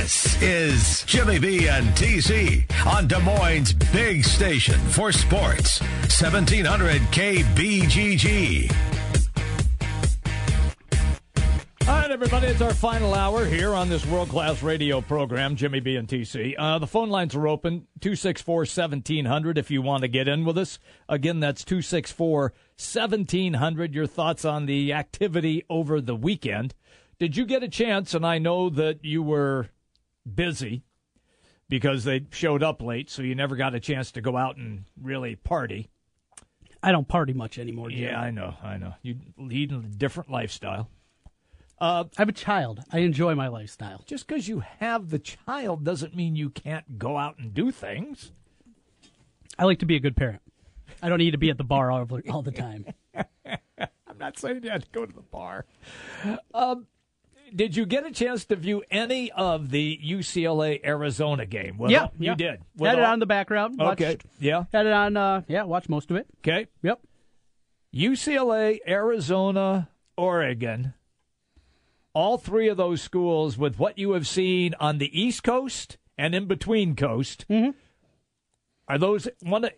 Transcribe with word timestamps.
This 0.00 0.40
is 0.40 1.02
Jimmy 1.04 1.38
B 1.38 1.68
and 1.68 1.86
TC 1.88 2.64
on 2.86 3.06
Des 3.06 3.18
Moines' 3.18 3.74
big 3.92 4.24
station 4.24 4.80
for 4.88 5.12
sports. 5.12 5.78
1700 5.82 7.02
KBGG. 7.12 8.74
All 11.82 11.86
right, 11.86 12.10
everybody, 12.10 12.46
it's 12.46 12.62
our 12.62 12.72
final 12.72 13.12
hour 13.12 13.44
here 13.44 13.74
on 13.74 13.90
this 13.90 14.06
world 14.06 14.30
class 14.30 14.62
radio 14.62 15.02
program, 15.02 15.54
Jimmy 15.54 15.80
B 15.80 15.96
and 15.96 16.08
TC. 16.08 16.54
Uh, 16.58 16.78
the 16.78 16.86
phone 16.86 17.10
lines 17.10 17.34
are 17.34 17.46
open 17.46 17.86
264 18.00 18.60
1700 18.60 19.58
if 19.58 19.70
you 19.70 19.82
want 19.82 20.00
to 20.00 20.08
get 20.08 20.28
in 20.28 20.46
with 20.46 20.56
us. 20.56 20.78
Again, 21.10 21.40
that's 21.40 21.62
264 21.62 22.54
1700. 22.78 23.94
Your 23.94 24.06
thoughts 24.06 24.46
on 24.46 24.64
the 24.64 24.94
activity 24.94 25.66
over 25.68 26.00
the 26.00 26.16
weekend. 26.16 26.74
Did 27.18 27.36
you 27.36 27.44
get 27.44 27.62
a 27.62 27.68
chance? 27.68 28.14
And 28.14 28.24
I 28.24 28.38
know 28.38 28.70
that 28.70 29.04
you 29.04 29.22
were 29.22 29.68
busy 30.34 30.82
because 31.68 32.04
they 32.04 32.26
showed 32.30 32.62
up 32.62 32.82
late, 32.82 33.08
so 33.08 33.22
you 33.22 33.34
never 33.34 33.56
got 33.56 33.74
a 33.74 33.80
chance 33.80 34.10
to 34.12 34.20
go 34.20 34.36
out 34.36 34.56
and 34.56 34.84
really 35.00 35.36
party. 35.36 35.88
I 36.82 36.92
don't 36.92 37.06
party 37.06 37.32
much 37.32 37.58
anymore. 37.58 37.90
Jim. 37.90 38.00
Yeah, 38.00 38.20
I 38.20 38.30
know, 38.30 38.54
I 38.62 38.78
know. 38.78 38.94
You 39.02 39.16
lead 39.36 39.72
a 39.72 39.76
different 39.76 40.30
lifestyle. 40.30 40.88
Uh, 41.78 42.04
I 42.16 42.20
have 42.20 42.28
a 42.28 42.32
child. 42.32 42.80
I 42.92 42.98
enjoy 42.98 43.34
my 43.34 43.48
lifestyle. 43.48 44.02
Just 44.06 44.26
because 44.26 44.48
you 44.48 44.62
have 44.80 45.08
the 45.08 45.18
child 45.18 45.84
doesn't 45.84 46.14
mean 46.14 46.36
you 46.36 46.50
can't 46.50 46.98
go 46.98 47.16
out 47.16 47.38
and 47.38 47.54
do 47.54 47.70
things. 47.70 48.32
I 49.58 49.64
like 49.64 49.78
to 49.78 49.86
be 49.86 49.96
a 49.96 50.00
good 50.00 50.16
parent. 50.16 50.42
I 51.02 51.08
don't 51.08 51.18
need 51.18 51.30
to 51.30 51.38
be 51.38 51.50
at 51.50 51.56
the 51.58 51.64
bar 51.64 51.90
all, 51.90 52.06
all 52.30 52.42
the 52.42 52.50
time. 52.50 52.86
I'm 53.14 54.18
not 54.18 54.38
saying 54.38 54.60
you 54.64 54.70
have 54.70 54.84
to 54.84 54.90
go 54.90 55.06
to 55.06 55.12
the 55.12 55.22
bar. 55.22 55.64
Um, 56.52 56.86
did 57.54 57.76
you 57.76 57.86
get 57.86 58.06
a 58.06 58.10
chance 58.10 58.44
to 58.46 58.56
view 58.56 58.82
any 58.90 59.30
of 59.32 59.70
the 59.70 59.98
UCLA 60.04 60.84
Arizona 60.84 61.46
game? 61.46 61.78
Well, 61.78 61.90
yeah, 61.90 62.08
you 62.18 62.26
yeah. 62.26 62.34
did. 62.34 62.62
With 62.76 62.90
had 62.90 62.98
all... 62.98 63.04
it 63.04 63.08
on 63.08 63.18
the 63.18 63.26
background. 63.26 63.78
Watched, 63.78 64.02
okay. 64.02 64.18
Yeah. 64.38 64.64
Had 64.72 64.86
it 64.86 64.92
on. 64.92 65.16
Uh, 65.16 65.42
yeah. 65.48 65.64
Watched 65.64 65.88
most 65.88 66.10
of 66.10 66.16
it. 66.16 66.26
Okay. 66.38 66.66
Yep. 66.82 67.00
UCLA, 67.94 68.78
Arizona, 68.86 69.88
Oregon 70.16 70.94
all 72.12 72.38
three 72.38 72.68
of 72.68 72.76
those 72.76 73.00
schools 73.00 73.56
with 73.56 73.78
what 73.78 73.98
you 73.98 74.12
have 74.12 74.26
seen 74.26 74.74
on 74.80 74.98
the 74.98 75.20
East 75.20 75.42
Coast 75.42 75.98
and 76.18 76.34
in 76.34 76.46
between 76.46 76.96
coast, 76.96 77.46
mm-hmm. 77.48 77.70
are 78.88 78.98
those 78.98 79.28
one 79.42 79.64
of 79.64 79.72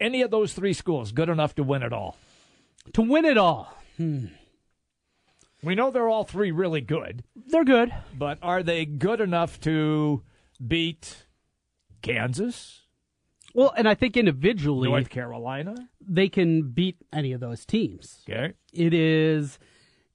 any 0.00 0.22
of 0.22 0.30
those 0.30 0.52
three 0.52 0.72
schools 0.72 1.12
good 1.12 1.28
enough 1.28 1.54
to 1.56 1.62
win 1.62 1.82
it 1.82 1.92
all? 1.92 2.16
To 2.94 3.02
win 3.02 3.24
it 3.24 3.38
all. 3.38 3.74
Hmm. 3.96 4.26
We 5.62 5.74
know 5.74 5.90
they're 5.90 6.08
all 6.08 6.24
three 6.24 6.50
really 6.50 6.80
good. 6.80 7.24
They're 7.48 7.64
good. 7.64 7.92
But 8.16 8.38
are 8.42 8.62
they 8.62 8.86
good 8.86 9.20
enough 9.20 9.60
to 9.60 10.22
beat 10.64 11.26
Kansas? 12.02 12.82
Well, 13.54 13.72
and 13.76 13.88
I 13.88 13.94
think 13.94 14.16
individually, 14.16 14.88
North 14.88 15.08
Carolina, 15.08 15.88
they 16.00 16.28
can 16.28 16.70
beat 16.70 16.96
any 17.12 17.32
of 17.32 17.40
those 17.40 17.64
teams. 17.64 18.24
Okay. 18.28 18.52
It 18.72 18.94
is 18.94 19.58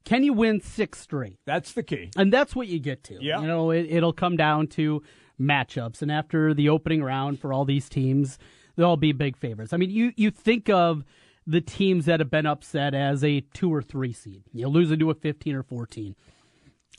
can 0.06 0.24
you 0.24 0.34
win 0.34 0.62
six 0.62 1.00
straight? 1.00 1.40
That's 1.46 1.74
the 1.74 1.84
key. 1.84 2.12
And 2.18 2.32
that's 2.32 2.56
what 2.56 2.68
you 2.68 2.80
get 2.80 3.04
to. 3.06 3.18
Yeah. 3.22 3.42
You 3.42 3.48
know, 3.48 3.72
it, 3.72 3.88
it'll 3.90 4.14
come 4.14 4.36
down 4.36 4.68
to 4.68 5.02
matchups. 5.40 6.02
And 6.02 6.12
after 6.12 6.54
the 6.54 6.70
opening 6.70 7.04
round 7.04 7.40
for 7.40 7.54
all 7.54 7.66
these 7.66 7.88
teams, 7.88 8.38
they'll 8.76 8.88
all 8.88 8.98
be 8.98 9.14
big 9.14 9.38
favorites. 9.38 9.74
I 9.74 9.78
mean, 9.78 9.90
you, 9.90 10.12
you 10.16 10.30
think 10.30 10.70
of 10.70 11.04
the 11.46 11.62
teams 11.62 12.06
that 12.06 12.20
have 12.20 12.30
been 12.30 12.46
upset 12.46 12.94
as 12.94 13.24
a 13.24 13.42
two 13.54 13.74
or 13.74 13.82
three 13.82 14.14
seed. 14.14 14.44
You 14.54 14.64
know, 14.64 14.70
losing 14.70 15.00
to 15.00 15.10
a 15.10 15.14
15 15.14 15.56
or 15.56 15.64
14. 15.64 16.16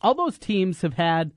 All 0.03 0.14
those 0.14 0.39
teams 0.39 0.83
have 0.83 0.95
had 0.95 1.33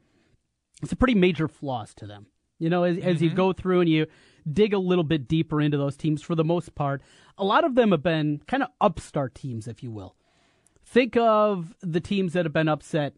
some 0.83 0.97
pretty 0.97 1.15
major 1.15 1.47
flaws 1.47 1.93
to 1.95 2.07
them. 2.07 2.27
You 2.59 2.69
know, 2.69 2.83
as, 2.83 2.97
mm-hmm. 2.97 3.07
as 3.07 3.21
you 3.21 3.29
mm-hmm. 3.29 3.37
go 3.37 3.53
through 3.53 3.81
and 3.81 3.89
you 3.89 4.07
dig 4.51 4.73
a 4.73 4.79
little 4.79 5.03
bit 5.03 5.27
deeper 5.27 5.61
into 5.61 5.77
those 5.77 5.95
teams, 5.95 6.21
for 6.21 6.35
the 6.35 6.43
most 6.43 6.75
part, 6.75 7.01
a 7.37 7.43
lot 7.43 7.63
of 7.63 7.75
them 7.75 7.91
have 7.91 8.03
been 8.03 8.41
kind 8.47 8.63
of 8.63 8.69
upstart 8.81 9.35
teams, 9.35 9.67
if 9.67 9.83
you 9.83 9.91
will. 9.91 10.15
Think 10.85 11.17
of 11.17 11.75
the 11.81 11.99
teams 11.99 12.33
that 12.33 12.45
have 12.45 12.53
been 12.53 12.69
upset 12.69 13.13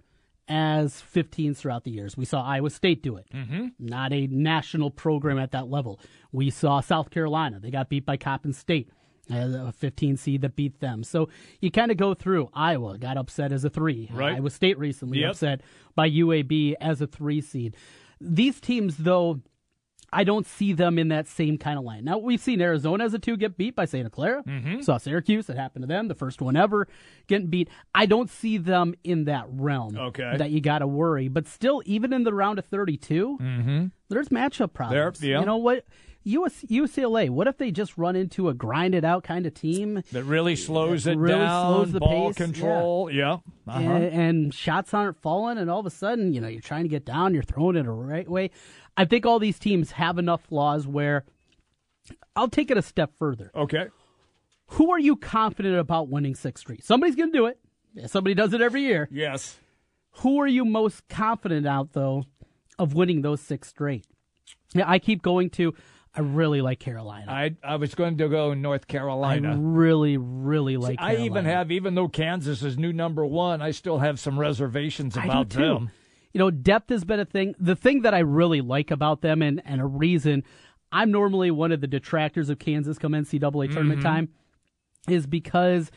as 0.48 1.04
15s 1.14 1.58
throughout 1.58 1.84
the 1.84 1.92
years. 1.92 2.18
We 2.18 2.26
saw 2.26 2.44
Iowa 2.44 2.72
State 2.72 3.04
do 3.04 3.18
it. 3.18 3.28
Mm-hmm. 3.34 3.68
Not 3.78 4.12
a 4.12 4.28
national 4.28 4.90
program 4.90 5.38
at 5.38 5.52
that 5.52 5.70
level. 5.70 6.00
We 6.32 6.50
saw 6.50 6.82
South 6.82 7.12
Carolina. 7.12 7.60
They 7.60 7.70
got 7.70 7.90
beat 7.90 8.06
by 8.06 8.18
Coppin 8.18 8.54
State, 8.54 8.90
a 9.30 9.72
15 9.72 10.18
seed 10.18 10.42
that 10.42 10.56
beat 10.56 10.80
them. 10.80 11.04
So 11.04 11.30
you 11.62 11.72
kind 11.72 11.92
of 11.92 11.98
go 11.98 12.14
through. 12.14 12.50
Iowa 12.54 12.98
got 12.98 13.18
upset 13.18 13.52
as 13.52 13.64
a 13.64 13.70
three. 13.70 14.10
Right. 14.12 14.36
Iowa 14.36 14.50
State 14.50 14.78
recently 14.78 15.20
yep. 15.20 15.32
upset 15.32 15.62
by 15.96 16.10
UAB 16.10 16.76
as 16.80 17.02
a 17.02 17.08
three 17.08 17.42
seed. 17.42 17.76
These 18.22 18.60
teams, 18.60 18.98
though, 18.98 19.40
I 20.12 20.24
don't 20.24 20.46
see 20.46 20.74
them 20.74 20.98
in 20.98 21.10
that 21.10 21.28
same 21.28 21.58
kind 21.58 21.78
of 21.78 21.86
line. 21.86 22.04
Now 22.04 22.18
we've 22.18 22.40
seen 22.40 22.62
Arizona 22.62 23.04
as 23.06 23.14
a 23.14 23.20
two 23.20 23.38
get 23.38 23.58
beat 23.58 23.76
by 23.76 23.86
Santa 23.86 24.10
Clara. 24.10 24.44
Mm-hmm. 24.44 24.82
Saw 24.82 24.98
Syracuse; 24.98 25.50
it 25.50 25.58
happened 25.58 25.84
to 25.84 25.88
them, 25.88 26.08
the 26.08 26.16
first 26.16 26.42
one 26.42 26.56
ever 26.56 26.88
getting 27.28 27.48
beat. 27.48 27.70
I 27.94 28.06
don't 28.06 28.30
see 28.30 28.58
them 28.58 28.96
in 29.04 29.26
that 29.26 29.46
realm. 29.50 29.98
Okay, 29.98 30.38
that 30.38 30.50
you 30.52 30.62
got 30.62 30.80
to 30.80 30.88
worry. 30.88 31.28
But 31.28 31.48
still, 31.48 31.82
even 31.86 32.14
in 32.14 32.24
the 32.24 32.34
round 32.34 32.60
of 32.60 32.66
32, 32.66 33.38
mm-hmm. 33.40 33.86
there's 34.10 34.30
matchup 34.30 34.74
problems. 34.74 35.20
There, 35.20 35.30
yeah. 35.30 35.40
You 35.42 35.46
know 35.46 35.58
what? 35.58 35.86
US, 36.24 36.64
UCLA. 36.70 37.30
What 37.30 37.48
if 37.48 37.58
they 37.58 37.72
just 37.72 37.98
run 37.98 38.16
into 38.16 38.50
a 38.50 38.54
grinded 38.54 39.06
out 39.06 39.24
kind 39.24 39.46
of 39.46 39.54
team 39.54 40.04
that 40.12 40.24
really 40.24 40.56
slows 40.56 41.06
that 41.06 41.12
it 41.12 41.18
really 41.18 41.40
down, 41.40 41.74
slows 41.74 41.92
the 41.92 42.00
ball 42.00 42.28
pace? 42.30 42.38
control, 42.38 43.10
yeah, 43.12 43.38
yeah. 43.68 43.74
Uh-huh. 43.74 43.80
And, 43.80 44.04
and, 44.06 44.54
shots 44.54 44.94
aren't 44.94 45.22
falling, 45.22 45.58
and 45.58 45.70
all 45.70 45.80
of 45.80 45.86
a 45.86 45.92
sudden, 45.92 46.34
you 46.34 46.42
know, 46.42 46.48
you're 46.48 46.62
trying 46.62 46.84
to 46.84 46.90
get 46.90 47.06
down, 47.06 47.34
you're 47.34 47.44
throwing 47.44 47.76
it 47.76 47.84
the 47.84 47.92
right 47.92 48.28
way. 48.28 48.52
I 48.98 49.06
think 49.06 49.26
all 49.26 49.40
these 49.40 49.60
teams 49.60 49.92
have 49.92 50.18
enough 50.18 50.42
flaws 50.42 50.86
where 50.86 51.24
I'll 52.36 52.50
take 52.50 52.70
it 52.72 52.78
a 52.78 52.82
step 52.82 53.12
further. 53.18 53.52
Okay. 53.56 53.88
Who 54.74 54.92
are 54.92 55.00
you 55.00 55.16
confident 55.16 55.78
about 55.78 56.10
winning 56.10 56.36
six 56.36 56.62
straight? 56.62 56.84
Somebody's 56.84 57.16
going 57.16 57.32
to 57.32 57.38
do 57.38 57.46
it. 57.46 57.60
Somebody 58.10 58.36
does 58.36 58.54
it 58.54 58.62
every 58.62 58.82
year. 58.82 59.08
Yes. 59.12 59.58
Who 60.18 60.40
are 60.40 60.48
you 60.48 60.66
most 60.66 61.08
confident 61.08 61.66
out 61.66 61.94
though 61.94 62.26
of 62.78 62.94
winning 62.94 63.22
those 63.22 63.42
six 63.42 63.70
straight? 63.70 64.06
Yeah, 64.74 64.86
I 64.88 65.00
keep 65.00 65.22
going 65.22 65.50
to. 65.52 65.74
I 66.20 66.22
really 66.22 66.62
like 66.62 66.80
Carolina. 66.80 67.32
I 67.32 67.56
I 67.64 67.78
was 67.78 67.96
going 67.96 68.18
to 68.18 68.28
go 68.28 68.54
North 68.54 68.88
Carolina. 68.88 69.52
I 69.52 69.56
really, 69.58 70.18
really 70.18 70.78
like. 70.78 71.00
See, 71.00 71.06
I 71.06 71.16
even 71.18 71.46
have, 71.46 71.72
even 71.72 71.96
though 71.96 72.10
Kansas 72.10 72.62
is 72.62 72.78
new 72.78 72.94
number 72.94 73.26
one, 73.26 73.62
I 73.62 73.72
still 73.72 74.00
have 74.00 74.20
some 74.20 74.40
reservations 74.40 75.16
about 75.16 75.50
them 75.50 75.92
you 76.34 76.38
know, 76.38 76.52
depth 76.52 76.90
has 76.90 77.04
been 77.04 77.20
a 77.20 77.26
thing. 77.26 77.56
The 77.60 77.76
thing 77.76 78.04
that 78.04 78.14
I 78.14 78.20
really 78.20 78.62
like 78.62 78.92
about 78.92 79.22
them, 79.22 79.42
and, 79.42 79.62
and 79.66 79.82
a 79.82 79.86
reason 79.86 80.44
I'm 80.92 81.12
normally 81.12 81.52
one 81.52 81.72
of 81.72 81.82
the 81.82 81.88
detractors 81.88 82.50
of 82.50 82.60
Kansas 82.60 82.98
come 82.98 83.14
NCAA 83.14 83.72
tournament 83.72 84.02
mm-hmm. 84.02 84.10
time, 84.10 84.30
is 85.08 85.28
because 85.28 85.92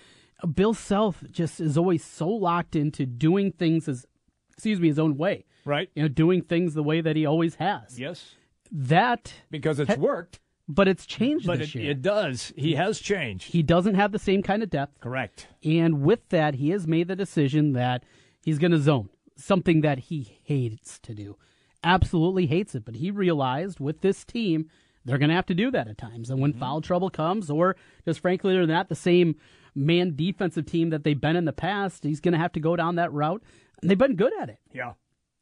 Bill 0.54 0.74
Self 0.74 1.22
just 1.30 1.60
is 1.60 1.76
always 1.76 2.04
so 2.04 2.28
locked 2.28 2.76
into 2.76 3.06
doing 3.06 3.52
things 3.52 3.88
as, 3.88 4.06
excuse 4.52 4.80
me, 4.80 4.88
his 4.88 4.98
own 4.98 5.16
way. 5.16 5.44
Right. 5.64 5.90
You 5.94 6.02
know, 6.02 6.08
doing 6.08 6.42
things 6.42 6.74
the 6.74 6.82
way 6.82 7.00
that 7.00 7.16
he 7.16 7.24
always 7.24 7.56
has. 7.56 7.98
Yes. 7.98 8.34
That 8.72 9.34
because 9.50 9.78
it's 9.78 9.94
ha- 9.94 10.00
worked. 10.00 10.40
But 10.68 10.88
it's 10.88 11.04
changed 11.04 11.46
but 11.46 11.58
this 11.58 11.74
it, 11.74 11.74
year. 11.74 11.90
It 11.90 12.02
does. 12.02 12.52
He 12.56 12.76
has 12.76 12.98
changed. 12.98 13.52
He 13.52 13.62
doesn't 13.62 13.94
have 13.94 14.12
the 14.12 14.18
same 14.18 14.42
kind 14.42 14.62
of 14.62 14.70
depth. 14.70 15.00
Correct. 15.00 15.48
And 15.62 16.02
with 16.02 16.28
that, 16.30 16.54
he 16.54 16.70
has 16.70 16.86
made 16.86 17.08
the 17.08 17.16
decision 17.16 17.72
that 17.72 18.04
he's 18.42 18.58
going 18.58 18.70
to 18.70 18.78
zone 18.78 19.10
something 19.36 19.80
that 19.80 19.98
he 19.98 20.38
hates 20.44 20.98
to 21.00 21.14
do. 21.14 21.36
Absolutely 21.84 22.46
hates 22.46 22.74
it. 22.74 22.84
But 22.84 22.96
he 22.96 23.10
realized 23.10 23.80
with 23.80 24.00
this 24.00 24.24
team, 24.24 24.70
they're 25.04 25.18
going 25.18 25.30
to 25.30 25.34
have 25.34 25.46
to 25.46 25.54
do 25.54 25.70
that 25.70 25.88
at 25.88 25.98
times. 25.98 26.30
And 26.30 26.40
when 26.40 26.52
mm-hmm. 26.52 26.60
foul 26.60 26.80
trouble 26.80 27.10
comes, 27.10 27.50
or 27.50 27.76
just 28.04 28.20
frankly, 28.20 28.54
they're 28.54 28.66
not 28.66 28.88
the 28.88 28.94
same 28.94 29.36
man 29.74 30.14
defensive 30.14 30.66
team 30.66 30.90
that 30.90 31.02
they've 31.02 31.20
been 31.20 31.36
in 31.36 31.44
the 31.44 31.52
past, 31.52 32.04
he's 32.04 32.20
going 32.20 32.32
to 32.32 32.38
have 32.38 32.52
to 32.52 32.60
go 32.60 32.76
down 32.76 32.96
that 32.96 33.12
route. 33.12 33.42
And 33.80 33.90
they've 33.90 33.98
been 33.98 34.16
good 34.16 34.32
at 34.40 34.48
it. 34.48 34.58
Yeah. 34.72 34.92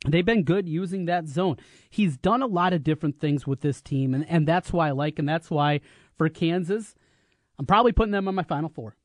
They've 0.07 0.25
been 0.25 0.45
good 0.45 0.69
using 0.69 1.05
that 1.07 1.29
zone. 1.29 1.59
He's 1.91 2.17
done 2.17 2.43
a 2.43 2.47
lot 2.47 2.73
of 2.73 2.83
different 2.83 3.21
things 3.21 3.47
with 3.47 3.61
this 3.61 3.83
team, 3.83 4.15
and, 4.15 4.27
and 4.29 4.49
that's 4.49 4.73
why 4.73 4.89
I 4.89 4.91
like, 4.93 5.19
and 5.19 5.29
that's 5.29 5.51
why 5.51 5.81
for 6.17 6.29
Kansas, 6.29 6.95
I'm 7.59 7.67
probably 7.67 7.93
putting 7.93 8.13
them 8.13 8.27
on 8.27 8.35
my 8.35 8.43
final 8.43 8.71
four. 8.71 8.97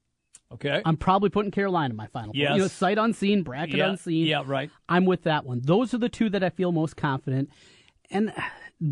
Okay. 0.54 0.82
I'm 0.86 0.96
probably 0.96 1.30
putting 1.30 1.52
Carolina 1.52 1.92
in 1.92 1.98
my 1.98 2.08
final. 2.08 2.32
Yes. 2.34 2.50
Four. 2.50 2.56
You 2.56 2.62
know, 2.62 2.68
sight 2.68 2.98
unseen, 2.98 3.44
bracket 3.44 3.76
yeah. 3.76 3.90
unseen. 3.90 4.26
Yeah, 4.26 4.44
right. 4.46 4.70
I'm 4.88 5.06
with 5.06 5.24
that 5.24 5.46
one. 5.46 5.62
Those 5.62 5.94
are 5.94 5.98
the 5.98 6.08
two 6.08 6.30
that 6.30 6.44
I 6.44 6.50
feel 6.50 6.72
most 6.72 6.96
confident. 6.96 7.50
And 8.10 8.30
uh, 8.30 8.42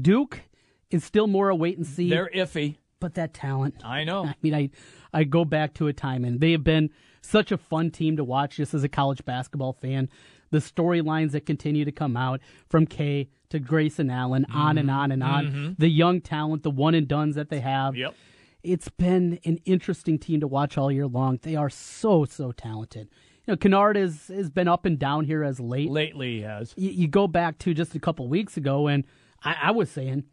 Duke 0.02 0.42
is 0.90 1.06
still 1.06 1.28
more 1.28 1.50
a 1.50 1.56
wait 1.56 1.78
and 1.78 1.88
see. 1.88 2.10
They're 2.10 2.30
iffy. 2.36 2.78
But 3.00 3.14
that 3.16 3.34
talent. 3.34 3.76
I 3.86 4.04
know. 4.04 4.26
I 4.26 4.36
mean, 4.42 4.56
I, 4.56 4.70
I 5.14 5.24
go 5.26 5.46
back 5.46 5.74
to 5.76 5.88
a 5.88 5.94
time, 5.94 6.26
and 6.26 6.40
they 6.40 6.52
have 6.54 6.64
been 6.64 6.90
such 7.22 7.52
a 7.52 7.58
fun 7.58 7.92
team 7.92 8.18
to 8.18 8.24
watch 8.24 8.58
just 8.58 8.74
as 8.74 8.84
a 8.84 8.90
college 8.90 9.24
basketball 9.24 9.74
fan. 9.74 10.10
The 10.54 10.60
storylines 10.60 11.32
that 11.32 11.46
continue 11.46 11.84
to 11.84 11.92
come 11.92 12.16
out 12.16 12.40
from 12.70 12.86
Kay 12.86 13.28
to 13.50 13.60
Grayson 13.60 14.10
Allen, 14.10 14.46
mm-hmm. 14.48 14.58
on 14.58 14.78
and 14.78 14.90
on 14.90 15.12
and 15.12 15.22
on. 15.22 15.46
Mm-hmm. 15.46 15.72
The 15.78 15.90
young 15.90 16.22
talent, 16.22 16.64
the 16.64 16.72
one 16.72 16.96
and 16.96 17.08
dones 17.08 17.36
that 17.36 17.50
they 17.50 17.60
have. 17.60 17.96
Yep 17.96 18.16
it's 18.64 18.90
been 18.90 19.40
an 19.44 19.60
interesting 19.66 20.18
team 20.18 20.40
to 20.40 20.48
watch 20.48 20.78
all 20.78 20.92
year 20.92 21.06
long. 21.06 21.40
They 21.42 21.56
are 21.56 21.70
so, 21.70 22.26
so 22.26 22.52
talented. 22.52 23.10
You 23.46 23.54
know, 23.54 23.58
Kennard 23.58 23.98
has 23.98 24.28
has 24.28 24.50
been 24.50 24.70
up 24.70 24.86
and 24.86 24.98
down 24.98 25.26
here 25.26 25.44
as 25.44 25.60
late. 25.60 25.90
Lately, 25.90 26.38
he 26.38 26.42
has. 26.44 26.74
You, 26.78 26.92
you 26.92 27.08
go 27.08 27.28
back 27.28 27.58
to 27.60 27.74
just 27.74 27.94
a 27.94 28.00
couple 28.00 28.28
weeks 28.30 28.56
ago, 28.56 28.88
and 28.88 29.04
I, 29.44 29.56
I 29.64 29.72
was 29.72 29.92
saying 29.92 30.24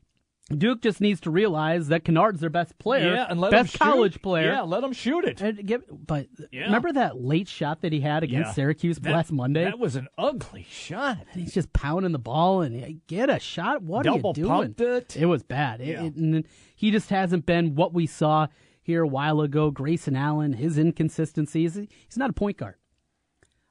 Duke 0.56 0.82
just 0.82 1.00
needs 1.00 1.20
to 1.20 1.30
realize 1.30 1.88
that 1.88 2.04
Kennard's 2.04 2.40
their 2.40 2.50
best 2.50 2.76
player, 2.78 3.14
Yeah, 3.14 3.26
and 3.28 3.40
let 3.40 3.52
best 3.52 3.74
him 3.74 3.78
college 3.78 4.14
shoot. 4.14 4.22
player. 4.22 4.46
Yeah, 4.52 4.62
let 4.62 4.82
him 4.82 4.92
shoot 4.92 5.24
it. 5.24 5.40
And 5.40 5.64
give, 5.64 5.84
but 5.90 6.26
Yeah. 6.50 6.64
remember 6.64 6.92
that 6.92 7.20
late 7.22 7.46
shot 7.48 7.82
that 7.82 7.92
he 7.92 8.00
had 8.00 8.22
against 8.24 8.48
Yeah. 8.48 8.52
Syracuse 8.54 8.98
That- 8.98 9.12
last 9.12 9.30
Monday? 9.32 9.64
That 9.64 9.78
was 9.78 9.94
an 9.96 10.08
ugly 10.18 10.66
shot. 10.68 11.18
He's 11.34 11.54
just 11.54 11.72
pounding 11.72 12.12
the 12.12 12.18
ball 12.18 12.62
and 12.62 13.00
get 13.06 13.30
a 13.30 13.38
shot. 13.38 13.82
What 13.82 14.04
Double 14.04 14.30
are 14.30 14.34
you 14.36 14.44
doing? 14.44 14.74
it. 14.78 15.16
It 15.16 15.26
was 15.26 15.42
bad. 15.42 15.80
It- 15.80 15.86
Yeah. 15.88 16.04
it- 16.04 16.16
and 16.16 16.44
he 16.74 16.90
just 16.90 17.10
hasn't 17.10 17.46
been 17.46 17.74
what 17.76 17.94
we 17.94 18.06
saw 18.06 18.48
here 18.82 19.02
a 19.02 19.08
while 19.08 19.40
ago. 19.40 19.70
Grayson 19.70 20.16
Allen, 20.16 20.54
his 20.54 20.76
inconsistencies. 20.78 21.76
He's 21.76 22.16
not 22.16 22.30
a 22.30 22.34
point 22.34 22.56
guard. 22.56 22.74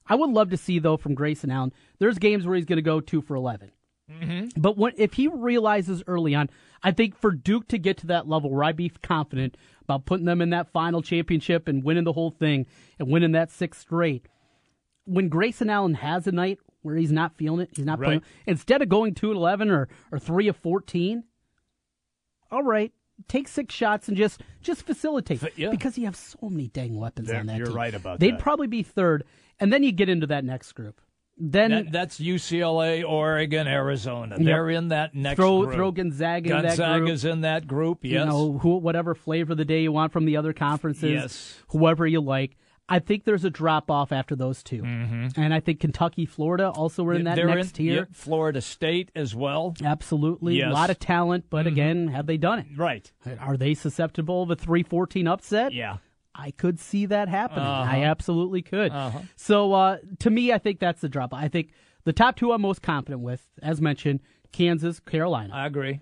I 0.08 0.16
would 0.16 0.30
love 0.32 0.50
to 0.52 0.58
see 0.58 0.80
though 0.80 0.98
from 0.98 1.14
Grayson 1.14 1.52
Allen. 1.52 1.72
There's 2.00 2.18
games 2.18 2.46
where 2.48 2.56
he's 2.56 2.66
going 2.66 2.78
to 2.78 2.82
go 2.82 3.00
two 3.02 3.22
for 3.22 3.36
11 3.36 3.72
Mm-hmm. 4.10 4.60
But 4.62 4.78
when, 4.78 4.94
if 4.98 5.14
he 5.14 5.28
realizes 5.28 6.04
early 6.08 6.34
on, 6.36 6.50
I 6.84 6.92
think 6.92 7.16
for 7.18 7.32
Duke 7.32 7.68
to 7.70 7.78
get 7.78 7.98
to 7.98 8.08
that 8.08 8.28
level 8.28 8.50
where 8.50 8.64
I'd 8.64 8.76
be 8.76 8.90
confident 9.04 9.56
about 9.82 10.06
putting 10.06 10.26
them 10.26 10.42
in 10.42 10.50
that 10.52 10.72
final 10.72 11.02
championship 11.02 11.68
and 11.68 11.84
winning 11.84 12.06
the 12.06 12.14
whole 12.14 12.32
thing 12.32 12.66
and 12.98 13.10
winning 13.10 13.34
that 13.34 13.52
sixth 13.52 13.82
straight, 13.82 14.28
when 15.06 15.30
Grayson 15.30 15.70
Allen 15.70 15.96
has 15.96 16.26
a 16.28 16.32
night 16.32 16.60
where 16.82 16.96
he's 16.96 17.12
not 17.12 17.36
feeling 17.38 17.62
it, 17.62 17.70
he's 17.76 17.86
not 17.86 18.00
Right. 18.00 18.06
playing, 18.08 18.22
instead 18.48 18.82
of 18.82 18.90
going 18.90 19.14
two 19.14 19.30
and 19.32 19.38
eleven 19.38 19.70
or 19.70 19.90
or 20.12 20.20
three 20.20 20.48
of 20.48 20.56
fourteen, 20.56 21.24
all 22.52 22.64
right, 22.64 22.92
take 23.28 23.48
six 23.48 23.74
shots 23.76 24.08
and 24.08 24.16
just 24.18 24.42
just 24.62 24.84
facilitate 24.84 25.40
Fa- 25.40 25.50
yeah. 25.56 25.70
because 25.70 25.98
you 25.98 26.06
have 26.06 26.16
so 26.16 26.38
many 26.50 26.68
dang 26.70 26.98
weapons 26.98 27.28
There- 27.28 27.40
on 27.40 27.48
that 27.48 27.58
you're 27.58 27.68
team. 27.68 27.76
right 27.76 27.94
about 27.94 28.20
They'd 28.20 28.36
that. 28.36 28.40
probably 28.40 28.68
be 28.68 28.82
third, 28.84 29.24
and 29.60 29.72
then 29.74 29.84
you 29.84 29.92
get 29.92 30.10
into 30.10 30.28
that 30.28 30.46
next 30.46 30.72
group. 30.74 31.02
Then 31.40 31.72
That, 31.72 31.92
that's 31.92 32.20
UCLA, 32.20 33.04
Oregon, 33.08 33.68
Arizona. 33.68 34.36
They're 34.38 34.70
in 34.70 34.90
that 34.90 35.16
next 35.16 35.38
throw 35.38 35.62
group. 35.64 35.74
throw 35.76 35.92
Gonzaga, 35.92 36.50
in 36.58 36.62
that 36.64 36.76
group. 36.76 36.78
Gonzaga's 36.78 37.26
in 37.26 37.42
that 37.42 37.66
group. 37.68 38.00
Yes. 38.04 38.12
You 38.12 38.26
know, 38.26 38.58
who, 38.60 38.78
whatever 38.78 39.16
flavor 39.16 39.54
of 39.54 39.58
the 39.58 39.66
day 39.66 39.82
you 39.84 39.92
want 39.92 40.12
from 40.12 40.26
the 40.26 40.36
other 40.38 40.52
conferences, 40.54 41.12
Yes. 41.12 41.64
whoever 41.70 42.06
you 42.06 42.20
like. 42.22 42.58
I 42.92 42.98
think 42.98 43.24
there's 43.24 43.46
a 43.46 43.52
drop 43.52 43.92
off 43.92 44.12
after 44.12 44.36
those 44.36 44.64
2 44.64 44.82
Mm-hmm. 44.82 45.40
and 45.40 45.54
I 45.54 45.60
think 45.60 45.80
Kentucky, 45.80 46.26
Florida 46.26 46.70
also 46.72 47.04
were 47.04 47.14
in 47.14 47.26
that 47.26 47.36
They're 47.36 47.46
next 47.46 47.78
in, 47.80 47.86
tier. 47.86 47.96
yeah, 47.96 48.06
Florida 48.12 48.62
State 48.62 49.12
as 49.16 49.36
well. 49.36 49.76
Absolutely, 49.84 50.56
Yes. 50.56 50.64
Mm-hmm. 50.64 50.72
a 50.72 50.74
lot 50.74 50.90
of 50.90 50.98
talent, 50.98 51.46
but 51.52 51.68
again, 51.68 52.08
have 52.08 52.26
they 52.26 52.38
done 52.38 52.58
it? 52.60 52.66
Right. 52.76 53.12
Are 53.40 53.58
they 53.58 53.76
susceptible 53.76 54.42
of 54.42 54.50
a 54.50 54.56
3-14 54.56 55.28
upset? 55.32 55.72
Yeah. 55.72 55.98
I 56.40 56.52
could 56.52 56.80
see 56.80 57.06
that 57.08 57.28
happening. 57.28 57.66
Uh-huh. 57.66 57.92
I 57.92 58.04
absolutely 58.04 58.62
could. 58.62 58.92
Uh-huh. 58.92 59.20
So 59.36 59.74
uh, 59.74 59.98
to 60.20 60.30
me, 60.30 60.52
I 60.54 60.58
think 60.58 60.80
that's 60.80 61.02
the 61.02 61.10
drop. 61.10 61.34
I 61.34 61.48
think 61.48 61.72
the 62.06 62.14
top 62.14 62.36
two 62.38 62.52
I'm 62.54 62.62
most 62.62 62.82
confident 62.82 63.22
with, 63.22 63.42
as 63.62 63.82
mentioned, 63.82 64.22
Kansas, 64.52 65.00
Carolina. 65.00 65.54
I 65.54 65.66
agree. 65.68 66.00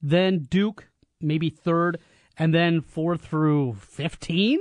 then 0.00 0.46
Duke, 0.50 0.88
maybe 1.20 1.50
third, 1.50 1.98
and 2.38 2.54
then 2.54 2.80
four 2.80 3.16
through 3.16 3.74
fifteen. 3.74 4.60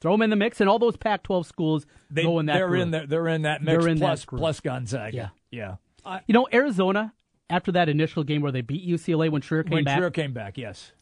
Throw 0.00 0.12
them 0.14 0.22
in 0.22 0.30
the 0.30 0.36
mix, 0.36 0.62
and 0.62 0.70
all 0.70 0.78
those 0.78 0.96
Pac-12 0.96 1.44
schools 1.44 1.84
They, 2.10 2.22
go 2.22 2.38
in 2.38 2.46
that 2.46 2.54
they're 2.54 2.68
group. 2.68 2.82
in 2.84 2.90
the, 2.90 3.04
they're 3.06 3.28
in 3.28 3.42
that 3.42 3.62
mix 3.62 3.78
They're 3.84 3.88
in 3.92 3.98
that 3.98 4.06
plus, 4.06 4.24
group. 4.24 4.38
plus 4.40 4.60
Gonzaga. 4.60 5.14
Yeah. 5.14 5.28
Yeah. 5.50 5.74
I, 6.06 6.20
You 6.26 6.32
know, 6.32 6.48
Arizona 6.50 7.12
after 7.50 7.70
that 7.72 7.90
initial 7.90 8.24
game 8.24 8.40
where 8.40 8.50
they 8.50 8.62
beat 8.62 8.88
UCLA 8.88 9.28
when 9.30 9.42
Trier 9.42 9.62
came 9.62 9.72
when 9.74 9.84
back, 9.84 9.98
Trier 9.98 10.10
came 10.10 10.32
back, 10.32 10.56
yes. 10.56 10.92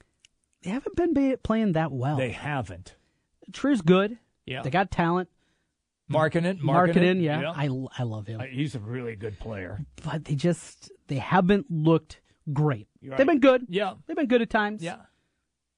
they 0.63 0.71
haven't 0.71 0.97
been 0.97 1.37
playing 1.45 1.73
that 1.75 1.93
well. 1.93 2.17
They 2.17 2.33
haven't. 2.33 2.97
Trier's 3.53 3.81
good. 3.83 4.19
Yeah. 4.47 4.63
They 4.63 4.71
got 4.71 4.91
talent. 4.91 5.29
Markkanen, 6.11 6.61
Markkanen, 6.61 6.95
Markkanen. 6.95 7.23
yeah, 7.23 7.53
I, 7.55 7.65
I 7.99 8.03
love 8.05 8.27
him, 8.27 8.41
He's 8.51 8.75
a 8.75 8.79
really 8.79 9.15
good 9.15 9.39
player. 9.39 9.85
but 10.03 10.25
they 10.25 10.35
just 10.35 10.91
they 11.09 11.17
haven't 11.17 11.67
looked 11.71 12.21
great. 12.51 12.89
You're 13.03 13.15
They've 13.17 13.27
been 13.27 13.41
good. 13.41 13.67
Yeah. 13.69 13.95
They've 14.07 14.17
been 14.17 14.27
good 14.27 14.41
at 14.41 14.49
times. 14.49 14.83
Yeah. 14.83 14.97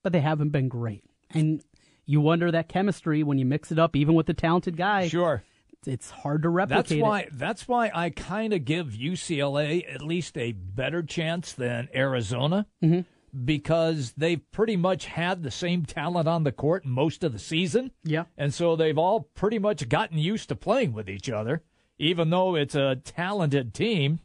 but 0.05 0.12
they 0.12 0.20
haven't 0.20 0.50
been 0.50 0.69
great. 0.69 1.02
And 1.31 1.64
you 2.06 2.20
wonder 2.20 2.50
that 2.52 2.69
chemistry 2.69 3.25
when 3.25 3.38
you 3.38 3.44
mix 3.44 3.72
it 3.72 3.78
up, 3.81 3.96
even 3.96 4.14
with 4.14 4.26
the 4.26 4.34
talented 4.34 4.76
guy. 4.76 5.08
Sure. 5.08 5.43
it's 5.84 6.11
hard 6.11 6.43
to 6.44 6.49
replicate. 6.49 6.88
That's 6.88 7.02
why. 7.02 7.20
It. 7.22 7.28
That's 7.32 7.67
why 7.67 7.90
I 7.93 8.11
kind 8.11 8.52
of 8.52 8.64
give 8.64 8.88
UCLA 8.90 9.84
at 9.93 10.00
least 10.00 10.38
a 10.38 10.52
better 10.52 11.02
chance 11.02 11.52
than 11.55 11.88
Arizona, 11.93 12.67
Mm-hmm. 12.84 13.00
Because 13.44 14.12
they've 14.17 14.41
pretty 14.50 14.77
much 14.77 15.06
had 15.06 15.43
the 15.43 15.50
same 15.50 15.85
talent 15.85 16.29
on 16.29 16.44
the 16.44 16.53
court 16.53 16.85
most 16.85 17.25
of 17.25 17.32
the 17.32 17.38
season. 17.38 17.91
Yeah. 18.05 18.25
and 18.37 18.53
so 18.53 18.77
they've 18.77 18.99
all 18.99 19.29
pretty 19.35 19.59
much 19.59 19.88
gotten 19.88 20.19
used 20.19 20.49
to 20.49 20.56
playing 20.56 20.93
with 20.93 21.09
each 21.09 21.31
other, 21.31 21.62
even 21.99 22.31
though 22.31 22.55
it's 22.56 22.75
a 22.75 22.97
talented 22.97 23.75
team. 23.75 24.21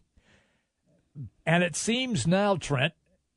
And 1.46 1.64
it 1.64 1.76
seems 1.76 2.26
now, 2.28 2.56
Trent, 2.56 2.94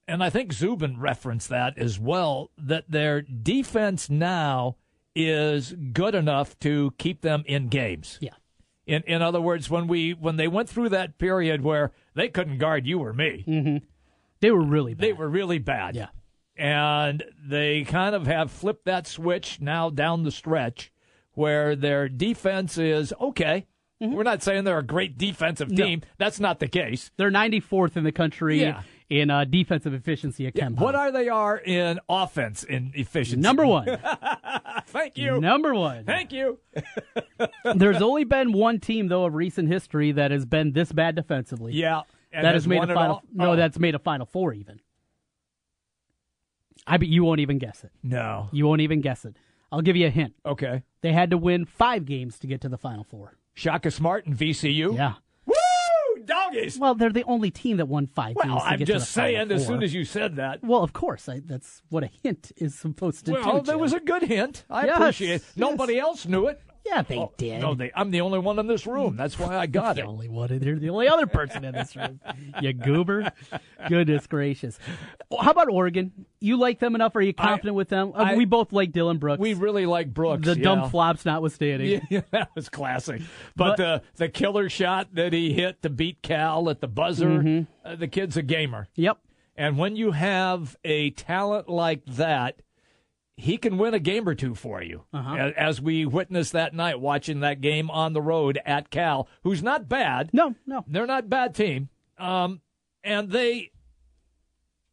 and 0.07 0.25
I 0.25 0.31
think 0.31 0.53
Zubin 0.53 0.99
referenced 0.99 1.51
that 1.51 1.77
as 1.79 1.99
well, 1.99 2.51
that 2.57 2.91
their 2.91 3.21
defense 3.23 4.09
now 4.09 4.77
is 5.15 5.75
good 5.93 6.15
enough 6.15 6.59
to 6.61 6.95
keep 6.99 7.21
them 7.21 7.45
in 7.47 7.69
games. 7.69 8.19
Yeah. 8.21 8.35
In 8.87 9.03
in 9.03 9.21
other 9.21 9.41
words, 9.41 9.69
when 9.69 9.87
we 9.87 10.15
when 10.15 10.37
they 10.37 10.49
went 10.49 10.69
through 10.69 10.89
that 10.91 11.19
period 11.19 11.63
where 11.63 11.93
they 12.15 12.29
couldn't 12.29 12.59
guard 12.59 12.87
you 12.87 13.01
or 13.01 13.13
me, 13.13 13.45
mm-hmm. 13.47 13.77
They 14.41 14.51
were 14.51 14.63
really 14.65 14.95
bad. 14.95 15.03
they 15.09 15.13
were 15.13 15.29
really 15.29 15.59
bad. 15.59 15.97
Yeah. 15.97 16.09
And 16.57 17.23
they 17.47 17.85
kind 17.85 18.15
of 18.15 18.27
have 18.27 18.51
flipped 18.51 18.85
that 18.87 19.07
switch 19.07 19.61
now 19.61 19.91
down 19.91 20.25
the 20.25 20.31
stretch 20.33 20.93
where 21.33 21.77
their 21.77 22.09
defense 22.09 22.79
is 22.79 23.13
okay. 23.21 23.67
We're 24.01 24.23
not 24.23 24.45
saying 24.45 24.63
they're 24.63 24.79
a 24.79 24.83
great 24.85 25.19
defensive 25.19 25.75
team. 25.75 26.03
That's 26.19 26.39
not 26.39 26.61
the 26.61 26.69
case. 26.69 27.11
They're 27.17 27.33
94th 27.33 27.97
in 27.97 28.05
the 28.05 28.13
country 28.13 28.61
Yeah. 28.61 28.83
in 29.11 29.29
uh, 29.29 29.45
defensive 29.45 29.93
efficiency 29.93 30.47
at 30.47 30.55
Ken 30.55 30.77
What 30.77 30.95
are 30.95 31.11
they 31.11 31.29
are 31.29 31.59
in 31.59 31.99
offense 32.09 32.63
in 32.63 32.93
efficiency? 32.95 33.41
Number 33.41 33.67
one. 33.67 33.99
Thank 34.87 35.19
you. 35.19 35.41
Number 35.41 35.75
one. 35.75 36.05
Thank 36.05 36.33
you. 36.33 36.61
There's 37.75 38.01
only 38.01 38.23
been 38.23 38.53
one 38.53 38.79
team, 38.79 39.09
though, 39.09 39.25
of 39.25 39.35
recent 39.35 39.69
history 39.69 40.13
that 40.13 40.31
has 40.31 40.47
been 40.47 40.73
this 40.75 40.93
bad 40.93 41.17
defensively. 41.17 41.73
Yeah. 41.73 42.03
And 42.33 42.45
that 42.45 42.55
has 42.55 42.67
made 42.69 42.83
a 42.83 42.87
final. 42.93 43.23
No, 43.33 43.53
Oh. 43.53 43.57
that's 43.57 43.79
made 43.79 43.95
a 43.95 43.99
final 43.99 44.27
four 44.27 44.53
even. 44.53 44.81
I 46.87 46.97
bet 46.97 47.09
you 47.09 47.25
won't 47.25 47.41
even 47.41 47.59
guess 47.59 47.85
it. 47.85 47.91
no. 48.03 48.49
You 48.53 48.67
won't 48.67 48.81
even 48.81 49.01
guess 49.01 49.25
it. 49.25 49.37
I'll 49.71 49.83
give 49.83 49.97
you 49.97 50.07
a 50.07 50.11
hint. 50.11 50.35
Okay. 50.47 50.83
They 51.03 51.13
had 51.13 51.31
to 51.31 51.39
win 51.39 51.65
five 51.67 52.07
games 52.07 52.39
to 52.39 52.47
get 52.47 52.61
to 52.63 52.69
the 52.69 52.79
final 52.79 53.05
four. 53.05 53.37
Shaka 53.55 53.91
Smart 53.91 54.25
and 54.27 54.37
VCU. 54.37 54.95
Yeah. 54.97 55.15
Woo! 55.45 55.55
Doggies. 56.25 56.79
Well, 56.79 56.95
they're 56.95 57.11
the 57.13 57.25
only 57.25 57.51
team 57.51 57.77
that 57.79 57.87
won 57.87 58.07
five 58.07 58.37
games. 58.37 58.47
Well, 58.55 58.61
to 58.61 58.65
I'm 58.67 58.85
just 58.85 59.11
saying. 59.13 59.51
As 59.51 59.67
soon 59.67 59.83
as 59.83 59.93
you 59.93 60.05
said 60.05 60.37
that, 60.37 60.63
Well, 60.65 60.83
of 60.83 60.93
course. 60.95 61.29
I, 61.29 61.41
that's 61.45 61.83
what 61.91 62.03
a 62.03 62.11
hint 62.23 62.53
is 62.57 62.75
supposed 62.75 63.27
to 63.27 63.33
do. 63.33 63.41
well, 63.41 63.61
there 63.63 63.77
was 63.79 63.93
a 63.93 64.01
good 64.01 64.23
hint. 64.23 64.65
I 64.71 64.87
Yes, 64.87 64.97
appreciate 64.99 65.29
it. 65.37 65.43
yes. 65.45 65.57
Nobody 65.57 65.99
else 65.99 66.25
knew 66.27 66.47
it. 66.47 66.61
Yeah, 66.89 67.03
they 67.03 67.19
Oh, 67.19 67.33
did. 67.37 67.61
No, 67.61 67.75
they, 67.75 67.91
I'm 67.95 68.11
the 68.11 68.23
only 68.23 68.39
one 68.39 68.59
in 68.59 68.67
this 68.67 68.87
room. 68.87 69.17
That's 69.17 69.39
why 69.39 69.57
I 69.57 69.67
got 69.67 69.97
the 69.97 70.03
it. 70.03 70.07
only 70.07 70.29
one. 70.29 70.51
in- 70.51 70.63
You're 70.63 70.79
the 70.79 70.91
only 70.91 71.09
other 71.09 71.27
person 71.27 71.65
in 71.65 71.73
this 71.75 71.95
room. 71.97 72.21
you 72.63 72.73
goober. 72.73 73.31
Goodness 73.89 74.27
gracious. 74.27 74.79
Well, 75.31 75.43
How 75.43 75.51
about 75.51 75.69
Oregon? 75.69 76.13
You 76.41 76.57
like 76.59 76.79
them 76.79 76.95
enough? 76.95 77.15
Are 77.17 77.21
you 77.21 77.33
confident 77.35 77.75
with 77.77 77.89
them? 77.89 78.13
Uh, 78.15 78.19
I- 78.19 78.35
we 78.37 78.45
both 78.45 78.73
like 78.73 78.93
Dillon 78.93 79.19
Brooks. 79.19 79.41
We 79.41 79.55
really 79.55 79.87
like 79.87 80.13
Brooks. 80.15 80.45
the 80.47 80.57
yeah. 80.57 80.63
dumb 80.63 80.91
flops 80.91 81.25
notwithstanding. 81.25 81.89
Yeah, 81.91 82.01
yeah, 82.11 82.21
that 82.31 82.51
was 82.55 82.69
classic. 82.69 83.21
But, 83.57 83.77
But- 83.77 83.77
the 83.77 84.03
the 84.17 84.29
killer 84.29 84.69
shot 84.69 85.09
that 85.15 85.33
he 85.33 85.53
hit 85.53 85.83
to 85.83 85.91
beat 85.91 86.23
Cal 86.23 86.71
at 86.71 86.81
the 86.81 86.89
buzzer, 86.89 87.29
Mm-hmm. 87.29 87.63
uh, 87.87 87.97
the 87.97 88.09
kid's 88.09 88.37
a 88.37 88.43
gamer. 88.43 88.89
Yep. 88.95 89.19
And 89.57 89.77
when 89.77 89.97
you 89.97 90.13
have 90.13 90.77
a 90.85 91.11
talent 91.11 91.69
like 91.69 92.05
that, 92.07 92.61
he 93.39 93.57
can 93.57 93.79
win 93.79 93.95
a 93.95 94.01
game 94.01 94.29
or 94.29 94.35
two 94.35 94.55
for 94.55 94.83
you. 94.83 95.05
Uh-huh. 95.15 95.53
As 95.57 95.81
we 95.81 96.05
witnessed 96.05 96.53
that 96.53 96.75
night 96.75 96.99
watching 97.01 97.39
that 97.41 97.61
game 97.61 97.89
on 97.89 98.13
the 98.13 98.21
road 98.21 98.59
at 98.67 98.91
Cal, 98.91 99.29
who's 99.45 99.63
not 99.63 99.89
bad. 99.89 100.31
No, 100.33 100.57
no. 100.67 100.85
They're 100.89 101.07
not 101.07 101.31
bad 101.31 101.55
team. 101.55 101.89
Um, 102.19 102.61
and 103.05 103.31
they, 103.31 103.71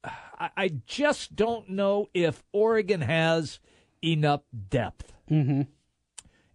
I, 0.03 0.49
I 0.55 0.71
just 0.85 1.35
don't 1.35 1.71
know 1.71 2.07
if 2.13 2.43
Oregon 2.53 3.01
has 3.01 3.59
enough 4.03 4.41
depth. 4.69 5.11
Mm-hmm. 5.29 5.63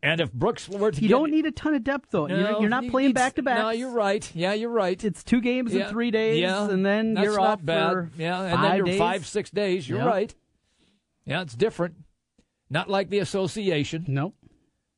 And 0.03 0.21
if 0.21 0.33
Brooks 0.33 0.69
were 0.69 0.93
to 0.93 1.03
You 1.03 1.09
get, 1.09 1.15
don't 1.15 1.31
need 1.31 1.45
a 1.45 1.51
ton 1.51 1.75
of 1.75 1.83
depth, 1.83 2.07
though. 2.11 2.27
No, 2.27 2.37
you're, 2.39 2.61
you're 2.61 2.71
not 2.71 2.87
playing 2.89 3.13
back 3.13 3.35
to 3.35 3.43
back. 3.43 3.59
No, 3.59 3.71
you're 3.71 3.91
right. 3.91 4.31
Yeah, 4.35 4.55
you're 4.55 4.71
right. 4.71 5.03
It's 5.05 5.23
two 5.25 5.41
games 5.41 5.75
yeah, 5.75 5.85
in 5.87 5.91
three 5.91 6.11
days, 6.11 6.41
yeah, 6.41 6.71
and 6.71 6.87
then 6.87 7.15
that's 7.15 7.25
you're 7.25 7.39
off 7.41 7.63
bad. 7.63 7.91
for 7.91 8.11
yeah, 8.17 8.41
and 8.41 8.65
then 8.65 8.77
you're 8.77 8.87
days. 8.87 8.99
five, 8.99 9.27
six 9.27 9.51
days. 9.51 9.87
You're 9.89 9.99
Yep. 9.99 10.07
right. 10.07 10.35
Yeah, 11.31 11.43
it's 11.43 11.55
different. 11.55 11.95
Not 12.69 12.91
like 12.91 13.09
the 13.09 13.19
association. 13.21 14.05
Nope. 14.09 14.35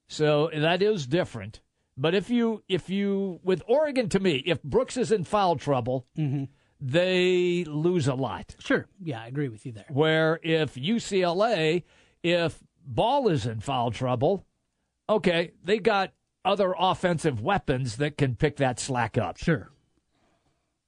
So 0.09 0.51
that 0.55 0.83
is 0.83 1.07
different. 1.07 1.61
But 1.97 2.15
if 2.15 2.31
you 2.31 2.63
if 2.69 2.89
you 2.91 3.39
with 3.45 3.63
Oregon 3.67 4.09
to 4.11 4.21
me, 4.21 4.43
if 4.47 4.63
Brooks 4.63 4.97
is 4.97 5.13
in 5.13 5.25
foul 5.25 5.57
trouble, 5.57 6.07
Mm-hmm. 6.19 6.45
they 6.81 7.65
lose 7.65 8.09
a 8.09 8.15
lot. 8.15 8.57
Sure. 8.59 8.87
Yeah, 9.03 9.23
I 9.23 9.27
agree 9.29 9.49
with 9.49 9.65
you 9.67 9.73
there. 9.73 9.85
Where 9.91 10.41
if 10.43 10.75
UCLA, 10.75 11.85
if 12.23 12.63
Ball 12.85 13.29
is 13.29 13.47
in 13.47 13.61
foul 13.61 13.91
trouble, 13.91 14.45
okay, 15.09 15.53
they 15.63 15.79
got 15.79 16.13
other 16.45 16.75
offensive 16.79 17.41
weapons 17.41 17.97
that 17.97 18.17
can 18.19 18.35
pick 18.37 18.57
that 18.57 18.81
slack 18.81 19.17
up. 19.17 19.37
Sure. 19.37 19.71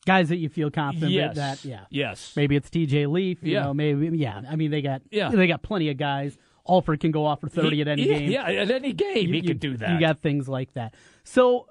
Guys 0.07 0.29
that 0.29 0.37
you 0.37 0.49
feel 0.49 0.71
confident 0.71 1.13
Yes. 1.13 1.37
that 1.37 1.65
yeah. 1.65 1.85
Yes. 1.91 2.33
Maybe 2.37 2.57
it's 2.57 2.69
TJ 2.69 3.07
Leaf, 3.11 3.39
you 3.43 3.53
Yeah. 3.55 3.63
know, 3.65 3.75
maybe 3.75 4.17
yeah. 4.19 4.43
I 4.49 4.57
mean 4.57 4.71
they 4.71 4.83
got 4.83 5.03
Yeah. 5.11 5.31
they 5.31 5.47
got 5.47 5.63
plenty 5.63 5.89
of 5.91 5.97
guys. 5.97 6.37
Alford 6.69 7.01
can 7.01 7.11
go 7.11 7.25
off 7.27 7.41
for 7.41 7.49
30 7.49 7.81
at 7.83 7.89
any 7.89 8.09
yeah, 8.09 8.19
game. 8.19 8.31
Yeah, 8.31 8.45
at 8.47 8.71
any 8.71 8.93
game 8.93 9.29
You- 9.29 9.35
he 9.35 9.41
you- 9.41 9.49
could 9.49 9.61
do 9.61 9.77
that. 9.79 9.91
You 9.93 10.01
got 10.01 10.21
things 10.21 10.49
like 10.49 10.73
that. 10.75 10.95
So 11.23 11.67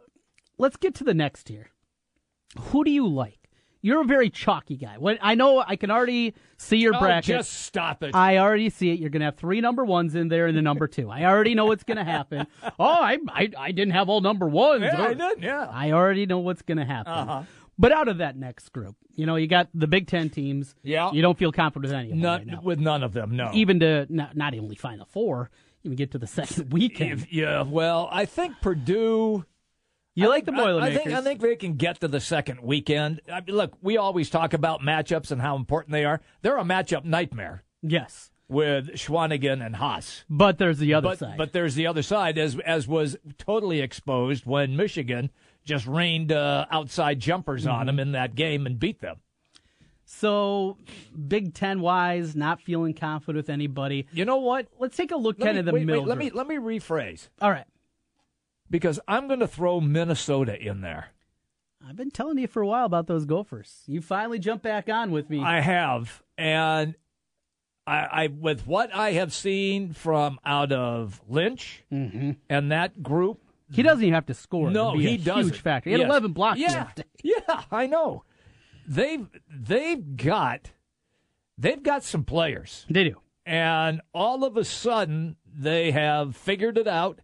let's 0.57 0.77
get 0.77 0.93
to 0.95 1.03
the 1.03 1.13
next 1.13 1.45
tier. 1.45 1.67
Who 2.59 2.83
do 2.83 2.91
you 2.91 3.07
like? 3.07 3.39
You're 3.85 3.99
a 4.01 4.05
very 4.05 4.29
chalky 4.29 4.77
guy. 4.77 4.97
What 4.97 5.17
I 5.21 5.35
know, 5.35 5.61
I 5.65 5.75
can 5.75 5.91
already 5.91 6.33
see 6.57 6.77
your 6.77 6.95
Oh, 6.95 6.99
bracket. 6.99 7.25
just 7.25 7.51
stop 7.51 8.01
it. 8.01 8.15
I 8.15 8.37
already 8.37 8.69
see 8.69 8.91
it. 8.91 8.99
You're 8.99 9.09
going 9.09 9.19
to 9.19 9.25
have 9.25 9.35
three 9.35 9.59
number 9.59 9.83
ones 9.83 10.15
in 10.15 10.29
there 10.29 10.47
and 10.47 10.55
the 10.55 10.61
number 10.61 10.87
two. 10.87 11.09
I 11.09 11.25
already 11.25 11.53
know 11.53 11.65
what's 11.65 11.83
going 11.83 11.97
to 11.97 12.03
happen. 12.05 12.47
Oh, 12.79 12.85
I, 12.85 13.17
I 13.27 13.49
I 13.57 13.71
didn't 13.73 13.91
have 13.93 14.07
all 14.07 14.21
number 14.21 14.47
ones. 14.47 14.83
yeah, 14.83 15.01
I 15.01 15.07
Or- 15.07 15.13
did. 15.15 15.43
Yeah. 15.43 15.67
I 15.69 15.91
already 15.91 16.25
know 16.25 16.39
what's 16.39 16.61
going 16.61 16.77
to 16.77 16.85
happen. 16.85 17.11
Uh-huh. 17.11 17.43
But 17.77 17.92
out 17.92 18.08
of 18.08 18.20
that 18.20 18.38
next 18.38 18.70
group, 18.70 18.96
you 19.15 19.25
know, 19.25 19.36
you 19.36 19.48
got 19.48 19.70
the 19.74 19.88
Big 19.88 20.08
Ten 20.08 20.30
teams. 20.30 20.75
Yeah. 20.84 21.12
You 21.12 21.22
don't 21.22 21.38
feel 21.38 21.51
confident 21.51 21.92
with 21.92 21.94
any 21.94 22.10
of 22.10 22.12
them 22.12 22.22
Not 22.22 22.39
right 22.39 22.48
now. 22.48 22.62
with 22.62 22.80
none 22.80 23.03
of 23.03 23.13
them. 23.13 23.36
No. 23.36 23.50
Even 23.53 23.80
to 23.80 24.06
not, 24.10 24.36
not 24.38 24.53
only 24.56 24.75
Final 24.75 25.06
Four, 25.06 25.50
even 25.84 25.96
get 25.96 26.12
to 26.12 26.18
the 26.20 26.27
second 26.39 26.72
weekend. 26.72 27.22
If- 27.22 27.34
yeah. 27.34 27.63
Well, 27.63 28.08
I 28.12 28.25
think 28.25 28.56
Purdue. 28.62 29.44
you 30.15 30.25
I 30.25 30.30
like 30.30 30.46
the 30.46 30.53
I- 30.53 30.56
Boilermakers. 30.56 30.98
I 31.00 31.03
think 31.03 31.15
I 31.18 31.22
think 31.22 31.42
they 31.42 31.56
can 31.56 31.74
get 31.75 32.00
to 32.01 32.08
the 32.08 32.20
second 32.20 32.62
weekend. 32.62 33.22
I 33.32 33.42
mean, 33.42 33.56
look, 33.56 33.74
we 33.82 33.98
always 33.98 34.30
talk 34.30 34.53
about 34.53 34.82
matchups 34.82 35.32
and 35.32 35.42
how 35.42 35.56
important 35.56 35.94
they 35.94 36.06
are. 36.06 36.22
They're 36.44 36.58
a 36.60 36.63
matchup 36.63 37.06
nightmare 37.06 37.63
yes. 37.82 38.30
with 38.48 38.89
Swanigan 38.92 39.65
and 39.65 39.75
Haas. 39.77 40.25
But 40.30 40.60
there's 40.60 40.77
the 40.77 40.94
other 40.94 41.10
But 41.10 41.18
side. 41.20 41.38
but 41.39 41.53
there's 41.53 41.74
the 41.75 41.88
other 41.88 42.03
side, 42.03 42.38
as 42.38 42.58
as 42.60 42.88
was 42.88 43.18
totally 43.39 43.82
exposed 43.82 44.46
when 44.46 44.75
Michigan 44.77 45.32
just 45.63 45.86
rained 45.88 46.32
uh, 46.32 46.65
outside 46.72 47.20
jumpers 47.20 47.63
Mm-hmm. 47.65 47.72
on 47.75 47.86
them 47.88 48.00
in 48.00 48.12
that 48.13 48.36
game 48.36 48.65
and 48.65 48.79
beat 48.79 49.00
them. 49.01 49.17
so, 50.05 50.77
Big 51.27 51.53
Ten 51.53 51.79
wise, 51.82 52.36
not 52.36 52.62
feeling 52.62 52.93
confident 52.93 53.38
with 53.38 53.50
anybody. 53.50 54.05
You 54.12 54.25
know 54.25 54.38
what? 54.38 54.67
Let's 54.79 54.96
take 54.98 55.12
a 55.12 55.15
look 55.17 55.38
Let 55.39 55.46
kind 55.46 55.55
me, 55.55 55.60
of 55.60 55.65
the 55.65 55.72
wait, 55.74 55.79
wait, 55.82 55.86
middle. 55.86 56.05
let 56.05 56.17
me 56.17 56.29
let 56.32 56.48
me 56.48 56.55
rephrase 56.55 57.29
All 57.41 57.50
right. 57.51 57.65
because 58.70 59.00
I'm 59.08 59.27
going 59.27 59.39
to 59.39 59.48
throw 59.48 59.79
Minnesota 59.82 60.60
in 60.62 60.82
there. 60.82 61.08
I've 61.88 61.96
been 61.98 62.12
telling 62.12 62.38
you 62.38 62.48
for 62.48 62.62
a 62.62 62.67
while 62.67 62.86
about 62.86 63.08
those 63.08 63.25
Gophers. 63.25 63.84
You 63.88 64.01
finally 64.01 64.39
jumped 64.39 64.63
back 64.63 64.88
on 64.88 65.12
with 65.12 65.29
me. 65.29 65.41
I 65.43 65.60
have, 65.60 66.24
and 66.38 66.96
I, 67.86 67.98
I 68.24 68.27
with 68.27 68.65
what 68.65 68.93
I 68.96 69.12
have 69.13 69.34
seen 69.34 69.91
from 69.93 70.39
out 70.46 70.72
of 70.72 71.22
Lynch 71.27 71.84
and 71.91 72.38
that 72.72 73.03
group. 73.03 73.39
He 73.72 73.82
doesn't 73.82 74.03
even 74.03 74.13
have 74.13 74.25
to 74.27 74.34
score. 74.34 74.70
No, 74.70 74.93
to 74.93 75.00
he 75.00 75.15
a 75.15 75.17
doesn't. 75.17 75.53
Huge 75.53 75.62
factor. 75.62 75.89
He 75.89 75.93
had 75.93 76.01
Yes. 76.01 76.10
11 76.10 76.34
blocks. 76.34 76.60
Yeah, 76.60 76.89
yeah, 77.24 77.63
I 77.72 77.88
know. 77.88 78.24
They've 78.88 79.27
they've 79.50 80.15
got 80.17 80.72
they've 81.58 81.82
got 81.82 82.03
some 82.03 82.24
players, 82.24 82.86
They 82.89 83.05
do. 83.05 83.15
and 83.46 84.01
all 84.13 84.43
of 84.43 84.58
a 84.58 84.63
sudden 84.65 85.38
they 85.55 85.91
have 85.91 86.36
figured 86.36 86.77
it 86.77 86.88
out, 86.88 87.22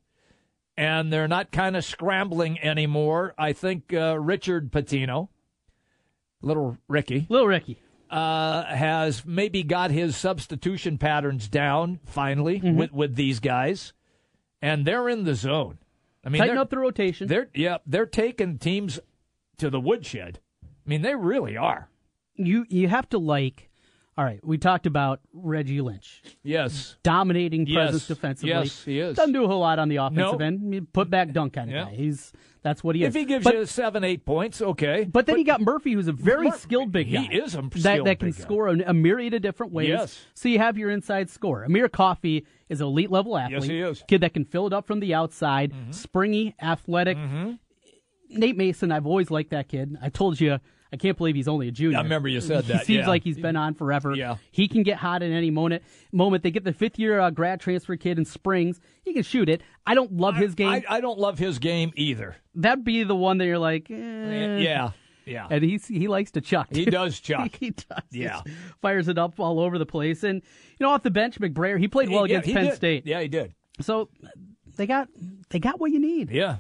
and 0.78 1.12
they're 1.12 1.28
not 1.28 1.52
kind 1.52 1.76
of 1.76 1.84
scrambling 1.84 2.60
anymore. 2.62 3.34
I 3.38 3.54
think 3.54 3.94
uh, 3.94 4.18
Richard 4.20 4.72
Pitino, 4.72 5.28
little 6.42 6.78
Ricky, 6.88 7.26
Little 7.30 7.48
Ricky. 7.48 7.82
uh, 8.10 8.64
has 8.64 9.26
maybe 9.26 9.64
got 9.64 9.92
his 9.92 10.16
substitution 10.16 10.98
patterns 10.98 11.48
down 11.48 12.00
finally 12.06 12.60
Mm-hmm. 12.62 12.78
with 12.78 12.94
with 12.94 13.16
these 13.16 13.40
guys, 13.40 13.94
and 14.62 14.86
they're 14.86 15.10
in 15.10 15.26
the 15.26 15.36
zone. 15.36 15.78
I 16.24 16.30
mean, 16.30 16.40
Tighten 16.40 16.56
they're, 16.56 16.62
up 16.62 16.70
the 16.70 16.78
rotation. 16.80 17.28
they're 17.28 17.50
yeah, 17.54 17.78
they're 17.86 18.06
taking 18.06 18.58
teams 18.58 19.00
to 19.58 19.70
the 19.70 19.80
woodshed. 19.80 20.40
I 20.64 20.90
mean, 20.90 21.02
they 21.02 21.16
really 21.16 21.56
are. 21.56 21.90
You 22.36 22.66
you 22.70 22.88
have 22.88 23.08
to 23.10 23.18
like. 23.18 23.69
All 24.20 24.26
right, 24.26 24.46
we 24.46 24.58
talked 24.58 24.86
about 24.86 25.22
Reggie 25.32 25.80
Lynch, 25.80 26.22
Yes, 26.44 26.98
dominating 27.04 27.66
Yes. 27.66 27.74
presence 27.76 28.08
defensively. 28.08 28.50
Yes, 28.50 28.84
he 28.84 29.00
is. 29.00 29.16
Doesn't 29.16 29.32
do 29.32 29.46
a 29.46 29.48
whole 29.48 29.62
lot 29.62 29.80
on 29.80 29.88
the 29.88 29.96
offensive 29.96 30.40
No. 30.42 30.46
end. 30.46 30.92
Put 30.92 31.10
back 31.10 31.32
dunk 31.32 31.54
kind 31.54 31.70
of 31.70 31.74
Yeah. 31.74 31.86
guy. 31.86 31.96
He's 31.96 32.34
that's 32.62 32.84
what 32.84 32.98
he 32.98 33.04
is. 33.06 33.16
if 33.16 33.18
he 33.18 33.24
gives 33.24 33.46
but, 33.46 33.56
you 33.56 33.66
seven, 33.66 34.04
eight 34.04 34.26
points, 34.26 34.62
okay. 34.62 35.08
but 35.10 35.26
then 35.26 35.38
you 35.38 35.46
got 35.46 35.62
Murphy, 35.62 35.94
who's 35.94 36.10
a 36.10 36.12
very 36.12 36.52
skilled 36.52 36.92
big 36.92 37.10
guy. 37.14 37.22
he 37.22 37.38
is 37.38 37.56
a 37.56 37.62
that 37.76 38.04
that 38.04 38.20
can 38.20 38.34
score 38.34 38.68
a, 38.68 38.90
a 38.90 38.94
myriad 38.94 39.36
of 39.36 39.42
different 39.42 39.72
ways. 39.72 39.88
Yes. 39.88 40.20
So 40.34 40.50
you 40.50 40.58
have 40.60 40.78
your 40.78 40.90
inside 40.90 41.30
score. 41.30 41.64
Amir 41.64 41.88
Coffey 41.88 42.46
is 42.68 42.82
an 42.82 42.88
elite 42.88 43.12
level 43.12 43.38
athlete. 43.38 43.62
Yes, 43.62 43.70
he 43.70 43.80
is. 43.80 43.98
Mm-hmm. 44.00 44.06
Kid 44.08 44.20
that 44.20 44.34
can 44.34 44.44
fill 44.44 44.68
it 44.68 44.74
up 44.74 44.86
from 44.86 45.00
the 45.00 45.14
outside, 45.14 45.72
springy, 45.92 46.56
athletic. 46.62 47.18
Nate 48.28 48.58
Mason, 48.58 48.92
I've 48.92 49.08
always 49.08 49.32
liked 49.32 49.52
that 49.52 49.70
kid. 49.70 49.98
I 50.02 50.10
told 50.10 50.42
you, 50.42 50.60
I 50.92 50.98
can't 50.98 51.18
believe 51.18 51.36
he's 51.36 51.48
only 51.48 51.68
a 51.68 51.72
junior. 51.72 51.98
I 52.00 52.02
remember 52.02 52.28
you 52.28 52.42
said 52.42 52.64
He 52.66 52.74
that, 52.74 52.86
seems 52.86 53.00
yeah. 53.02 53.08
like 53.08 53.24
he's 53.24 53.38
been 53.38 53.56
on 53.56 53.76
forever. 53.76 54.16
Yeah. 54.16 54.38
He 54.52 54.68
can 54.68 54.82
get 54.84 54.98
hot 54.98 55.22
at 55.22 55.32
any 55.32 55.52
moment. 55.52 55.84
Moment 56.12 56.42
they 56.44 56.52
get 56.52 56.64
the 56.64 56.74
fifth 56.74 56.98
year 56.98 57.20
uh, 57.20 57.30
grad 57.30 57.60
transfer 57.60 57.96
kid 57.96 58.18
in 58.18 58.26
Springs. 58.26 58.80
He 59.04 59.14
can 59.14 59.24
shoot 59.24 59.50
it. 59.50 59.62
I 59.86 59.94
don't 59.94 60.14
love 60.14 60.36
his 60.36 60.56
game. 60.56 60.70
I, 60.70 60.84
I 60.90 61.02
don't 61.02 61.20
love 61.20 61.38
his 61.38 61.60
game 61.60 61.92
either. 61.96 62.36
That'd 62.56 62.84
be 62.84 63.04
the 63.04 63.16
one 63.16 63.38
that 63.38 63.46
you're 63.46 63.60
like, 63.60 63.90
eh. 63.92 64.58
Yeah, 64.58 64.92
yeah. 65.26 65.48
And 65.52 65.64
he's 65.64 65.88
he 65.88 66.08
likes 66.08 66.32
to 66.32 66.42
chuck. 66.42 66.68
He 66.72 66.86
does 66.86 67.20
chuck. 67.22 67.52
he 67.60 67.70
does. 67.70 68.04
He 68.12 68.24
Yeah. 68.24 68.42
fires 68.82 69.08
it 69.08 69.18
up 69.20 69.40
all 69.40 69.60
over 69.60 69.78
the 69.78 69.86
place. 69.86 70.24
And 70.24 70.42
you 70.80 70.86
know, 70.88 70.92
off 70.92 71.04
the 71.04 71.12
bench, 71.12 71.40
McBrayer, 71.40 71.80
he 71.80 71.88
played 71.88 72.10
well 72.10 72.26
Yeah, 72.28 72.38
against 72.38 72.48
he 72.48 72.54
Penn 72.54 72.66
did. 72.66 72.76
State. 72.76 73.06
Yeah, 73.06 73.22
he 73.22 73.28
did. 73.28 73.54
So 73.82 74.10
they 74.76 74.88
got 74.88 75.08
they 75.50 75.60
got 75.60 75.80
what 75.80 75.92
you 75.92 76.00
need. 76.00 76.32
Yeah. 76.32 76.58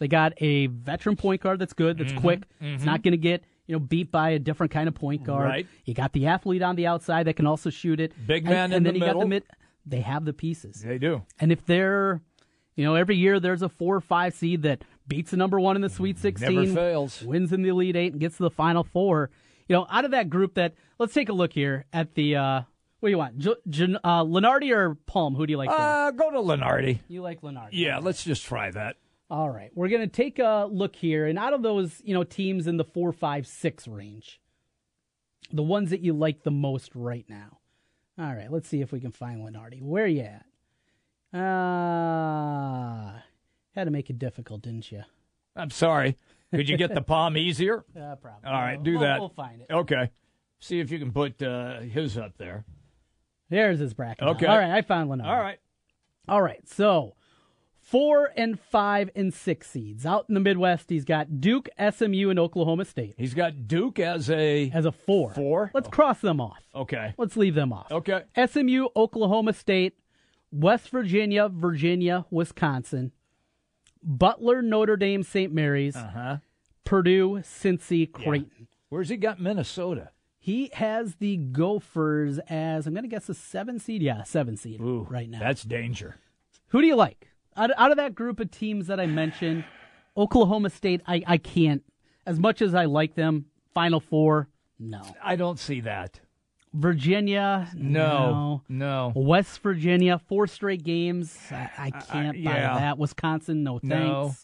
They 0.00 0.06
got 0.08 0.32
a 0.38 0.66
veteran 0.68 1.16
point 1.16 1.40
guard 1.40 1.58
that's 1.58 1.72
good, 1.72 1.96
Mm-hmm. 1.98 2.08
that's 2.08 2.20
quick. 2.20 2.42
It's 2.60 2.84
not 2.84 3.02
going 3.02 3.12
to 3.12 3.16
get 3.18 3.42
you 3.68 3.74
know 3.76 3.78
beat 3.78 4.10
by 4.10 4.30
a 4.30 4.38
different 4.40 4.72
kind 4.72 4.88
of 4.88 4.94
point 4.96 5.22
guard. 5.22 5.44
Right. 5.44 5.66
You 5.84 5.94
got 5.94 6.12
the 6.12 6.26
athlete 6.26 6.62
on 6.62 6.74
the 6.74 6.86
outside 6.88 7.26
that 7.28 7.34
can 7.34 7.46
also 7.46 7.70
shoot 7.70 8.00
it. 8.00 8.12
Big 8.26 8.44
man 8.44 8.72
and, 8.72 8.74
in 8.74 8.82
then 8.82 8.94
the 8.94 8.98
you 8.98 9.04
got 9.04 9.12
the 9.20 9.26
middle. 9.26 9.28
mid. 9.28 9.42
They 9.86 10.00
have 10.00 10.24
the 10.24 10.32
pieces. 10.32 10.82
They 10.82 10.98
do. 10.98 11.22
And 11.38 11.52
if 11.52 11.64
they're, 11.64 12.20
you 12.74 12.84
know, 12.84 12.94
every 12.96 13.16
year 13.16 13.38
there's 13.40 13.62
a 13.62 13.68
four 13.68 13.94
or 13.96 14.00
five 14.00 14.34
seed 14.34 14.62
that 14.62 14.82
beats 15.06 15.30
the 15.30 15.36
number 15.36 15.58
one 15.60 15.76
in 15.76 15.82
the 15.82 15.88
Sweet 15.88 16.18
16, 16.18 16.54
Never 16.54 16.74
fails. 16.74 17.22
wins 17.22 17.52
in 17.52 17.62
the 17.62 17.68
Elite 17.70 17.96
Eight, 17.96 18.12
and 18.12 18.20
gets 18.20 18.36
to 18.38 18.42
the 18.42 18.50
Final 18.50 18.84
Four. 18.84 19.30
You 19.68 19.76
know, 19.76 19.86
out 19.90 20.04
of 20.04 20.10
that 20.10 20.28
group, 20.28 20.54
that 20.54 20.74
let's 20.98 21.14
take 21.14 21.28
a 21.28 21.32
look 21.32 21.52
here 21.52 21.84
at 21.92 22.14
the. 22.14 22.36
Uh, 22.36 22.60
what 23.00 23.08
do 23.08 23.10
you 23.12 23.18
want, 23.18 23.38
J- 23.38 23.54
J- 23.68 23.96
uh, 24.02 24.24
Lunardi 24.24 24.74
or 24.74 24.96
Palm? 25.06 25.36
Who 25.36 25.46
do 25.46 25.52
you 25.52 25.56
like? 25.56 25.70
Uh, 25.70 26.10
go 26.10 26.30
to 26.32 26.38
Lunardi. 26.38 26.98
you 27.08 27.22
like 27.22 27.42
Lunardi? 27.42 27.68
Yeah, 27.72 27.98
let's 27.98 28.24
just 28.24 28.44
try 28.44 28.70
that. 28.72 28.96
All 29.30 29.50
right, 29.50 29.70
we're 29.74 29.88
gonna 29.88 30.06
take 30.06 30.38
a 30.38 30.66
look 30.70 30.96
here, 30.96 31.26
and 31.26 31.38
out 31.38 31.52
of 31.52 31.62
those, 31.62 32.00
you 32.04 32.14
know, 32.14 32.24
teams 32.24 32.66
in 32.66 32.78
the 32.78 32.84
four, 32.84 33.12
five, 33.12 33.46
six 33.46 33.86
range, 33.86 34.40
the 35.52 35.62
ones 35.62 35.90
that 35.90 36.00
you 36.00 36.14
like 36.14 36.42
the 36.44 36.50
most 36.50 36.94
right 36.94 37.26
now. 37.28 37.58
All 38.18 38.34
right, 38.34 38.50
let's 38.50 38.68
see 38.68 38.80
if 38.80 38.90
we 38.90 39.00
can 39.00 39.12
find 39.12 39.40
Lunardi. 39.40 39.82
Where 39.82 40.06
you 40.06 40.22
at? 40.22 40.44
Uh 41.38 43.12
had 43.74 43.84
to 43.84 43.90
make 43.90 44.10
it 44.10 44.18
difficult, 44.18 44.62
didn't 44.62 44.90
you? 44.90 45.02
I'm 45.54 45.70
sorry. 45.70 46.16
Could 46.52 46.68
you 46.68 46.76
get 46.76 46.94
the 46.94 47.02
palm 47.14 47.36
easier? 47.36 47.84
Uh, 47.96 48.16
probably. 48.16 48.48
All 48.48 48.60
right, 48.60 48.82
do 48.82 48.92
We'll- 48.92 49.00
that. 49.02 49.20
We'll 49.20 49.28
find 49.28 49.60
it. 49.60 49.66
Okay. 49.70 50.10
See 50.60 50.80
if 50.80 50.90
you 50.90 50.98
can 50.98 51.12
put 51.12 51.40
uh, 51.42 51.80
his 51.80 52.18
up 52.18 52.36
there. 52.38 52.64
There's 53.50 53.78
his 53.78 53.94
bracket. 53.94 54.24
now. 54.24 54.30
Okay. 54.32 54.46
All 54.46 54.58
right, 54.58 54.70
I 54.72 54.82
found 54.82 55.10
Lunardi. 55.10 55.26
All 55.26 55.38
right. 55.40 55.58
All 56.28 56.42
right, 56.42 56.66
so 56.68 57.14
four 57.90 58.30
and 58.36 58.60
five 58.60 59.10
and 59.16 59.32
six 59.32 59.70
seeds 59.70 60.04
out 60.04 60.26
in 60.28 60.34
the 60.34 60.40
Midwest. 60.40 60.90
He's 60.90 61.04
got 61.04 61.40
Duke, 61.40 61.68
SMU, 61.78 62.28
and 62.30 62.38
Oklahoma 62.38 62.84
State 62.84 63.14
He's 63.16 63.34
got 63.34 63.66
Duke 63.66 63.98
as 63.98 64.28
a. 64.30 64.70
as 64.74 64.84
a 64.84 64.92
four. 64.92 65.32
Four? 65.32 65.70
Let's 65.74 65.88
cross 65.88 66.20
them 66.20 66.40
off. 66.40 66.62
Okay. 66.74 67.14
Let's 67.16 67.36
leave 67.36 67.54
them 67.54 67.72
off. 67.72 67.90
Okay. 67.90 68.22
SMU, 68.46 68.88
Oklahoma 68.94 69.52
State, 69.52 69.94
West 70.52 70.90
Virginia, 70.90 71.48
Virginia, 71.48 72.26
Wisconsin, 72.30 73.12
Butler, 74.02 74.62
Notre 74.62 74.96
Dame, 74.96 75.22
St. 75.22 75.52
Mary's, 75.52 75.96
Uh 75.96 76.10
huh. 76.12 76.36
Purdue, 76.84 77.40
Cincy, 77.42 78.10
Creighton. 78.10 78.68
Where's 78.88 79.08
he 79.10 79.16
got 79.16 79.40
Minnesota? 79.40 80.10
He 80.38 80.70
has 80.72 81.16
the 81.16 81.36
Gophers 81.36 82.38
as 82.48 82.86
I'm 82.86 82.94
going 82.94 83.02
to 83.04 83.08
guess 83.08 83.28
a 83.28 83.34
seven 83.34 83.78
seed. 83.78 84.02
Yeah, 84.02 84.22
seven 84.22 84.56
seed 84.56 84.80
Ooh, 84.80 85.06
right 85.10 85.28
now. 85.28 85.40
That's 85.40 85.62
danger. 85.64 86.16
Who 86.68 86.80
do 86.80 86.86
you 86.86 86.96
like 86.96 87.28
out, 87.58 87.70
out 87.76 87.90
of 87.90 87.96
that 87.98 88.14
group 88.14 88.40
of 88.40 88.50
teams 88.50 88.86
that 88.86 88.98
I 89.00 89.06
mentioned? 89.06 89.64
Oklahoma 90.16 90.70
State, 90.70 91.02
I, 91.06 91.22
I 91.26 91.36
can't. 91.36 91.82
As 92.26 92.38
much 92.40 92.62
as 92.62 92.74
I 92.74 92.84
like 92.86 93.14
them, 93.14 93.46
Final 93.74 94.00
Four, 94.00 94.48
no. 94.78 95.02
I 95.22 95.36
don't 95.36 95.58
see 95.58 95.80
that. 95.82 96.20
Virginia, 96.74 97.68
No. 97.74 98.62
No. 98.68 99.12
West 99.16 99.60
Virginia, 99.62 100.18
four 100.28 100.46
straight 100.46 100.84
games. 100.84 101.36
I, 101.50 101.70
I 101.78 101.90
can't 101.90 102.44
buy 102.44 102.50
yeah. 102.52 102.78
that. 102.78 102.98
Wisconsin, 102.98 103.62
no 103.64 103.78
thanks. 103.78 103.92
No. 103.92 104.34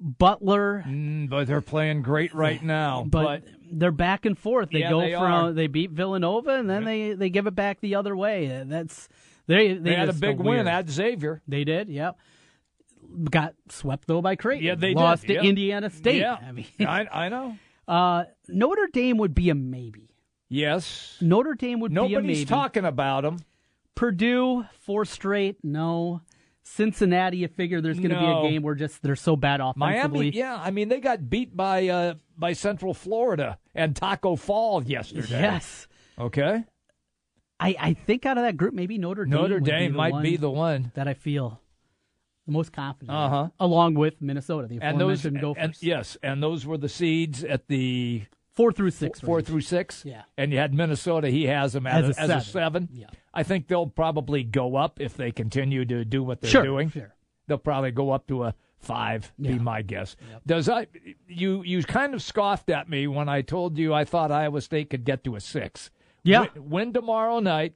Butler, 0.00 0.84
Mm, 0.86 1.28
but 1.30 1.46
they're 1.46 1.60
playing 1.62 2.02
great 2.02 2.34
right 2.34 2.62
now. 2.62 3.04
but, 3.08 3.44
they're 3.72 3.90
back 3.90 4.24
and 4.26 4.38
forth. 4.38 4.70
They 4.70 4.80
Yeah, 4.80 4.90
go 4.90 5.00
they 5.00 5.12
from 5.12 5.22
are. 5.22 5.52
they 5.52 5.66
beat 5.66 5.90
Villanova 5.90 6.50
and 6.50 6.70
then 6.70 6.84
they, 6.84 7.14
they 7.14 7.30
give 7.30 7.46
it 7.48 7.54
back 7.56 7.80
the 7.80 7.96
other 7.96 8.16
way. 8.16 8.62
That's 8.64 9.08
they 9.46 9.74
they, 9.74 9.78
they 9.78 9.94
had 9.94 10.08
a 10.08 10.12
big 10.12 10.38
win 10.38 10.66
at 10.68 10.88
Xavier. 10.88 11.42
They 11.48 11.64
did, 11.64 11.88
yep. 11.88 12.16
got 13.30 13.54
swept 13.70 14.06
though 14.08 14.22
by 14.22 14.36
Creighton. 14.36 14.66
Yeah, 14.66 14.74
they 14.74 14.94
lost 14.94 15.22
did. 15.22 15.28
to 15.28 15.34
Yeah. 15.34 15.48
Indiana 15.48 15.90
State. 15.90 16.18
Yeah, 16.20 16.34
I 16.34 16.52
mean, 16.52 16.66
I, 16.80 17.06
I 17.12 17.28
know. 17.28 17.56
uh, 17.88 18.24
Notre 18.48 18.88
Dame 18.92 19.18
would 19.18 19.34
be 19.34 19.50
a 19.50 19.54
maybe. 19.54 20.10
Yes. 20.48 21.16
Notre 21.20 21.54
Dame 21.54 21.80
would 21.80 21.92
be 21.92 21.96
a 21.98 22.02
maybe. 22.02 22.12
Nobody's 22.14 22.44
talking 22.44 22.84
about 22.84 23.22
them. 23.22 23.38
Purdue 23.94 24.64
four 24.80 25.04
straight. 25.04 25.56
No. 25.64 26.20
Cincinnati, 26.62 27.38
you 27.38 27.48
figure 27.48 27.80
there's 27.80 27.98
going 27.98 28.10
to 28.10 28.20
No. 28.20 28.42
be 28.42 28.48
a 28.48 28.50
game 28.50 28.62
where 28.62 28.74
just 28.74 29.00
they're 29.02 29.14
so 29.16 29.36
bad 29.36 29.60
offensively. 29.60 30.26
Miami, 30.26 30.30
yeah. 30.36 30.56
I 30.60 30.72
mean, 30.72 30.88
they 30.88 30.98
got 31.00 31.30
beat 31.30 31.56
by 31.56 31.86
uh, 31.88 32.14
by 32.36 32.52
Central 32.54 32.92
Florida 32.92 33.58
and 33.74 33.94
Taco 33.94 34.34
Fall 34.36 34.82
yesterday. 34.82 35.28
Yes. 35.40 35.86
Okay. 36.18 36.64
I, 37.58 37.74
I 37.78 37.94
think 37.94 38.26
out 38.26 38.36
of 38.38 38.44
that 38.44 38.56
group, 38.56 38.74
maybe 38.74 38.98
Notre 38.98 39.24
Dame. 39.24 39.30
Notre 39.40 39.60
be 39.60 39.70
Dame 39.70 39.92
the 39.92 39.96
might 39.98 40.22
be 40.22 40.36
the 40.36 40.50
one. 40.50 40.92
that 40.94 41.08
I 41.08 41.14
feel 41.14 41.60
the 42.46 42.52
most 42.52 42.72
confident. 42.72 43.16
Uh-huh. 43.16 43.48
Along 43.58 43.94
with 43.94 44.20
Minnesota, 44.20 44.68
the 44.68 44.78
And 44.82 45.00
those, 45.00 45.22
Gophers. 45.24 45.54
and, 45.58 45.74
yes, 45.80 46.16
and 46.22 46.42
those 46.42 46.66
were 46.66 46.76
the 46.78 46.88
seeds 46.88 47.42
at 47.44 47.66
the 47.68 48.22
four 48.52 48.72
through 48.72 48.90
six. 48.90 49.20
four 49.20 49.36
range. 49.36 49.48
through 49.48 49.60
six. 49.62 50.04
Yeah. 50.04 50.22
And 50.36 50.52
you 50.52 50.58
had 50.58 50.74
Minnesota. 50.74 51.28
He 51.28 51.44
has 51.46 51.72
them 51.72 51.86
as, 51.86 52.10
As 52.10 52.16
a, 52.18 52.20
as 52.20 52.28
a 52.30 52.40
seven. 52.40 52.42
seven. 52.42 52.88
Yeah. 52.92 53.06
I 53.32 53.42
think 53.42 53.68
they'll 53.68 53.86
probably 53.86 54.44
go 54.44 54.76
up 54.76 55.00
if 55.00 55.16
they 55.16 55.32
continue 55.32 55.84
to 55.86 56.04
do 56.04 56.22
what 56.22 56.40
they're 56.42 56.50
Sure, 56.50 56.62
doing. 56.62 56.90
sure. 56.90 57.14
They'll 57.48 57.58
probably 57.58 57.90
go 57.90 58.10
up 58.10 58.26
to 58.28 58.44
a 58.44 58.54
five. 58.78 59.32
Be 59.40 59.58
my 59.58 59.80
guess. 59.82 60.16
Does 60.46 60.68
I? 60.68 60.88
You 61.28 61.62
you 61.62 61.82
kind 61.84 62.12
of 62.12 62.22
scoffed 62.22 62.70
at 62.70 62.88
me 62.88 63.06
when 63.06 63.28
I 63.28 63.40
told 63.42 63.78
you 63.78 63.94
I 63.94 64.04
thought 64.04 64.30
Iowa 64.32 64.60
State 64.60 64.90
could 64.90 65.04
get 65.04 65.22
to 65.24 65.36
a 65.36 65.40
six. 65.40 65.90
Yeah. 66.26 66.46
Win, 66.54 66.70
win 66.70 66.92
tomorrow 66.92 67.40
night. 67.40 67.74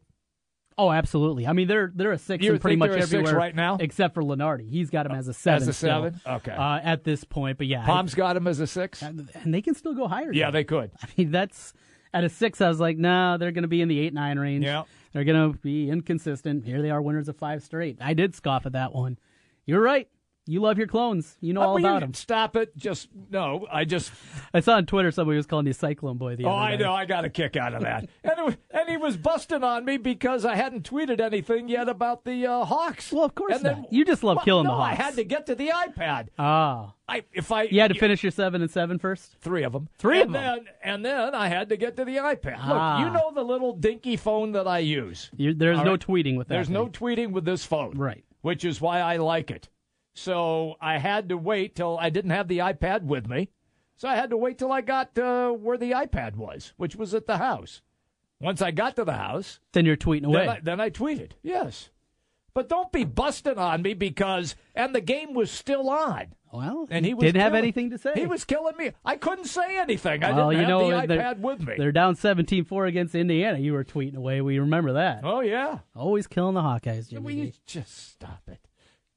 Oh, 0.78 0.90
absolutely. 0.90 1.46
I 1.46 1.52
mean, 1.52 1.68
they're 1.68 1.92
they're 1.94 2.12
a 2.12 2.18
six 2.18 2.42
You 2.42 2.54
in 2.54 2.58
pretty 2.58 2.76
much 2.76 2.90
they're 2.90 3.00
a 3.00 3.02
six 3.02 3.12
everywhere 3.12 3.34
right 3.36 3.54
now? 3.54 3.76
except 3.80 4.14
for 4.14 4.22
Lunardi. 4.22 4.68
He's 4.68 4.88
got 4.88 5.04
him 5.04 5.12
as 5.12 5.28
a 5.28 5.34
seven. 5.34 5.62
As 5.62 5.68
a 5.68 5.72
still, 5.74 6.04
seven? 6.04 6.20
Okay. 6.26 6.52
Uh, 6.52 6.80
at 6.82 7.04
this 7.04 7.22
point, 7.24 7.58
but 7.58 7.66
yeah, 7.66 7.84
Palm's 7.84 8.14
got 8.14 8.36
him 8.36 8.46
as 8.46 8.60
a 8.60 8.66
six. 8.66 9.02
And 9.02 9.28
they 9.46 9.60
can 9.60 9.74
still 9.74 9.94
go 9.94 10.08
higher. 10.08 10.32
Yeah, 10.32 10.50
they 10.50 10.64
could. 10.64 10.90
I 11.02 11.08
mean, 11.18 11.30
that's 11.32 11.74
at 12.14 12.24
a 12.24 12.30
six. 12.30 12.60
I 12.62 12.68
was 12.68 12.80
like, 12.80 12.96
nah, 12.96 13.36
they're 13.36 13.52
going 13.52 13.62
to 13.62 13.68
be 13.68 13.82
in 13.82 13.88
the 13.88 13.98
eight 14.00 14.14
nine 14.14 14.38
range. 14.38 14.64
Yeah. 14.64 14.84
they're 15.12 15.24
going 15.24 15.52
to 15.52 15.58
be 15.58 15.90
inconsistent. 15.90 16.64
Here 16.64 16.80
they 16.80 16.90
are, 16.90 17.02
winners 17.02 17.28
of 17.28 17.36
five 17.36 17.62
straight. 17.62 17.98
I 18.00 18.14
did 18.14 18.34
scoff 18.34 18.64
at 18.64 18.72
that 18.72 18.94
one. 18.94 19.18
You're 19.66 19.82
right. 19.82 20.08
You 20.50 20.60
love 20.60 20.78
your 20.78 20.88
clones. 20.88 21.36
You 21.40 21.52
know 21.52 21.60
Oh, 21.60 21.64
all 21.64 21.72
will 21.74 21.80
you 21.80 21.86
about 21.86 22.00
them. 22.00 22.12
Stop 22.14 22.56
it. 22.56 22.76
Just 22.76 23.08
no. 23.30 23.68
I 23.70 23.84
just. 23.84 24.10
I 24.52 24.58
saw 24.58 24.74
on 24.74 24.86
Twitter 24.86 25.12
somebody 25.12 25.36
was 25.36 25.46
calling 25.46 25.66
you 25.66 25.72
Cyclone 25.72 26.16
Boy 26.16 26.34
the 26.34 26.44
Oh, 26.46 26.50
I 26.50 26.74
know. 26.76 26.92
I 26.92 27.04
got 27.04 27.24
a 27.24 27.30
kick 27.30 27.56
out 27.56 27.72
of 27.72 27.82
that. 27.82 28.08
and, 28.24 28.44
was- 28.44 28.56
and 28.72 28.88
he 28.88 28.96
was 28.96 29.16
busting 29.16 29.62
on 29.62 29.84
me 29.84 29.96
because 29.96 30.44
I 30.44 30.56
hadn't 30.56 30.90
tweeted 30.90 31.20
anything 31.20 31.68
yet 31.68 31.88
about 31.88 32.24
the 32.24 32.46
uh, 32.48 32.64
Hawks. 32.64 33.12
Well, 33.12 33.24
of 33.24 33.36
course 33.36 33.54
and 33.54 33.64
then. 33.64 33.86
You 33.92 34.04
just 34.04 34.24
love 34.24 34.38
Well, 34.38 34.44
killing 34.44 34.64
no, 34.64 34.70
the 34.72 34.76
Hawks. 34.76 34.98
I 34.98 35.02
had 35.02 35.14
to 35.16 35.24
get 35.24 35.46
to 35.46 35.54
the 35.54 35.68
iPad. 35.68 36.28
Ah, 36.36 36.94
I 37.08 37.22
if 37.32 37.52
I 37.52 37.62
you 37.64 37.80
had 37.80 37.92
to 37.92 37.98
finish 38.00 38.24
your 38.24 38.32
seven 38.32 38.60
and 38.60 38.70
seven 38.70 38.98
first. 38.98 39.36
three 39.40 39.62
of 39.62 39.72
them. 39.72 39.88
Three 39.98 40.20
and 40.20 40.30
of 40.30 40.34
'em? 40.36 40.42
Then, 40.42 40.64
and 40.82 41.04
then 41.04 41.34
I 41.34 41.46
had 41.46 41.68
to 41.68 41.76
get 41.76 41.96
to 41.98 42.04
the 42.04 42.16
iPad. 42.16 42.56
Ah. 42.58 42.96
Look, 42.98 43.06
you 43.06 43.12
know 43.14 43.30
the 43.32 43.44
little 43.44 43.74
dinky 43.76 44.16
phone 44.16 44.50
that 44.52 44.66
I 44.66 44.80
use. 44.80 45.30
You, 45.36 45.54
there's 45.54 45.78
All 45.78 45.84
no 45.84 45.90
right. 45.92 46.00
tweeting 46.00 46.36
with 46.36 46.48
that. 46.48 46.54
There's 46.54 46.70
no 46.70 46.88
tweeting 46.88 47.30
with 47.30 47.44
this 47.44 47.64
phone. 47.64 47.96
Right. 47.96 48.24
Which 48.42 48.64
is 48.64 48.80
why 48.80 49.00
I 49.00 49.18
like 49.18 49.50
it. 49.52 49.68
So 50.12 50.74
I 50.80 50.98
had 50.98 51.28
to 51.28 51.36
wait 51.36 51.74
till 51.76 51.98
I 51.98 52.10
didn't 52.10 52.32
have 52.32 52.48
the 52.48 52.58
iPad 52.58 53.02
with 53.02 53.28
me. 53.28 53.50
So 53.96 54.08
I 54.08 54.16
had 54.16 54.30
to 54.30 54.36
wait 54.36 54.58
till 54.58 54.72
I 54.72 54.80
got 54.80 55.16
uh, 55.18 55.50
where 55.50 55.76
the 55.78 55.92
iPad 55.92 56.36
was, 56.36 56.72
which 56.76 56.96
was 56.96 57.14
at 57.14 57.26
the 57.26 57.36
house. 57.38 57.82
Once 58.40 58.62
I 58.62 58.70
got 58.70 58.96
to 58.96 59.04
the 59.04 59.12
house, 59.12 59.60
Then 59.72 59.84
you're 59.84 59.96
tweeting 59.96 60.24
away. 60.24 60.46
then 60.46 60.48
I, 60.48 60.60
then 60.62 60.80
I 60.80 60.90
tweeted. 60.90 61.32
Yes. 61.42 61.90
But 62.54 62.68
don't 62.68 62.90
be 62.90 63.04
busting 63.04 63.58
on 63.58 63.82
me 63.82 63.92
because, 63.94 64.56
and 64.74 64.94
the 64.94 65.00
game 65.02 65.34
was 65.34 65.50
still 65.50 65.88
on. 65.90 66.34
well, 66.50 66.88
And 66.90 67.04
he 67.04 67.12
was 67.14 67.22
didn't 67.22 67.42
have 67.42 67.54
anything 67.54 67.90
to 67.90 67.98
say. 67.98 68.12
He 68.14 68.26
was 68.26 68.44
killing 68.44 68.76
me. 68.76 68.92
I 69.04 69.16
couldn't 69.16 69.44
say 69.44 69.78
anything. 69.78 70.24
I 70.24 70.32
well, 70.32 70.50
didn't 70.50 70.68
you 70.68 70.90
have 70.94 71.06
the 71.08 71.14
iPad 71.16 71.38
with 71.40 71.60
me. 71.60 71.74
they're 71.76 71.92
down 71.92 72.16
17-4 72.16 72.88
against 72.88 73.14
Indiana. 73.14 73.58
You 73.58 73.74
were 73.74 73.84
tweeting 73.84 74.16
away. 74.16 74.40
We 74.40 74.58
remember 74.58 74.94
that. 74.94 75.20
Oh, 75.22 75.40
yeah. 75.40 75.80
Always 75.94 76.26
killing 76.26 76.54
the 76.54 76.62
Hawkeyes, 76.62 77.10
Jimmy. 77.10 77.34
You 77.34 77.52
just 77.66 78.12
stop 78.12 78.42
it? 78.48 78.66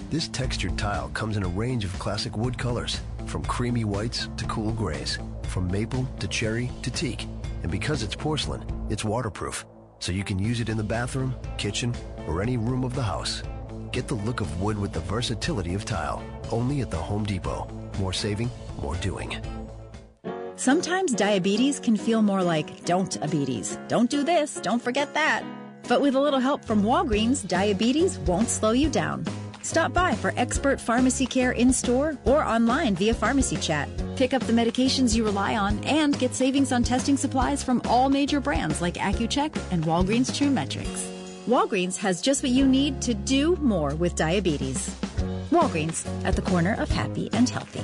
This 0.09 0.29
textured 0.29 0.77
tile 0.77 1.09
comes 1.09 1.37
in 1.37 1.43
a 1.43 1.47
range 1.47 1.85
of 1.85 1.99
classic 1.99 2.35
wood 2.37 2.57
colors, 2.57 3.01
from 3.25 3.43
creamy 3.43 3.83
whites 3.83 4.29
to 4.37 4.45
cool 4.45 4.71
grays, 4.71 5.19
from 5.43 5.69
maple 5.69 6.07
to 6.19 6.27
cherry 6.27 6.71
to 6.81 6.89
teak. 6.89 7.27
And 7.61 7.71
because 7.71 8.03
it's 8.03 8.15
porcelain, 8.15 8.63
it's 8.89 9.05
waterproof, 9.05 9.65
so 9.99 10.11
you 10.11 10.23
can 10.23 10.39
use 10.39 10.59
it 10.59 10.69
in 10.69 10.77
the 10.77 10.83
bathroom, 10.83 11.35
kitchen, 11.57 11.93
or 12.25 12.41
any 12.41 12.57
room 12.57 12.83
of 12.83 12.95
the 12.95 13.03
house. 13.03 13.43
Get 13.91 14.07
the 14.07 14.15
look 14.15 14.41
of 14.41 14.61
wood 14.61 14.77
with 14.77 14.93
the 14.93 15.01
versatility 15.01 15.75
of 15.75 15.85
tile, 15.85 16.23
only 16.51 16.81
at 16.81 16.89
the 16.89 16.97
Home 16.97 17.25
Depot. 17.25 17.67
More 17.99 18.13
saving, 18.13 18.49
more 18.81 18.95
doing. 18.95 19.35
Sometimes 20.57 21.13
diabetes 21.13 21.79
can 21.79 21.95
feel 21.95 22.23
more 22.23 22.41
like 22.41 22.83
don't 22.83 23.11
diabetes. 23.11 23.77
Don't 23.87 24.09
do 24.09 24.23
this, 24.23 24.55
don't 24.63 24.81
forget 24.81 25.13
that. 25.13 25.43
But 25.87 26.01
with 26.01 26.15
a 26.15 26.19
little 26.19 26.39
help 26.39 26.65
from 26.65 26.81
Walgreens, 26.81 27.47
diabetes 27.47 28.17
won't 28.17 28.49
slow 28.49 28.71
you 28.71 28.89
down. 28.89 29.23
Stop 29.61 29.93
by 29.93 30.15
for 30.15 30.33
expert 30.35 30.81
pharmacy 30.81 31.27
care 31.27 31.51
in 31.51 31.71
store 31.71 32.17
or 32.25 32.43
online 32.43 32.95
via 32.95 33.13
pharmacy 33.13 33.57
chat. 33.57 33.87
Pick 34.15 34.33
up 34.33 34.41
the 34.47 34.51
medications 34.51 35.15
you 35.15 35.23
rely 35.23 35.55
on 35.55 35.77
and 35.83 36.17
get 36.17 36.33
savings 36.33 36.71
on 36.71 36.81
testing 36.81 37.17
supplies 37.17 37.63
from 37.63 37.79
all 37.85 38.09
major 38.09 38.39
brands 38.39 38.81
like 38.81 38.95
Accu-Chek 38.95 39.55
and 39.69 39.83
Walgreens 39.83 40.35
True 40.35 40.49
Metrix. 40.49 41.05
Walgreens 41.47 41.97
has 41.97 42.19
just 42.19 42.41
what 42.41 42.51
you 42.51 42.65
need 42.65 42.99
to 43.03 43.13
do 43.13 43.57
more 43.57 43.93
with 43.93 44.15
diabetes. 44.15 44.89
Walgreens 45.51 46.07
at 46.25 46.35
the 46.35 46.41
corner 46.41 46.73
of 46.79 46.89
happy 46.89 47.29
and 47.33 47.47
healthy. 47.47 47.83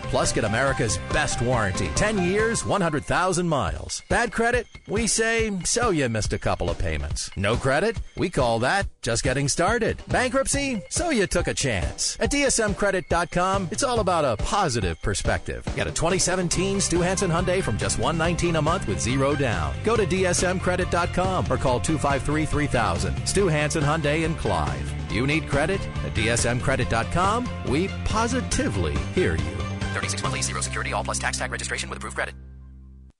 Plus, 0.11 0.33
get 0.33 0.43
America's 0.43 0.99
best 1.13 1.41
warranty 1.41 1.89
10 1.95 2.21
years, 2.21 2.65
100,000 2.65 3.47
miles. 3.47 4.03
Bad 4.09 4.33
credit? 4.33 4.67
We 4.89 5.07
say, 5.07 5.57
so 5.63 5.91
you 5.91 6.09
missed 6.09 6.33
a 6.33 6.37
couple 6.37 6.69
of 6.69 6.77
payments. 6.77 7.31
No 7.37 7.55
credit? 7.55 7.97
We 8.17 8.29
call 8.29 8.59
that 8.59 8.87
just 9.01 9.23
getting 9.23 9.47
started. 9.47 10.03
Bankruptcy? 10.09 10.81
So 10.89 11.11
you 11.11 11.27
took 11.27 11.47
a 11.47 11.53
chance. 11.53 12.17
At 12.19 12.29
DSMCredit.com, 12.29 13.69
it's 13.71 13.83
all 13.83 14.01
about 14.01 14.25
a 14.25 14.35
positive 14.43 15.01
perspective. 15.01 15.63
Get 15.77 15.87
a 15.87 15.91
2017 15.91 16.81
Stew 16.81 16.99
Hansen 16.99 17.31
Hyundai 17.31 17.63
from 17.63 17.77
just 17.77 17.97
119 17.97 18.57
a 18.57 18.61
month 18.61 18.87
with 18.87 18.99
zero 18.99 19.33
down. 19.33 19.73
Go 19.85 19.95
to 19.95 20.05
DSMCredit.com 20.05 21.45
or 21.49 21.55
call 21.55 21.79
253 21.79 22.45
3000. 22.45 23.25
Stew 23.25 23.47
Hansen 23.47 23.83
Hyundai 23.83 24.25
in 24.25 24.35
Clive. 24.35 24.93
You 25.09 25.25
need 25.25 25.47
credit? 25.47 25.79
At 26.03 26.13
DSMCredit.com, 26.15 27.49
we 27.69 27.87
positively 28.03 28.97
hear 29.15 29.37
you. 29.37 29.70
36 29.93 30.23
monthly, 30.23 30.41
zero 30.41 30.61
security, 30.61 30.93
all 30.93 31.03
plus 31.03 31.19
tax 31.19 31.37
tag 31.37 31.51
registration 31.51 31.89
with 31.89 31.97
approved 31.97 32.15
credit. 32.15 32.35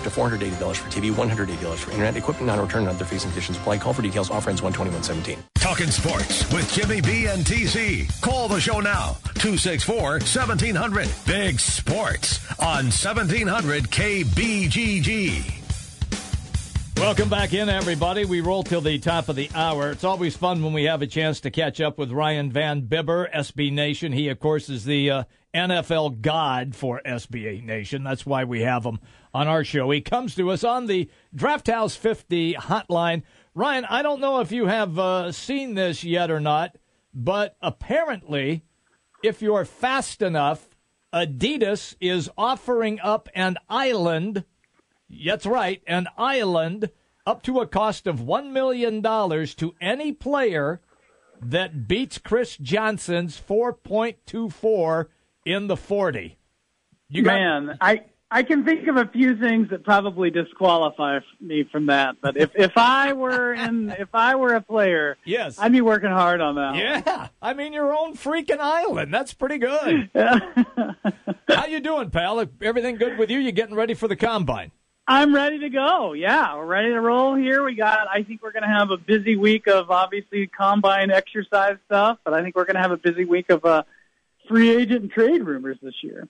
up 0.00 0.12
to 0.12 0.20
$480 0.20 0.76
for 0.76 0.88
TV, 0.88 1.12
$180 1.12 1.76
for 1.76 1.90
internet, 1.90 2.16
equipment 2.16 2.46
non-return 2.46 2.82
and 2.82 2.90
other 2.90 3.04
fees 3.04 3.24
and 3.24 3.32
conditions 3.32 3.58
apply. 3.58 3.78
Call 3.78 3.92
for 3.92 4.02
details. 4.02 4.30
Offer 4.30 4.50
ends 4.50 4.62
121.17. 4.62 5.38
Talking 5.56 5.90
sports 5.90 6.52
with 6.52 6.70
Jimmy 6.72 7.00
B 7.00 7.26
and 7.26 7.44
TC. 7.44 8.20
Call 8.20 8.48
the 8.48 8.60
show 8.60 8.80
now. 8.80 9.16
264-1700. 9.34 11.26
Big 11.26 11.60
Sports 11.60 12.40
on 12.58 12.86
1700 12.86 13.84
KBGG. 13.84 15.56
Welcome 16.96 17.30
back 17.30 17.54
in, 17.54 17.70
everybody. 17.70 18.26
We 18.26 18.42
roll 18.42 18.62
till 18.62 18.82
the 18.82 18.98
top 18.98 19.30
of 19.30 19.36
the 19.36 19.50
hour. 19.54 19.90
It's 19.90 20.04
always 20.04 20.36
fun 20.36 20.62
when 20.62 20.74
we 20.74 20.84
have 20.84 21.00
a 21.00 21.06
chance 21.06 21.40
to 21.40 21.50
catch 21.50 21.80
up 21.80 21.96
with 21.96 22.12
Ryan 22.12 22.52
Van 22.52 22.82
Bibber, 22.82 23.26
SB 23.34 23.72
Nation. 23.72 24.12
He, 24.12 24.28
of 24.28 24.38
course, 24.38 24.68
is 24.68 24.84
the 24.84 25.10
uh, 25.10 25.24
NFL 25.54 26.20
god 26.20 26.76
for 26.76 27.00
SBA 27.06 27.64
Nation. 27.64 28.04
That's 28.04 28.26
why 28.26 28.44
we 28.44 28.60
have 28.60 28.84
him 28.84 28.98
on 29.32 29.48
our 29.48 29.64
show. 29.64 29.90
He 29.90 30.00
comes 30.00 30.34
to 30.36 30.50
us 30.50 30.64
on 30.64 30.86
the 30.86 31.08
Draft 31.34 31.68
House 31.68 31.96
50 31.96 32.54
hotline. 32.54 33.22
Ryan, 33.54 33.84
I 33.86 34.02
don't 34.02 34.20
know 34.20 34.40
if 34.40 34.52
you 34.52 34.66
have 34.66 34.98
uh, 34.98 35.32
seen 35.32 35.74
this 35.74 36.04
yet 36.04 36.30
or 36.30 36.40
not, 36.40 36.76
but 37.14 37.56
apparently, 37.60 38.62
if 39.22 39.42
you're 39.42 39.64
fast 39.64 40.22
enough, 40.22 40.68
Adidas 41.12 41.96
is 42.00 42.30
offering 42.38 43.00
up 43.00 43.28
an 43.34 43.56
island. 43.68 44.44
That's 45.26 45.46
right, 45.46 45.82
an 45.86 46.06
island 46.16 46.90
up 47.26 47.42
to 47.42 47.58
a 47.60 47.66
cost 47.66 48.06
of 48.06 48.20
$1 48.20 48.50
million 48.52 49.02
to 49.02 49.74
any 49.80 50.12
player 50.12 50.80
that 51.42 51.88
beats 51.88 52.18
Chris 52.18 52.56
Johnson's 52.56 53.40
4.24 53.40 55.06
in 55.44 55.66
the 55.66 55.76
40. 55.76 56.38
You 57.08 57.22
got- 57.22 57.32
Man, 57.34 57.78
I 57.80 58.02
I 58.32 58.44
can 58.44 58.64
think 58.64 58.86
of 58.86 58.96
a 58.96 59.06
few 59.06 59.36
things 59.36 59.70
that 59.70 59.82
probably 59.82 60.30
disqualify 60.30 61.18
me 61.40 61.64
from 61.64 61.86
that. 61.86 62.16
But 62.20 62.36
if 62.36 62.50
if 62.54 62.72
I 62.76 63.12
were 63.12 63.52
in 63.54 63.90
if 63.98 64.14
I 64.14 64.36
were 64.36 64.54
a 64.54 64.60
player, 64.60 65.16
yes, 65.24 65.58
I'd 65.58 65.72
be 65.72 65.80
working 65.80 66.10
hard 66.10 66.40
on 66.40 66.54
that. 66.54 66.76
Yeah, 66.76 67.28
I 67.42 67.54
mean 67.54 67.72
your 67.72 67.92
own 67.92 68.14
freaking 68.14 68.60
island. 68.60 69.12
That's 69.12 69.34
pretty 69.34 69.58
good. 69.58 70.10
Yeah. 70.20 70.38
How 71.48 71.66
you 71.66 71.80
doing, 71.80 72.10
pal? 72.10 72.44
Everything 72.62 72.96
good 72.96 73.18
with 73.18 73.30
you? 73.30 73.38
You 73.38 73.52
getting 73.52 73.74
ready 73.74 73.94
for 73.94 74.06
the 74.06 74.16
combine? 74.16 74.70
I'm 75.06 75.34
ready 75.34 75.58
to 75.60 75.68
go. 75.68 76.12
Yeah, 76.12 76.56
we're 76.56 76.66
ready 76.66 76.90
to 76.90 77.00
roll 77.00 77.34
here. 77.34 77.64
We 77.64 77.74
got. 77.74 78.06
I 78.08 78.22
think 78.22 78.42
we're 78.42 78.52
going 78.52 78.62
to 78.62 78.68
have 78.68 78.90
a 78.90 78.96
busy 78.96 79.36
week 79.36 79.66
of 79.66 79.90
obviously 79.90 80.46
combine 80.46 81.10
exercise 81.10 81.76
stuff, 81.86 82.18
but 82.24 82.34
I 82.34 82.42
think 82.42 82.54
we're 82.54 82.64
going 82.64 82.76
to 82.76 82.82
have 82.82 82.92
a 82.92 82.96
busy 82.96 83.24
week 83.24 83.50
of 83.50 83.64
uh, 83.64 83.82
free 84.48 84.70
agent 84.70 85.02
and 85.02 85.10
trade 85.10 85.42
rumors 85.42 85.78
this 85.82 85.94
year. 86.02 86.28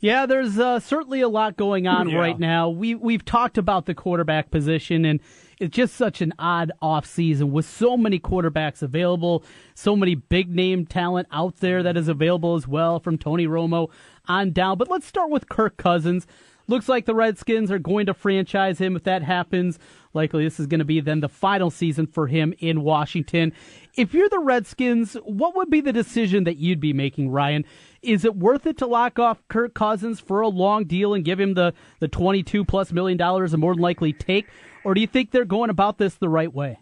Yeah, 0.00 0.24
there's 0.24 0.58
uh, 0.58 0.80
certainly 0.80 1.20
a 1.20 1.28
lot 1.28 1.56
going 1.56 1.86
on 1.86 2.08
Yeah. 2.08 2.18
right 2.18 2.38
now. 2.38 2.68
We 2.70 2.94
we've 2.94 3.24
talked 3.24 3.58
about 3.58 3.84
the 3.86 3.94
quarterback 3.94 4.50
position, 4.50 5.04
and 5.04 5.20
it's 5.58 5.76
just 5.76 5.94
such 5.94 6.22
an 6.22 6.32
odd 6.38 6.72
off 6.80 7.04
season 7.04 7.52
with 7.52 7.66
so 7.66 7.96
many 7.98 8.18
quarterbacks 8.18 8.80
available, 8.82 9.44
so 9.74 9.94
many 9.94 10.14
big 10.14 10.48
name 10.54 10.86
talent 10.86 11.28
out 11.30 11.56
there 11.56 11.82
that 11.82 11.98
is 11.98 12.08
available 12.08 12.54
as 12.54 12.66
well, 12.66 12.98
from 12.98 13.18
Tony 13.18 13.46
Romo 13.46 13.90
on 14.26 14.52
down. 14.52 14.78
But 14.78 14.88
let's 14.88 15.06
start 15.06 15.30
with 15.30 15.50
Kirk 15.50 15.76
Cousins. 15.76 16.26
Looks 16.70 16.88
like 16.88 17.04
the 17.04 17.14
Redskins 17.14 17.70
are 17.70 17.78
going 17.78 18.06
to 18.06 18.14
franchise 18.14 18.78
him. 18.78 18.96
If 18.96 19.02
that 19.04 19.22
happens, 19.22 19.78
likely 20.14 20.44
this 20.44 20.58
is 20.58 20.66
going 20.66 20.78
to 20.78 20.84
be 20.84 21.00
then 21.00 21.20
the 21.20 21.28
final 21.28 21.70
season 21.70 22.06
for 22.06 22.26
him 22.26 22.54
in 22.58 22.82
Washington. 22.82 23.52
If 23.96 24.14
you're 24.14 24.28
the 24.28 24.38
Redskins, 24.38 25.14
what 25.24 25.54
would 25.56 25.68
be 25.68 25.80
the 25.80 25.92
decision 25.92 26.44
that 26.44 26.56
you'd 26.56 26.80
be 26.80 26.92
making, 26.92 27.30
Ryan? 27.30 27.64
Is 28.00 28.24
it 28.24 28.36
worth 28.36 28.66
it 28.66 28.78
to 28.78 28.86
lock 28.86 29.18
off 29.18 29.46
Kirk 29.48 29.74
Cousins 29.74 30.20
for 30.20 30.40
a 30.40 30.48
long 30.48 30.84
deal 30.84 31.12
and 31.12 31.24
give 31.24 31.38
him 31.38 31.54
the, 31.54 31.74
the 31.98 32.08
22 32.08 32.64
plus 32.64 32.92
million 32.92 33.18
dollars 33.18 33.52
and 33.52 33.60
more 33.60 33.74
than 33.74 33.82
likely 33.82 34.12
take? 34.12 34.46
Or 34.84 34.94
do 34.94 35.00
you 35.00 35.06
think 35.06 35.32
they're 35.32 35.44
going 35.44 35.68
about 35.68 35.98
this 35.98 36.14
the 36.14 36.28
right 36.28 36.52
way? 36.52 36.78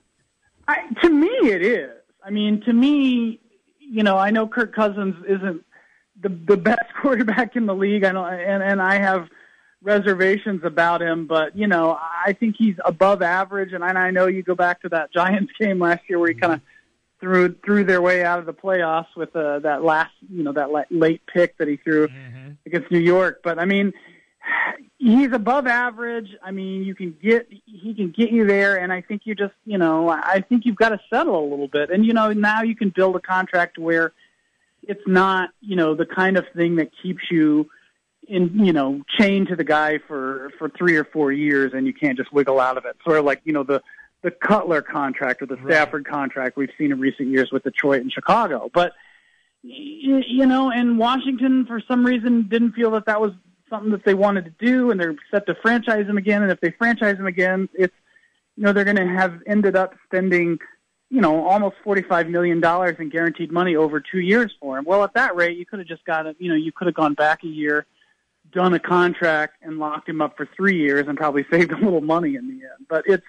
I, 0.69 0.77
to 1.03 1.09
me, 1.09 1.29
it 1.43 1.63
is. 1.63 1.91
I 2.25 2.31
mean, 2.31 2.61
to 2.67 2.73
me, 2.73 3.41
you 3.81 4.03
know, 4.03 4.19
I 4.19 4.31
know 4.31 4.47
Kirk 4.47 4.75
Cousins 4.75 5.17
isn't 5.27 5.65
the 6.21 6.29
the 6.29 6.57
best 6.57 6.83
quarterback 7.01 7.57
in 7.57 7.67
the 7.67 7.75
league. 7.75 8.05
I 8.05 8.13
know, 8.13 8.27
and 8.27 8.63
and 8.63 8.83
I 8.83 8.99
have 8.99 9.29
reservations 9.83 10.63
about 10.65 11.01
him, 11.01 11.27
but 11.27 11.57
you 11.57 11.67
know, 11.67 11.99
I 11.99 12.33
think 12.33 12.57
he's 12.59 12.77
above 12.85 13.23
average. 13.23 13.73
And 13.73 13.85
I, 13.85 13.91
and 13.91 13.99
I 13.99 14.11
know 14.11 14.27
you 14.27 14.43
go 14.43 14.55
back 14.55 14.83
to 14.83 14.89
that 14.91 15.13
Giants 15.13 15.53
game 15.61 15.79
last 15.79 16.03
year 16.09 16.19
where 16.19 16.29
he 16.29 16.35
kind 16.35 16.55
of 16.55 16.61
threw 17.21 17.55
threw 17.65 17.85
their 17.85 18.03
way 18.03 18.25
out 18.25 18.39
of 18.39 18.47
the 18.47 18.53
playoffs 18.53 19.17
with 19.17 19.35
uh, 19.35 19.61
that 19.61 19.83
last, 19.83 20.13
you 20.31 20.43
know, 20.43 20.53
that 20.53 20.71
late 20.91 21.23
pick 21.27 21.59
that 21.59 21.69
he 21.69 21.77
threw 21.77 22.09
mm-hmm. 22.09 22.53
against 22.67 22.91
New 22.91 23.01
York. 23.01 23.41
But 23.43 23.59
I 23.59 23.65
mean, 23.65 23.93
he's 24.99 25.33
above 25.33 25.67
average. 25.67 26.31
I 26.43 26.51
mean, 26.51 26.83
you 26.83 26.95
can 26.95 27.17
get 27.23 27.49
he 27.65 27.95
can 27.95 28.11
get 28.11 28.31
you 28.31 28.47
there, 28.47 28.77
and 28.77 28.93
I 28.93 29.01
think 29.01 29.23
you 29.25 29.35
just 29.35 29.55
you 29.65 29.79
know 29.79 30.09
I 30.09 30.45
think 30.49 30.65
you've 30.65 30.77
got 30.77 30.91
to 30.91 31.01
settle 31.11 31.39
a 31.39 31.47
little 31.49 31.69
bit, 31.69 31.91
and 31.91 32.05
you 32.05 32.13
know 32.13 32.33
now 32.33 32.63
you 32.63 32.77
can 32.77 32.91
build 32.91 33.17
a 33.17 33.21
contract 33.21 33.79
where 33.79 34.13
it's 34.83 35.07
not 35.07 35.51
you 35.61 35.77
know 35.77 35.95
the 35.95 36.07
kind 36.07 36.37
of 36.37 36.45
thing 36.55 36.77
that 36.77 36.91
keeps 37.03 37.23
you 37.31 37.69
in 38.29 38.65
you 38.65 38.73
know 38.73 39.03
chained 39.19 39.49
to 39.49 39.57
the 39.57 39.65
guy 39.65 39.99
for 40.07 40.51
for 40.59 40.69
three 40.69 40.97
or 40.97 41.05
four 41.05 41.33
years, 41.33 41.73
and 41.75 41.87
you 41.87 41.95
can't 41.95 42.17
just 42.17 42.33
wiggle 42.33 42.61
out 42.61 42.77
of 42.77 42.85
it. 42.85 42.97
Sort 43.05 43.19
of 43.19 43.25
like 43.25 43.41
you 43.45 43.53
know 43.53 43.63
the 43.63 43.83
the 44.23 44.31
Cutler 44.31 44.83
contract 44.83 45.43
or 45.43 45.47
the 45.47 45.59
Stafford 45.65 46.07
right. 46.07 46.13
contract 46.13 46.57
we've 46.57 46.71
seen 46.77 46.93
in 46.93 47.01
recent 47.01 47.29
years 47.29 47.51
with 47.53 47.63
Detroit 47.63 48.03
and 48.03 48.13
Chicago, 48.13 48.71
but 48.73 48.93
you 49.63 50.47
know, 50.47 50.71
and 50.71 50.99
Washington 50.99 51.67
for 51.67 51.83
some 51.89 52.05
reason 52.05 52.49
didn't 52.49 52.73
feel 52.73 52.93
that 52.93 53.07
that 53.07 53.21
was 53.21 53.33
something 53.69 53.91
that 53.91 54.05
they 54.05 54.15
wanted 54.15 54.45
to 54.45 54.53
do, 54.65 54.91
and 54.91 55.01
they're 55.01 55.17
set 55.31 55.47
to 55.47 55.55
franchise 55.61 56.07
him 56.07 56.17
again. 56.17 56.43
And 56.43 56.53
if 56.53 56.61
they 56.61 56.71
franchise 56.71 57.17
him 57.17 57.27
again, 57.27 57.69
it's 57.75 57.95
you 58.57 58.65
know 58.65 58.73
they're 58.73 58.85
going 58.85 58.97
to 58.97 59.07
have 59.07 59.41
ended 59.47 59.77
up 59.77 59.95
spending 60.07 60.59
you 61.11 61.21
know 61.21 61.47
almost 61.47 61.77
forty 61.83 62.03
five 62.03 62.29
million 62.29 62.61
dollars 62.61 62.97
in 62.99 63.09
guaranteed 63.09 63.51
money 63.53 63.77
over 63.77 64.01
two 64.01 64.21
years 64.21 64.53
for 64.61 64.79
him. 64.79 64.85
Well, 64.85 65.03
at 65.05 65.15
that 65.15 65.37
rate, 65.37 65.57
you 65.57 65.67
could 65.67 65.81
have 65.81 65.89
just 65.89 66.05
got 66.05 66.27
it. 66.27 66.37
You 66.39 66.51
know, 66.51 66.57
you 66.57 66.73
could 66.73 66.87
have 66.87 66.95
gone 66.95 67.15
back 67.15 67.43
a 67.45 67.49
year, 67.49 67.87
done 68.53 68.75
a 68.75 68.79
contract, 68.79 69.57
and 69.63 69.79
locked 69.79 70.09
him 70.09 70.21
up 70.21 70.37
for 70.37 70.49
three 70.57 70.77
years, 70.77 71.07
and 71.07 71.17
probably 71.17 71.45
saved 71.51 71.73
a 71.73 71.77
little 71.77 72.01
money 72.01 72.37
in 72.37 72.49
the 72.49 72.55
end. 72.55 72.87
But 72.89 73.05
it's 73.07 73.25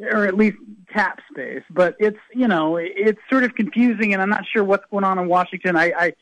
or 0.00 0.26
at 0.26 0.34
least 0.34 0.56
cap 0.92 1.20
space. 1.30 1.62
But 1.70 1.96
it's 1.98 2.18
you 2.34 2.48
know 2.48 2.76
it's 2.76 3.20
sort 3.30 3.44
of 3.44 3.54
confusing, 3.54 4.12
and 4.12 4.22
I'm 4.22 4.30
not 4.30 4.44
sure 4.46 4.64
what's 4.64 4.84
going 4.90 5.04
on 5.04 5.18
in 5.18 5.28
Washington. 5.28 5.76
I, 5.76 5.92
I 5.96 6.12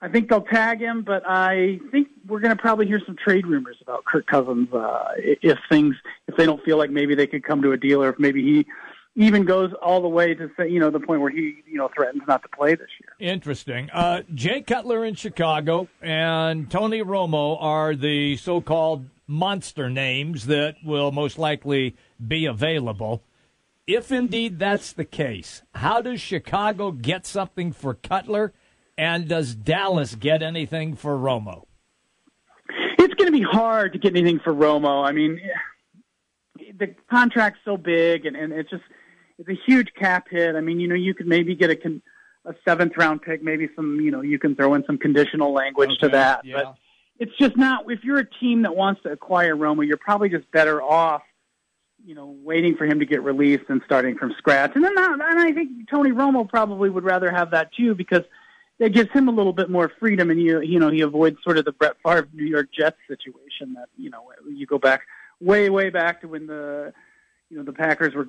I 0.00 0.08
think 0.08 0.28
they'll 0.28 0.42
tag 0.42 0.80
him, 0.80 1.02
but 1.02 1.28
I 1.28 1.80
think 1.90 2.08
we're 2.26 2.38
going 2.38 2.56
to 2.56 2.60
probably 2.60 2.86
hear 2.86 3.00
some 3.04 3.16
trade 3.16 3.46
rumors 3.46 3.78
about 3.82 4.04
Kirk 4.04 4.26
Cousins 4.26 4.72
uh, 4.72 5.12
if 5.16 5.58
things 5.68 5.96
if 6.28 6.36
they 6.36 6.46
don't 6.46 6.62
feel 6.64 6.78
like 6.78 6.90
maybe 6.90 7.14
they 7.14 7.26
could 7.26 7.42
come 7.42 7.62
to 7.62 7.72
a 7.72 7.76
deal, 7.76 8.02
or 8.02 8.10
if 8.10 8.18
maybe 8.18 8.42
he 8.42 8.66
even 9.14 9.44
goes 9.44 9.72
all 9.82 10.00
the 10.00 10.08
way 10.08 10.34
to 10.34 10.50
say 10.56 10.68
you 10.68 10.80
know 10.80 10.90
the 10.90 11.00
point 11.00 11.20
where 11.20 11.30
he 11.30 11.62
you 11.66 11.76
know 11.76 11.90
threatens 11.94 12.22
not 12.28 12.42
to 12.42 12.48
play 12.48 12.74
this 12.74 12.88
year. 13.00 13.30
Interesting. 13.32 13.90
Uh, 13.90 14.22
Jay 14.34 14.62
Cutler 14.62 15.04
in 15.04 15.14
Chicago 15.14 15.88
and 16.00 16.70
Tony 16.70 17.02
Romo 17.02 17.56
are 17.60 17.94
the 17.94 18.36
so-called 18.36 19.06
monster 19.26 19.90
names 19.90 20.46
that 20.46 20.76
will 20.84 21.12
most 21.12 21.38
likely 21.38 21.96
be 22.26 22.46
available. 22.46 23.22
If 23.86 24.12
indeed 24.12 24.58
that's 24.58 24.92
the 24.92 25.04
case, 25.04 25.62
how 25.74 26.02
does 26.02 26.20
Chicago 26.20 26.90
get 26.92 27.26
something 27.26 27.72
for 27.72 27.94
Cutler? 27.94 28.52
And 28.98 29.28
does 29.28 29.54
Dallas 29.54 30.16
get 30.16 30.42
anything 30.42 30.96
for 30.96 31.16
Romo? 31.16 31.66
It's 32.98 33.14
going 33.14 33.32
to 33.32 33.32
be 33.32 33.44
hard 33.44 33.92
to 33.92 33.98
get 33.98 34.16
anything 34.16 34.40
for 34.40 34.52
Romo. 34.52 35.08
I 35.08 35.12
mean, 35.12 35.40
the 36.78 36.94
contract's 37.08 37.60
so 37.64 37.76
big, 37.76 38.26
and, 38.26 38.36
and 38.36 38.52
it's 38.52 38.68
just 38.68 38.82
it's 39.38 39.48
a 39.48 39.58
huge 39.66 39.94
cap 39.94 40.28
hit. 40.30 40.56
I 40.56 40.60
mean, 40.60 40.80
you 40.80 40.88
know, 40.88 40.94
you 40.94 41.14
could 41.14 41.26
maybe 41.26 41.54
get 41.54 41.70
a 41.70 41.76
con- 41.76 42.02
a 42.44 42.54
seventh 42.64 42.96
round 42.96 43.22
pick, 43.22 43.42
maybe 43.42 43.68
some, 43.76 44.00
you 44.00 44.10
know, 44.10 44.22
you 44.22 44.38
can 44.38 44.56
throw 44.56 44.74
in 44.74 44.84
some 44.86 44.98
conditional 44.98 45.52
language 45.52 45.90
okay, 45.90 45.98
to 46.00 46.08
that. 46.08 46.44
Yeah. 46.44 46.56
But 46.56 46.74
it's 47.18 47.36
just 47.38 47.56
not. 47.56 47.90
If 47.90 48.04
you're 48.04 48.18
a 48.18 48.30
team 48.40 48.62
that 48.62 48.74
wants 48.74 49.02
to 49.02 49.10
acquire 49.10 49.54
Romo, 49.54 49.86
you're 49.86 49.96
probably 49.96 50.28
just 50.28 50.50
better 50.50 50.80
off, 50.82 51.22
you 52.04 52.14
know, 52.14 52.36
waiting 52.42 52.76
for 52.76 52.86
him 52.86 53.00
to 53.00 53.06
get 53.06 53.22
released 53.22 53.64
and 53.68 53.82
starting 53.84 54.16
from 54.16 54.34
scratch. 54.38 54.72
And 54.74 54.84
then, 54.84 54.94
that, 54.94 55.12
and 55.12 55.38
I 55.40 55.52
think 55.52 55.88
Tony 55.90 56.10
Romo 56.10 56.48
probably 56.48 56.90
would 56.90 57.04
rather 57.04 57.30
have 57.30 57.50
that 57.50 57.72
too 57.74 57.94
because 57.94 58.22
it 58.78 58.92
gives 58.92 59.10
him 59.10 59.28
a 59.28 59.32
little 59.32 59.52
bit 59.52 59.68
more 59.68 59.90
freedom, 59.98 60.30
and 60.30 60.40
you 60.40 60.60
you 60.60 60.78
know 60.78 60.90
he 60.90 61.00
avoids 61.00 61.38
sort 61.42 61.58
of 61.58 61.64
the 61.64 61.72
Brett 61.72 61.96
Favre 62.04 62.28
New 62.32 62.46
York 62.46 62.68
Jets 62.72 62.96
situation 63.08 63.74
that 63.74 63.88
you 63.96 64.10
know 64.10 64.30
you 64.48 64.66
go 64.66 64.78
back 64.78 65.02
way 65.40 65.68
way 65.70 65.90
back 65.90 66.20
to 66.20 66.28
when 66.28 66.46
the 66.46 66.92
you 67.50 67.56
know 67.56 67.62
the 67.62 67.72
Packers 67.72 68.14
were 68.14 68.28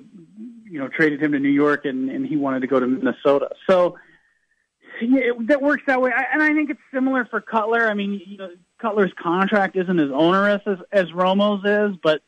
you 0.64 0.78
know 0.78 0.88
traded 0.88 1.22
him 1.22 1.32
to 1.32 1.38
New 1.38 1.50
York 1.50 1.84
and 1.84 2.10
and 2.10 2.26
he 2.26 2.36
wanted 2.36 2.60
to 2.60 2.66
go 2.66 2.80
to 2.80 2.86
Minnesota. 2.86 3.50
So 3.68 3.96
yeah, 5.00 5.20
it, 5.20 5.48
that 5.48 5.62
works 5.62 5.82
that 5.86 6.00
way, 6.00 6.10
I, 6.14 6.24
and 6.32 6.42
I 6.42 6.52
think 6.52 6.70
it's 6.70 6.80
similar 6.92 7.24
for 7.24 7.40
Cutler. 7.40 7.88
I 7.88 7.94
mean, 7.94 8.20
you 8.26 8.36
know, 8.36 8.50
Cutler's 8.80 9.12
contract 9.20 9.76
isn't 9.76 9.98
as 9.98 10.10
onerous 10.10 10.62
as 10.66 10.78
as 10.92 11.06
Romo's 11.12 11.64
is, 11.64 11.98
but 12.02 12.22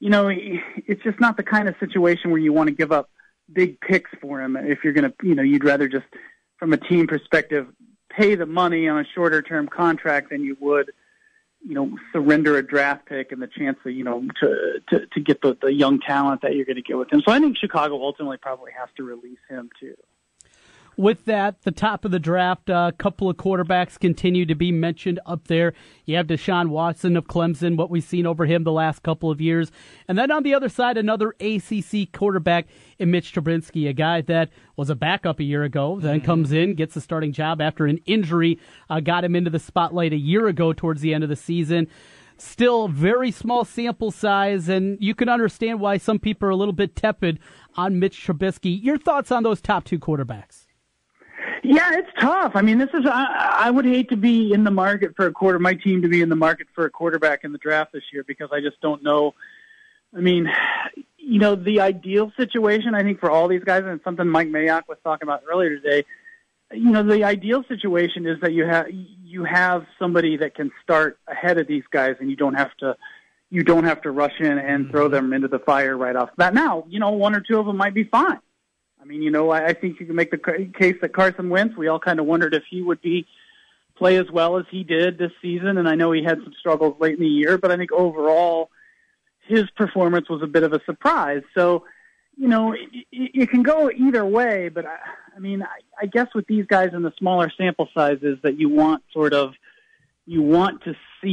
you 0.00 0.10
know, 0.10 0.28
it's 0.30 1.02
just 1.02 1.20
not 1.20 1.36
the 1.36 1.42
kind 1.42 1.68
of 1.68 1.74
situation 1.80 2.30
where 2.30 2.40
you 2.40 2.52
want 2.52 2.68
to 2.68 2.74
give 2.74 2.92
up 2.92 3.10
big 3.52 3.80
picks 3.80 4.10
for 4.20 4.40
him 4.40 4.56
if 4.56 4.84
you're 4.84 4.92
going 4.92 5.10
to, 5.10 5.14
you 5.26 5.34
know, 5.34 5.42
you'd 5.42 5.64
rather 5.64 5.88
just 5.88 6.06
from 6.58 6.72
a 6.72 6.76
team 6.76 7.06
perspective, 7.06 7.66
pay 8.10 8.34
the 8.34 8.46
money 8.46 8.88
on 8.88 8.98
a 8.98 9.04
shorter 9.14 9.42
term 9.42 9.68
contract 9.68 10.30
than 10.30 10.42
you 10.42 10.56
would, 10.60 10.90
you 11.66 11.74
know, 11.74 11.96
surrender 12.12 12.58
a 12.58 12.66
draft 12.66 13.06
pick 13.06 13.32
and 13.32 13.40
the 13.40 13.46
chance 13.46 13.78
to, 13.84 13.90
you 13.90 14.04
know, 14.04 14.26
to 14.40 14.80
to, 14.90 15.06
to 15.06 15.20
get 15.20 15.40
the, 15.42 15.56
the 15.60 15.72
young 15.72 16.00
talent 16.00 16.42
that 16.42 16.54
you're 16.54 16.66
going 16.66 16.76
to 16.76 16.82
get 16.82 16.98
with 16.98 17.12
him. 17.12 17.22
So 17.26 17.32
I 17.32 17.40
think 17.40 17.56
Chicago 17.56 18.02
ultimately 18.02 18.36
probably 18.36 18.72
has 18.78 18.88
to 18.96 19.02
release 19.02 19.38
him 19.48 19.70
too 19.80 19.94
with 20.96 21.24
that, 21.24 21.62
the 21.62 21.70
top 21.70 22.04
of 22.04 22.10
the 22.10 22.18
draft, 22.18 22.68
a 22.68 22.76
uh, 22.76 22.90
couple 22.92 23.28
of 23.28 23.36
quarterbacks 23.36 23.98
continue 23.98 24.46
to 24.46 24.54
be 24.54 24.70
mentioned 24.72 25.20
up 25.26 25.48
there. 25.48 25.74
You 26.04 26.16
have 26.16 26.26
Deshaun 26.26 26.68
Watson 26.68 27.16
of 27.16 27.26
Clemson, 27.26 27.76
what 27.76 27.90
we've 27.90 28.04
seen 28.04 28.26
over 28.26 28.46
him 28.46 28.64
the 28.64 28.72
last 28.72 29.02
couple 29.02 29.30
of 29.30 29.40
years. 29.40 29.70
And 30.08 30.16
then 30.16 30.30
on 30.30 30.42
the 30.42 30.54
other 30.54 30.68
side, 30.68 30.96
another 30.96 31.34
ACC 31.40 32.12
quarterback 32.12 32.66
in 32.98 33.10
Mitch 33.10 33.34
Trubisky, 33.34 33.88
a 33.88 33.92
guy 33.92 34.20
that 34.22 34.50
was 34.76 34.90
a 34.90 34.94
backup 34.94 35.40
a 35.40 35.44
year 35.44 35.64
ago, 35.64 35.98
then 36.00 36.18
mm-hmm. 36.18 36.26
comes 36.26 36.52
in, 36.52 36.74
gets 36.74 36.96
a 36.96 37.00
starting 37.00 37.32
job 37.32 37.60
after 37.60 37.86
an 37.86 37.98
injury, 38.06 38.58
uh, 38.88 39.00
got 39.00 39.24
him 39.24 39.34
into 39.34 39.50
the 39.50 39.58
spotlight 39.58 40.12
a 40.12 40.16
year 40.16 40.46
ago 40.46 40.72
towards 40.72 41.00
the 41.00 41.14
end 41.14 41.24
of 41.24 41.30
the 41.30 41.36
season 41.36 41.88
still 42.36 42.88
very 42.88 43.30
small 43.30 43.64
sample 43.64 44.10
size, 44.10 44.68
and 44.68 44.98
you 45.00 45.14
can 45.14 45.28
understand 45.28 45.78
why 45.80 45.96
some 45.96 46.18
people 46.18 46.48
are 46.48 46.50
a 46.50 46.56
little 46.56 46.74
bit 46.74 46.96
tepid 46.96 47.38
on 47.76 47.98
Mitch 47.98 48.26
Trubisky. 48.26 48.82
Your 48.82 48.98
thoughts 48.98 49.30
on 49.30 49.44
those 49.44 49.60
top 49.60 49.84
two 49.84 49.98
quarterbacks? 49.98 50.63
Yeah, 51.64 51.94
it's 51.94 52.10
tough. 52.20 52.52
I 52.54 52.60
mean, 52.60 52.76
this 52.76 52.90
is 52.92 53.06
I, 53.06 53.56
I 53.60 53.70
would 53.70 53.86
hate 53.86 54.10
to 54.10 54.18
be 54.18 54.52
in 54.52 54.64
the 54.64 54.70
market 54.70 55.16
for 55.16 55.26
a 55.26 55.32
quarter. 55.32 55.58
My 55.58 55.72
team 55.72 56.02
to 56.02 56.08
be 56.08 56.20
in 56.20 56.28
the 56.28 56.36
market 56.36 56.66
for 56.74 56.84
a 56.84 56.90
quarterback 56.90 57.42
in 57.42 57.52
the 57.52 57.58
draft 57.58 57.92
this 57.92 58.02
year 58.12 58.22
because 58.22 58.50
I 58.52 58.60
just 58.60 58.78
don't 58.82 59.02
know. 59.02 59.34
I 60.14 60.20
mean, 60.20 60.46
you 61.16 61.38
know, 61.38 61.54
the 61.54 61.80
ideal 61.80 62.30
situation 62.36 62.94
I 62.94 63.02
think 63.02 63.18
for 63.18 63.30
all 63.30 63.48
these 63.48 63.64
guys, 63.64 63.82
and 63.86 63.98
something 64.04 64.28
Mike 64.28 64.48
Mayock 64.48 64.82
was 64.88 64.98
talking 65.02 65.26
about 65.26 65.42
earlier 65.50 65.78
today. 65.78 66.04
You 66.70 66.90
know, 66.90 67.02
the 67.02 67.24
ideal 67.24 67.64
situation 67.66 68.26
is 68.26 68.38
that 68.42 68.52
you 68.52 68.66
have 68.66 68.88
you 68.90 69.44
have 69.44 69.86
somebody 69.98 70.36
that 70.36 70.54
can 70.54 70.70
start 70.82 71.18
ahead 71.26 71.56
of 71.56 71.66
these 71.66 71.84
guys, 71.90 72.16
and 72.20 72.28
you 72.28 72.36
don't 72.36 72.54
have 72.54 72.76
to 72.80 72.94
you 73.48 73.62
don't 73.62 73.84
have 73.84 74.02
to 74.02 74.10
rush 74.10 74.38
in 74.38 74.58
and 74.58 74.90
throw 74.90 75.04
mm-hmm. 75.04 75.14
them 75.14 75.32
into 75.32 75.48
the 75.48 75.60
fire 75.60 75.96
right 75.96 76.14
off 76.14 76.28
the 76.30 76.36
bat. 76.36 76.52
Now, 76.52 76.84
you 76.88 77.00
know, 77.00 77.12
one 77.12 77.34
or 77.34 77.40
two 77.40 77.58
of 77.58 77.64
them 77.64 77.78
might 77.78 77.94
be 77.94 78.04
fine. 78.04 78.40
I 79.04 79.06
mean, 79.06 79.22
you 79.22 79.30
know, 79.30 79.50
I, 79.50 79.66
I 79.66 79.72
think 79.74 80.00
you 80.00 80.06
can 80.06 80.14
make 80.14 80.30
the 80.30 80.38
case 80.38 80.96
that 81.02 81.12
Carson 81.12 81.50
Wentz. 81.50 81.76
We 81.76 81.88
all 81.88 81.98
kind 81.98 82.18
of 82.18 82.26
wondered 82.26 82.54
if 82.54 82.62
he 82.70 82.80
would 82.80 83.02
be 83.02 83.26
play 83.96 84.16
as 84.16 84.30
well 84.32 84.56
as 84.56 84.64
he 84.70 84.82
did 84.82 85.18
this 85.18 85.30
season, 85.42 85.76
and 85.76 85.86
I 85.88 85.94
know 85.94 86.10
he 86.12 86.24
had 86.24 86.38
some 86.42 86.54
struggles 86.58 86.98
late 86.98 87.14
in 87.14 87.20
the 87.20 87.28
year, 87.28 87.58
but 87.58 87.70
I 87.70 87.76
think 87.76 87.92
overall 87.92 88.70
his 89.46 89.68
performance 89.76 90.28
was 90.30 90.42
a 90.42 90.46
bit 90.46 90.62
of 90.62 90.72
a 90.72 90.80
surprise. 90.84 91.42
So, 91.54 91.84
you 92.36 92.48
know, 92.48 92.72
it, 92.72 93.06
it 93.12 93.50
can 93.50 93.62
go 93.62 93.90
either 93.90 94.24
way, 94.24 94.70
but 94.70 94.86
I, 94.86 94.96
I 95.36 95.38
mean, 95.38 95.62
I, 95.62 95.80
I 96.00 96.06
guess 96.06 96.28
with 96.34 96.46
these 96.46 96.64
guys 96.66 96.90
in 96.94 97.02
the 97.02 97.12
smaller 97.18 97.52
sample 97.56 97.90
sizes, 97.94 98.38
that 98.42 98.58
you 98.58 98.70
want 98.70 99.02
sort 99.12 99.34
of 99.34 99.52
you 100.26 100.40
want 100.40 100.82
to 100.84 100.94
see, 101.22 101.28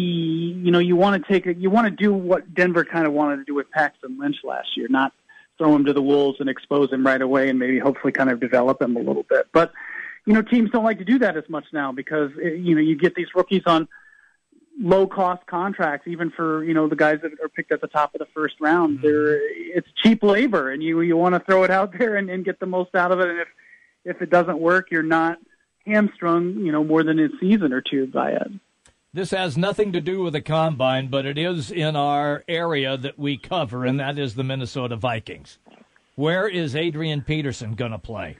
you 0.62 0.70
know, 0.70 0.80
you 0.80 0.98
want 0.98 1.24
to 1.24 1.32
take 1.32 1.46
it, 1.46 1.58
you 1.58 1.70
want 1.70 1.86
to 1.88 1.92
do 1.92 2.14
what 2.14 2.54
Denver 2.54 2.84
kind 2.84 3.08
of 3.08 3.14
wanted 3.14 3.38
to 3.38 3.44
do 3.46 3.56
with 3.56 3.72
Paxton 3.72 4.20
Lynch 4.20 4.38
last 4.44 4.76
year, 4.76 4.88
not 4.90 5.14
throw 5.62 5.76
him 5.76 5.86
to 5.86 5.94
the 5.94 6.02
wolves 6.02 6.40
and 6.40 6.50
expose 6.50 6.92
him 6.92 7.06
right 7.06 7.22
away 7.22 7.48
and 7.48 7.60
maybe 7.60 7.78
hopefully 7.78 8.12
kind 8.12 8.32
of 8.32 8.40
develop 8.40 8.82
him 8.82 8.96
a 8.96 9.00
little 9.00 9.22
bit. 9.30 9.46
But 9.54 9.72
you 10.26 10.34
know, 10.34 10.42
teams 10.42 10.72
don't 10.72 10.84
like 10.84 10.98
to 10.98 11.06
do 11.06 11.20
that 11.20 11.38
as 11.38 11.44
much 11.50 11.66
now 11.72 11.92
because 11.92 12.32
eh, 12.44 12.54
you 12.54 12.74
know 12.74 12.82
you 12.82 12.96
get 12.96 13.14
these 13.14 13.28
rookies 13.36 13.62
on 13.68 13.88
low 14.80 15.06
cost 15.06 15.46
contracts, 15.46 16.08
even 16.08 16.32
for 16.32 16.64
you 16.64 16.74
know 16.74 16.88
the 16.88 16.96
guys 16.96 17.20
that 17.22 17.34
are 17.44 17.50
picked 17.50 17.72
at 17.72 17.80
the 17.80 17.88
top 17.88 18.16
of 18.16 18.20
the 18.20 18.28
first 18.34 18.56
round. 18.60 19.00
They're 19.04 19.40
it's 19.78 19.88
cheap 20.04 20.24
labor, 20.24 20.72
and 20.72 20.82
you 20.82 21.00
you 21.02 21.16
want 21.16 21.36
to 21.36 21.40
throw 21.40 21.64
it 21.64 21.70
out 21.70 21.94
there 21.98 22.16
and, 22.16 22.30
and 22.30 22.44
get 22.44 22.60
the 22.60 22.66
most 22.66 22.96
out 22.96 23.12
of 23.12 23.20
it. 23.20 23.30
And 23.30 23.40
if 23.40 23.48
if 24.04 24.22
it 24.22 24.32
doesn't 24.32 24.60
work, 24.60 24.90
you're 24.90 25.04
not 25.04 25.38
hamstrung, 25.86 26.58
you 26.58 26.72
know, 26.72 26.84
more 26.84 27.04
than 27.04 27.20
a 27.20 27.30
season 27.40 27.72
or 27.72 27.82
two 27.82 28.08
by 28.08 28.32
it. 28.32 28.52
This 29.14 29.32
has 29.32 29.58
nothing 29.58 29.92
to 29.92 30.00
do 30.00 30.24
with 30.24 30.32
the 30.32 30.42
combine, 30.42 31.08
but 31.08 31.26
it 31.26 31.38
is 31.38 31.70
in 31.70 31.98
our 31.98 32.46
area 32.48 32.96
that 32.96 33.20
we 33.20 33.36
cover, 33.36 33.86
and 33.86 34.00
that 34.00 34.18
is 34.18 34.36
the 34.36 34.44
Minnesota 34.44 34.96
Vikings. 34.96 35.60
Where 36.16 36.48
is 36.48 36.78
Adrian 36.78 37.22
Peterson 37.22 37.74
going 37.76 37.92
to 37.92 38.00
play? 38.00 38.38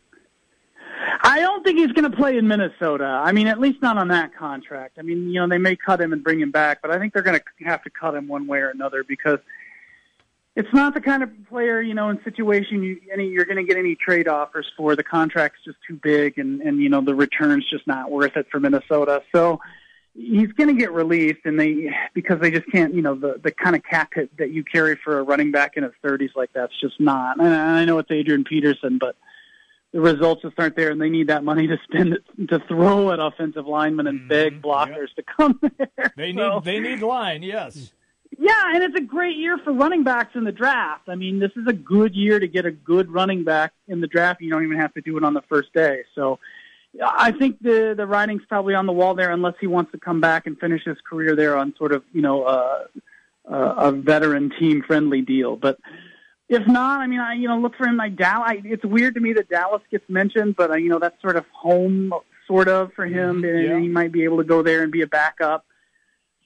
I 1.24 1.42
don't 1.42 1.62
think 1.66 1.78
he's 1.78 1.92
going 1.92 2.10
to 2.10 2.16
play 2.16 2.38
in 2.38 2.48
Minnesota. 2.48 3.04
I 3.04 3.34
mean, 3.34 3.48
at 3.48 3.60
least 3.60 3.82
not 3.82 3.98
on 3.98 4.08
that 4.10 4.34
contract. 4.34 4.98
I 4.98 5.02
mean, 5.02 5.28
you 5.28 5.42
know, 5.42 5.48
they 5.48 5.58
may 5.58 5.76
cut 5.76 6.00
him 6.00 6.14
and 6.14 6.24
bring 6.24 6.40
him 6.40 6.52
back, 6.52 6.82
but 6.82 6.90
I 6.90 7.00
think 7.00 7.14
they're 7.14 7.22
going 7.22 7.40
to 7.40 7.66
have 7.66 7.84
to 7.84 7.90
cut 7.90 8.16
him 8.16 8.30
one 8.30 8.48
way 8.48 8.60
or 8.60 8.70
another 8.70 9.04
because 9.04 9.40
it's 10.56 10.74
not 10.74 10.94
the 10.94 11.02
kind 11.02 11.22
of 11.22 11.30
player, 11.50 11.82
you 11.82 11.94
know, 11.94 12.10
in 12.10 12.24
situation 12.24 12.82
you 12.82 13.00
any 13.12 13.28
you're 13.28 13.46
going 13.46 13.58
to 13.58 13.64
get 13.64 13.78
any 13.78 13.96
trade 13.96 14.30
offers 14.30 14.72
for. 14.78 14.96
The 14.96 15.04
contract's 15.04 15.60
just 15.66 15.78
too 15.86 16.00
big, 16.02 16.38
and 16.38 16.62
and 16.62 16.80
you 16.80 16.90
know 16.90 17.02
the 17.02 17.16
return's 17.16 17.70
just 17.70 17.88
not 17.88 18.10
worth 18.10 18.38
it 18.38 18.48
for 18.50 18.60
Minnesota. 18.60 19.22
So 19.34 19.60
he's 20.14 20.52
going 20.54 20.68
to 20.70 20.80
get 20.80 20.92
released, 20.92 21.42
and 21.46 21.60
they 21.60 21.90
because 22.14 22.40
they 22.40 22.52
just 22.52 22.70
can't, 22.72 22.94
you 22.94 23.02
know, 23.02 23.16
the 23.16 23.40
the 23.42 23.52
kind 23.52 23.76
of 23.76 23.84
cap 23.84 24.12
hit 24.14 24.36
that 24.38 24.52
you 24.52 24.64
carry 24.64 24.96
for 24.96 25.20
a 25.20 25.24
running 25.24 25.52
back 25.52 25.78
in 25.78 25.84
his 25.84 25.94
30s 26.04 26.36
like 26.36 26.52
that's 26.54 26.78
just 26.80 27.00
not. 27.00 27.40
And 27.40 27.54
I 27.54 27.86
know 27.86 27.98
it's 28.00 28.12
Adrian 28.12 28.44
Peterson, 28.44 28.98
but 28.98 29.16
the 29.94 30.02
results 30.02 30.42
just 30.42 30.58
aren't 30.58 30.76
there, 30.76 30.92
and 30.92 31.02
they 31.02 31.10
need 31.10 31.28
that 31.28 31.44
money 31.44 31.68
to 31.68 31.78
spend 31.84 32.18
to 32.50 32.60
throw 32.68 33.12
at 33.12 33.20
offensive 33.20 33.68
linemen 33.68 34.08
and 34.08 34.20
mm-hmm. 34.20 34.28
big 34.30 34.62
blockers 34.62 35.14
to 35.16 35.24
come 35.24 35.60
there. 35.78 36.14
They 36.16 36.32
need 36.32 36.64
they 36.64 36.80
need 36.80 37.02
line, 37.02 37.44
yes. 37.44 37.92
yeah, 38.38 38.74
and 38.74 38.84
it's 38.84 38.96
a 38.96 39.04
great 39.04 39.38
year 39.38 39.58
for 39.58 39.74
running 39.74 40.04
backs 40.04 40.36
in 40.36 40.44
the 40.44 40.52
draft. 40.52 41.10
I 41.10 41.16
mean, 41.16 41.40
this 41.40 41.52
is 41.56 41.68
a 41.68 41.74
good 41.74 42.16
year 42.16 42.40
to 42.40 42.48
get 42.48 42.66
a 42.66 42.72
good 42.72 43.12
running 43.12 43.44
back 43.44 43.74
in 43.88 44.02
the 44.02 44.08
draft. 44.08 44.42
You 44.42 44.50
don't 44.50 44.64
even 44.64 44.78
have 44.78 44.94
to 44.94 45.02
do 45.02 45.18
it 45.18 45.24
on 45.24 45.34
the 45.34 45.44
first 45.44 45.74
day. 45.74 46.04
So 46.16 46.40
I 47.02 47.32
think 47.32 47.62
the 47.62 47.94
the 47.96 48.06
writing's 48.06 48.44
probably 48.50 48.74
on 48.74 48.86
the 48.86 48.92
wall 48.92 49.16
there, 49.16 49.32
unless 49.32 49.56
he 49.62 49.68
wants 49.68 49.92
to 49.94 49.98
come 49.98 50.20
back 50.20 50.46
and 50.46 50.60
finish 50.60 50.84
his 50.84 50.98
career 51.10 51.36
there 51.36 51.56
on 51.58 51.74
sort 51.78 51.94
of 51.94 52.04
you 52.12 52.22
know 52.22 52.44
uh, 52.44 52.86
uh, 53.50 53.76
a 53.78 53.92
veteran 53.92 54.52
team 54.60 54.84
friendly 54.86 55.22
deal. 55.22 55.56
But 55.56 55.80
if 56.50 56.68
not, 56.68 57.00
I 57.00 57.08
mean, 57.08 57.20
I 57.20 57.34
you 57.36 57.48
know 57.48 57.58
look 57.58 57.76
for 57.76 57.88
him 57.88 57.96
like 57.96 58.18
Dallas. 58.18 58.46
I, 58.46 58.62
it's 58.66 58.84
weird 58.84 59.16
to 59.16 59.22
me 59.22 59.34
that 59.34 59.50
Dallas 59.50 59.82
gets 59.90 60.08
mentioned, 60.10 60.56
but 60.58 60.72
uh, 60.72 60.76
you 60.76 60.90
know 60.90 61.00
that's 61.00 61.20
sort 61.22 61.38
of 61.38 61.46
home 61.54 62.14
sort 62.46 62.68
of 62.68 62.92
for 62.94 63.06
him, 63.06 63.44
and 63.46 63.64
yeah. 63.64 63.80
he 63.80 63.88
might 63.88 64.12
be 64.12 64.26
able 64.26 64.38
to 64.38 64.44
go 64.44 64.62
there 64.62 64.84
and 64.84 64.92
be 64.92 65.02
a 65.02 65.08
backup. 65.08 65.66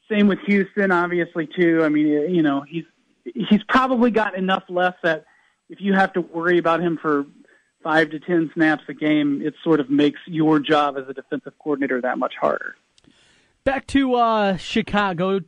Same 0.10 0.27
with 0.27 0.39
Houston, 0.45 0.91
obviously 0.91 1.47
too. 1.47 1.84
I 1.84 1.89
mean, 1.89 2.08
you 2.08 2.43
know, 2.43 2.62
he's 2.62 2.86
he's 3.23 3.63
probably 3.67 4.12
got 4.12 4.38
enough 4.38 4.63
left 4.69 5.01
that 5.01 5.25
if 5.69 5.81
you 5.81 5.93
have 5.93 6.13
to 6.13 6.21
worry 6.21 6.60
about 6.60 6.81
him 6.81 6.99
for 7.01 7.25
five 7.85 8.09
to 8.09 8.19
ten 8.19 8.49
snaps 8.55 8.81
a 8.89 8.93
game, 8.93 9.41
it 9.45 9.53
sort 9.63 9.79
of 9.79 9.89
makes 9.91 10.19
your 10.25 10.59
job 10.59 10.97
as 10.97 11.07
a 11.07 11.13
defensive 11.13 11.53
coordinator 11.59 12.01
that 12.01 12.17
much 12.17 12.33
harder. 12.41 12.75
Back 13.63 13.85
to 13.87 14.15
uh, 14.15 14.57
Chicago. 14.57 15.39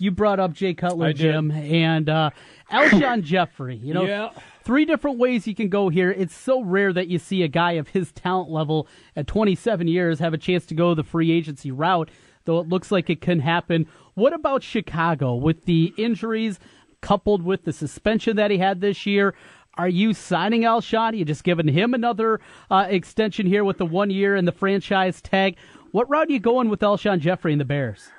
You 0.00 0.12
brought 0.12 0.38
up 0.38 0.52
Jay 0.52 0.74
Cutler, 0.74 1.06
I 1.06 1.12
did. 1.12 1.18
Jim, 1.32 1.50
and 1.50 2.08
uh, 2.08 2.30
Alshon 2.70 3.22
Jeffery. 3.24 3.76
You 3.76 3.94
know, 3.94 4.04
Yeah. 4.04 4.30
three 4.62 4.84
different 4.84 5.18
ways 5.18 5.46
you 5.48 5.56
can 5.56 5.68
go 5.70 5.88
here. 5.88 6.12
It's 6.12 6.36
so 6.36 6.62
rare 6.62 6.92
that 6.92 7.08
you 7.08 7.18
see 7.18 7.42
a 7.42 7.48
guy 7.48 7.72
of 7.72 7.88
his 7.88 8.12
talent 8.12 8.48
level 8.50 8.86
at 9.16 9.26
27 9.26 9.88
years 9.88 10.20
have 10.20 10.34
a 10.34 10.38
chance 10.38 10.66
to 10.66 10.74
go 10.74 10.94
the 10.94 11.02
free 11.02 11.32
agency 11.32 11.72
route, 11.72 12.10
though 12.44 12.60
it 12.60 12.68
looks 12.68 12.92
like 12.92 13.10
it 13.10 13.20
can 13.20 13.40
happen. 13.40 13.86
What 14.14 14.32
about 14.32 14.62
Chicago 14.62 15.34
with 15.34 15.64
the 15.64 15.92
injuries 15.96 16.60
coupled 17.00 17.42
with 17.42 17.64
the 17.64 17.72
suspension 17.72 18.36
that 18.36 18.52
he 18.52 18.58
had 18.58 18.80
this 18.80 19.04
year? 19.04 19.34
Are 19.78 19.88
you 19.88 20.12
signing 20.12 20.62
Alshon? 20.62 21.12
Are 21.12 21.14
you 21.14 21.24
just 21.24 21.44
giving 21.44 21.68
him 21.68 21.94
another 21.94 22.40
uh, 22.68 22.86
extension 22.88 23.46
here 23.46 23.62
with 23.64 23.78
the 23.78 23.86
one 23.86 24.10
year 24.10 24.34
and 24.34 24.46
the 24.46 24.52
franchise 24.52 25.22
tag? 25.22 25.56
What 25.92 26.10
route 26.10 26.28
are 26.28 26.32
you 26.32 26.40
going 26.40 26.68
with 26.68 26.80
Alshon 26.80 27.20
Jeffery 27.20 27.52
and 27.52 27.60
the 27.60 27.64
Bears? 27.64 28.10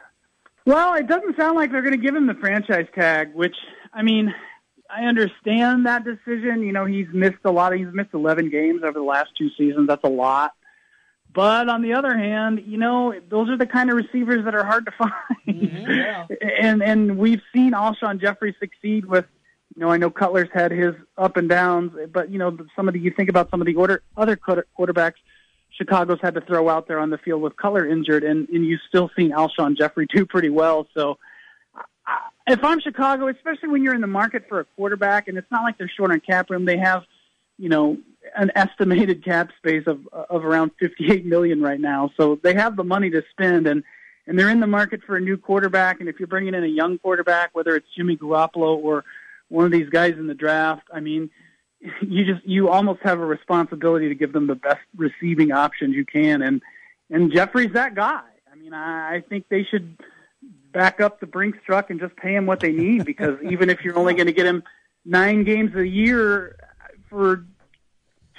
Well, 0.66 0.94
it 0.94 1.08
doesn't 1.08 1.36
sound 1.36 1.58
like 1.58 1.72
they're 1.72 1.82
going 1.82 2.00
to 2.00 2.02
give 2.02 2.16
him 2.16 2.28
the 2.28 2.34
franchise 2.36 2.88
tag, 2.96 3.36
which 3.36 3.56
I 3.94 4.04
mean, 4.04 4.34
I 4.90 5.04
understand 5.04 5.86
that 5.86 6.06
decision. 6.06 6.62
You 6.62 6.72
know, 6.72 6.86
he's 6.86 7.08
missed 7.12 7.40
a 7.44 7.52
lot. 7.52 7.74
Of, 7.74 7.80
he's 7.80 7.94
missed 7.94 8.14
11 8.14 8.50
games 8.50 8.82
over 8.84 8.94
the 8.94 9.04
last 9.04 9.32
two 9.38 9.50
seasons. 9.58 9.88
That's 9.88 10.04
a 10.06 10.10
lot. 10.10 10.54
But 11.34 11.70
on 11.70 11.82
the 11.82 11.94
other 11.94 12.18
hand, 12.18 12.64
you 12.66 12.78
know, 12.78 13.14
those 13.30 13.50
are 13.50 13.58
the 13.58 13.68
kind 13.68 13.92
of 13.92 13.98
receivers 13.98 14.46
that 14.46 14.56
are 14.56 14.64
hard 14.64 14.86
to 14.86 14.92
find. 14.98 15.12
Yeah. 15.46 16.26
and 16.62 16.82
and 16.82 17.18
we've 17.18 17.42
seen 17.54 17.74
Alshon 17.74 18.22
Jeffery 18.22 18.56
succeed 18.60 19.06
with, 19.06 19.26
you 19.80 19.86
know, 19.86 19.92
I 19.94 19.96
know 19.96 20.10
Cutler's 20.10 20.50
had 20.54 20.74
his 20.74 20.94
up 21.18 21.38
and 21.38 21.48
downs, 21.48 21.94
but 22.12 22.30
you 22.30 22.38
know, 22.38 22.58
some 22.76 22.90
of 22.90 22.94
the 22.94 23.00
you 23.00 23.12
think 23.12 23.30
about 23.30 23.50
some 23.50 23.62
of 23.62 23.66
the 23.66 23.76
order, 23.76 24.02
other 24.18 24.36
quarterbacks 24.36 25.14
Chicago's 25.72 26.20
had 26.22 26.34
to 26.34 26.42
throw 26.42 26.68
out 26.68 26.90
there 26.90 27.00
on 27.00 27.12
the 27.12 27.18
field 27.18 27.42
with 27.42 27.56
Cutler 27.56 27.88
injured, 27.88 28.26
and 28.26 28.50
and 28.50 28.66
you've 28.66 28.82
still 28.90 29.10
seen 29.16 29.32
Alshon 29.32 29.78
Jeffery 29.78 30.06
do 30.14 30.26
pretty 30.26 30.50
well. 30.50 30.86
So 30.94 31.18
if 32.46 32.62
I'm 32.62 32.82
Chicago, 32.82 33.30
especially 33.30 33.70
when 33.70 33.82
you're 33.82 33.96
in 33.96 34.02
the 34.02 34.08
market 34.08 34.50
for 34.50 34.60
a 34.60 34.66
quarterback, 34.76 35.30
and 35.30 35.38
it's 35.38 35.50
not 35.50 35.64
like 35.64 35.78
they're 35.78 35.88
short 35.96 36.12
on 36.12 36.20
cap 36.20 36.50
room, 36.50 36.66
they 36.66 36.78
have, 36.78 37.04
you 37.58 37.70
know, 37.70 37.98
an 38.36 38.52
estimated 38.56 39.24
cap 39.24 39.52
space 39.60 39.88
of 39.88 40.06
of 40.12 40.44
around 40.44 40.72
58 40.82 41.26
million 41.26 41.62
right 41.62 41.80
now. 41.80 42.12
So 42.18 42.38
they 42.44 42.54
have 42.54 42.76
the 42.76 42.84
money 42.84 43.12
to 43.12 43.24
spend, 43.32 43.66
and 43.66 43.86
and 44.28 44.38
they're 44.38 44.50
in 44.50 44.60
the 44.60 44.68
market 44.68 45.04
for 45.06 45.16
a 45.16 45.22
new 45.22 45.38
quarterback. 45.38 46.02
And 46.02 46.10
if 46.10 46.20
you're 46.20 46.28
bringing 46.28 46.54
in 46.54 46.66
a 46.66 46.68
young 46.68 46.98
quarterback, 46.98 47.52
whether 47.54 47.78
it's 47.78 47.88
Jimmy 47.96 48.18
Garoppolo 48.18 48.76
or 48.76 49.06
one 49.50 49.66
of 49.66 49.72
these 49.72 49.90
guys 49.90 50.14
in 50.14 50.28
the 50.28 50.34
draft, 50.34 50.88
I 50.94 51.00
mean, 51.00 51.30
you 52.02 52.26
just 52.26 52.46
you 52.48 52.70
almost 52.70 53.02
have 53.04 53.20
a 53.20 53.26
responsibility 53.26 54.10
to 54.10 54.16
give 54.16 54.34
them 54.34 54.48
the 54.48 54.56
best 54.56 54.82
receiving 54.96 55.52
options 55.52 55.96
you 55.96 56.06
can, 56.06 56.42
and 56.42 56.62
and 57.10 57.32
Jeffery's 57.32 57.74
that 57.74 57.96
guy. 57.96 58.24
I 58.52 58.56
mean, 58.56 58.74
I, 58.74 59.16
I 59.16 59.24
think 59.28 59.46
they 59.50 59.64
should 59.64 59.98
back 60.72 61.02
up 61.02 61.20
the 61.20 61.26
Brinks 61.26 61.58
truck 61.66 61.90
and 61.90 62.00
just 62.00 62.16
pay 62.16 62.36
him 62.36 62.46
what 62.46 62.60
they 62.60 62.72
need 62.72 63.06
because 63.06 63.38
even 63.50 63.70
if 63.70 63.84
you're 63.84 63.98
only 63.98 64.14
going 64.14 64.28
to 64.28 64.34
get 64.34 64.46
him 64.46 64.64
nine 65.06 65.44
games 65.44 65.76
a 65.76 65.88
year 65.88 66.56
for 67.10 67.46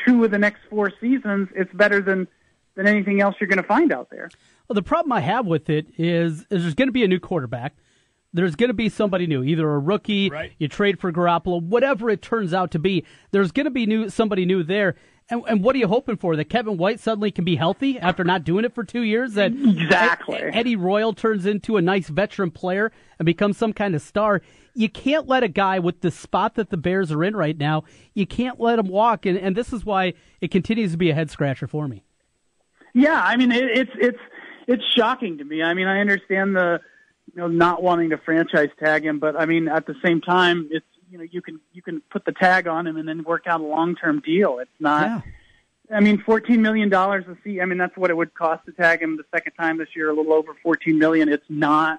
two 0.07 0.25
of 0.25 0.31
the 0.31 0.39
next 0.39 0.61
four 0.69 0.93
seasons, 1.01 1.49
it's 1.55 1.73
better 1.73 2.01
than 2.01 2.29
than 2.77 2.87
anything 2.87 3.21
else 3.21 3.35
you're 3.41 3.49
going 3.49 3.59
to 3.59 3.63
find 3.63 3.93
out 3.93 4.09
there. 4.11 4.31
Well, 4.69 4.75
the 4.75 4.83
problem 4.83 5.13
I 5.13 5.21
have 5.21 5.47
with 5.47 5.69
it 5.69 5.89
is, 5.99 6.47
is 6.51 6.63
there's 6.63 6.75
going 6.75 6.89
to 6.89 6.93
be 6.93 7.03
a 7.03 7.09
new 7.09 7.19
quarterback. 7.19 7.75
There's 8.33 8.55
going 8.55 8.69
to 8.69 8.75
be 8.75 8.89
somebody 8.89 9.27
new, 9.27 9.43
either 9.43 9.69
a 9.69 9.79
rookie, 9.79 10.31
right. 10.31 10.53
you 10.59 10.69
trade 10.69 11.01
for 11.01 11.13
Garoppolo, 11.13 11.61
whatever 11.63 12.09
it 12.11 12.23
turns 12.23 12.55
out 12.55 12.71
to 12.73 12.79
be. 12.79 13.05
There's 13.33 13.51
going 13.51 13.65
to 13.65 13.71
be 13.71 13.87
new 13.87 14.09
somebody 14.09 14.45
new 14.45 14.63
there. 14.63 14.95
And, 15.31 15.45
and 15.49 15.63
what 15.63 15.77
are 15.77 15.79
you 15.79 15.87
hoping 15.87 16.17
for? 16.17 16.37
That 16.37 16.49
Kevin 16.49 16.77
White 16.77 17.01
suddenly 17.01 17.31
can 17.31 17.45
be 17.45 17.57
healthy 17.57 17.99
after 17.99 18.25
not 18.25 18.45
doing 18.45 18.65
it 18.65 18.75
for 18.75 18.85
two 18.85 19.03
years? 19.03 19.35
That 19.35 19.53
Exactly. 19.53 20.39
Eddie 20.39 20.77
Royal 20.77 21.13
turns 21.13 21.47
into 21.47 21.77
a 21.77 21.83
nice 21.83 22.09
veteran 22.09 22.51
player 22.51 22.91
and 23.19 23.27
becomes 23.27 23.57
some 23.57 23.73
kind 23.73 23.95
of 23.95 24.03
star. 24.03 24.43
You 24.75 24.89
can't 24.89 25.27
let 25.27 25.43
a 25.43 25.49
guy 25.49 25.79
with 25.79 26.01
the 26.01 26.11
spot 26.11 26.55
that 26.55 26.71
the 26.71 26.77
Bears 26.77 27.13
are 27.13 27.25
in 27.25 27.37
right 27.37 27.57
now, 27.57 27.85
you 28.15 28.27
can't 28.27 28.61
let 28.61 28.79
him 28.79 28.89
walk. 28.89 29.27
And, 29.27 29.39
and 29.39 29.57
this 29.57 29.73
is 29.73 29.85
why 29.85 30.15
it 30.41 30.51
continues 30.51 30.93
to 30.93 30.99
be 30.99 31.11
a 31.11 31.15
head 31.15 31.31
scratcher 31.31 31.67
for 31.67 31.89
me. 31.89 32.05
Yeah, 32.93 33.21
I 33.23 33.37
mean 33.37 33.53
it, 33.53 33.65
it's 33.65 33.91
it's 33.95 34.19
it's 34.67 34.85
shocking 34.97 35.39
to 35.39 35.45
me. 35.45 35.63
I 35.63 35.75
mean, 35.75 35.87
I 35.87 36.01
understand 36.01 36.57
the 36.57 36.81
you 37.35 37.41
know 37.41 37.49
not 37.49 37.83
wanting 37.83 38.11
to 38.11 38.19
franchise 38.19 38.71
tag 38.79 39.05
him, 39.05 39.19
but 39.19 39.37
I 39.37 39.47
mean 39.47 39.69
at 39.69 39.87
the 39.87 39.95
same 40.05 40.21
time, 40.21 40.69
it's 40.71 40.87
you 41.11 41.19
know 41.19 41.25
you 41.25 41.43
can 41.43 41.61
you 41.73 41.83
can 41.83 42.01
put 42.11 42.25
the 42.25 42.33
tag 42.33 42.67
on 42.67 42.87
him 42.87 42.97
and 42.97 43.09
then 43.09 43.25
work 43.25 43.47
out 43.47 43.61
a 43.61 43.65
long 43.65 43.97
term 43.97 44.21
deal. 44.21 44.59
It's 44.59 44.71
not. 44.79 45.25
I 45.93 46.01
mean, 46.01 46.23
fourteen 46.23 46.63
million 46.63 46.89
dollars 46.89 47.25
a 47.27 47.37
seat. 47.43 47.61
I 47.61 47.65
mean, 47.65 47.79
that's 47.79 47.97
what 47.97 48.11
it 48.11 48.17
would 48.17 48.33
cost 48.35 48.65
to 48.67 48.73
tag 48.73 49.03
him 49.03 49.17
the 49.17 49.25
second 49.35 49.55
time 49.55 49.79
this 49.79 49.89
year. 49.97 50.11
A 50.11 50.15
little 50.15 50.33
over 50.33 50.55
fourteen 50.63 50.99
million. 50.99 51.29
It's 51.29 51.45
not. 51.49 51.99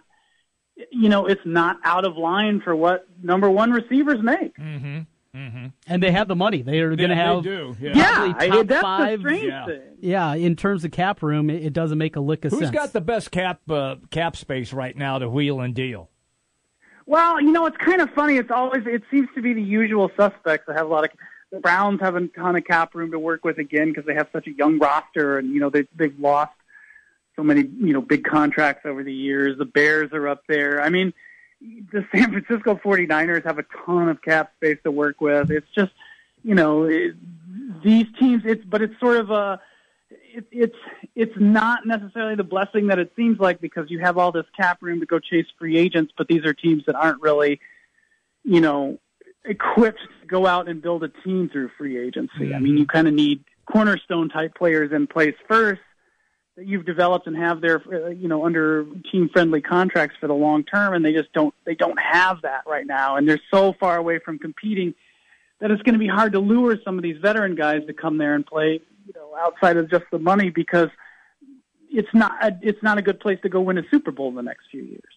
You 0.89 1.09
know, 1.09 1.25
it's 1.25 1.45
not 1.45 1.77
out 1.83 2.05
of 2.05 2.15
line 2.15 2.61
for 2.61 2.75
what 2.75 3.05
number 3.21 3.49
one 3.49 3.71
receivers 3.71 4.21
make. 4.21 4.57
Mm-hmm. 4.57 5.01
Mm-hmm. 5.35 5.67
And 5.87 6.03
they 6.03 6.11
have 6.11 6.27
the 6.27 6.35
money. 6.35 6.61
They 6.61 6.79
are 6.79 6.93
going 6.95 7.09
to 7.09 7.15
they 7.15 7.21
have 7.21 7.43
do, 7.43 7.75
yeah. 7.79 7.91
Yeah, 7.95 8.15
probably 8.15 8.35
I- 8.35 8.47
top 8.49 8.67
that's 8.67 8.79
the 8.79 8.81
five. 8.81 9.19
strange 9.21 9.43
Yeah. 9.45 9.65
thing. 9.65 9.81
Yeah, 10.01 10.33
in 10.35 10.55
terms 10.55 10.83
of 10.83 10.91
cap 10.91 11.21
room, 11.23 11.49
it, 11.49 11.63
it 11.65 11.73
doesn't 11.73 11.97
make 11.97 12.15
a 12.15 12.19
lick 12.19 12.43
of 12.43 12.51
Who's 12.51 12.59
sense. 12.59 12.69
Who's 12.71 12.77
got 12.79 12.91
the 12.93 13.01
best 13.01 13.31
cap 13.31 13.61
uh, 13.69 13.95
cap 14.09 14.35
space 14.35 14.73
right 14.73 14.95
now 14.95 15.19
to 15.19 15.29
wheel 15.29 15.61
and 15.61 15.73
deal? 15.73 16.09
Well, 17.05 17.41
you 17.41 17.51
know, 17.51 17.65
it's 17.65 17.77
kind 17.77 18.01
of 18.01 18.09
funny. 18.11 18.37
It's 18.37 18.51
always 18.51 18.83
it 18.85 19.03
seems 19.09 19.29
to 19.36 19.41
be 19.41 19.53
the 19.53 19.61
usual 19.61 20.11
suspects 20.17 20.65
that 20.67 20.75
have 20.77 20.86
a 20.86 20.89
lot 20.89 21.05
of. 21.05 21.11
The 21.51 21.59
Browns 21.59 21.99
have 21.99 22.15
a 22.15 22.27
ton 22.27 22.55
of 22.55 22.63
cap 22.63 22.95
room 22.95 23.11
to 23.11 23.19
work 23.19 23.43
with 23.43 23.57
again 23.57 23.89
because 23.89 24.05
they 24.05 24.13
have 24.13 24.27
such 24.32 24.47
a 24.47 24.51
young 24.51 24.79
roster, 24.79 25.38
and 25.38 25.49
you 25.53 25.59
know 25.59 25.69
they 25.69 25.86
they've 25.95 26.17
lost 26.19 26.53
so 27.36 27.43
many 27.43 27.61
you 27.61 27.93
know 27.93 28.01
big 28.01 28.23
contracts 28.23 28.86
over 28.86 29.03
the 29.03 29.13
years. 29.13 29.57
The 29.57 29.65
Bears 29.65 30.11
are 30.13 30.27
up 30.27 30.43
there. 30.47 30.82
I 30.82 30.89
mean, 30.89 31.13
the 31.91 32.05
San 32.14 32.32
Francisco 32.32 32.80
49ers 32.84 33.45
have 33.45 33.59
a 33.59 33.66
ton 33.86 34.09
of 34.09 34.22
cap 34.22 34.51
space 34.57 34.78
to 34.84 34.91
work 34.91 35.22
with. 35.22 35.51
It's 35.51 35.68
just 35.76 35.91
you 36.43 36.55
know 36.55 36.84
it, 36.84 37.16
these 37.84 38.07
teams. 38.20 38.43
It's 38.45 38.64
but 38.66 38.82
it's 38.82 38.99
sort 38.99 39.18
of 39.18 39.30
a 39.30 39.62
it, 40.09 40.45
it's 40.51 40.76
it's 41.16 41.36
not 41.38 41.86
necessarily 41.86 42.36
the 42.36 42.43
blessing 42.43 42.88
that 42.88 42.99
it 42.99 43.12
seems 43.16 43.39
like 43.39 43.62
because 43.62 43.89
you 43.89 43.99
have 43.99 44.18
all 44.18 44.32
this 44.32 44.45
cap 44.57 44.80
room 44.82 44.99
to 44.99 45.05
go 45.05 45.20
chase 45.20 45.45
free 45.59 45.78
agents, 45.78 46.14
but 46.18 46.28
these 46.28 46.45
are 46.45 46.53
teams 46.53 46.84
that 46.88 46.95
aren't 46.95 47.22
really, 47.22 47.59
you 48.43 48.62
know, 48.62 48.97
equipped 49.45 50.01
to 50.22 50.28
go 50.28 50.47
out 50.47 50.68
and 50.68 50.82
build 50.82 51.03
a 51.03 51.09
team 51.09 51.49
through 51.49 51.70
free 51.78 51.99
agency. 51.99 52.32
Mm-hmm. 52.39 52.55
I 52.55 52.59
mean, 52.59 52.78
you 52.78 52.86
kind 52.86 53.07
of 53.07 53.14
need 53.14 53.43
cornerstone 53.66 54.30
type 54.30 54.55
players 54.55 54.91
in 54.91 55.07
place 55.07 55.36
first 55.47 55.82
that 56.58 56.68
you've 56.68 56.86
developed 56.86 57.28
and 57.28 57.36
have 57.36 57.62
their 57.62 57.82
uh, 57.91 58.10
you 58.10 58.28
know 58.28 58.45
under 58.45 58.86
team 59.12 59.30
friendly 59.32 59.62
contracts 59.62 60.16
for 60.20 60.28
the 60.28 60.34
long 60.34 60.64
term 60.64 60.93
and 60.93 61.04
they 61.04 61.14
just 61.14 61.32
don't 61.34 61.54
they 61.66 61.76
don't 61.76 61.99
have 61.99 62.41
that 62.41 62.64
right 62.68 62.86
now 62.86 63.16
and 63.16 63.28
they're 63.28 63.41
so 63.52 63.74
far 63.80 63.97
away 63.97 64.20
from 64.20 64.38
competing 64.38 64.93
that 65.60 65.72
it's 65.72 65.82
going 65.84 65.93
to 65.93 65.99
be 65.99 66.08
hard 66.08 66.34
to 66.34 66.39
lure 66.39 66.78
some 66.84 66.97
of 66.97 67.04
these 67.04 67.18
veteran 67.22 67.56
guys 67.56 67.82
to 67.88 67.93
come 67.93 68.18
there 68.18 68.36
and 68.36 68.45
play 68.45 68.82
you 69.06 69.14
know 69.16 69.36
outside 69.39 69.78
of 69.78 69.89
just 69.89 70.06
the 70.12 70.20
money 70.20 70.49
because 70.49 70.89
it's 71.91 72.14
not 72.14 72.43
a, 72.43 72.58
it's 72.62 72.82
not 72.82 72.97
a 72.97 73.02
good 73.02 73.20
place 73.20 73.39
to 73.43 73.49
go 73.49 73.62
win 73.62 73.78
a 73.78 73.84
Super 73.91 74.12
Bowl 74.12 74.30
in 74.30 74.36
the 74.36 74.41
next 74.41 74.68
few 74.72 74.82
years. 74.82 75.14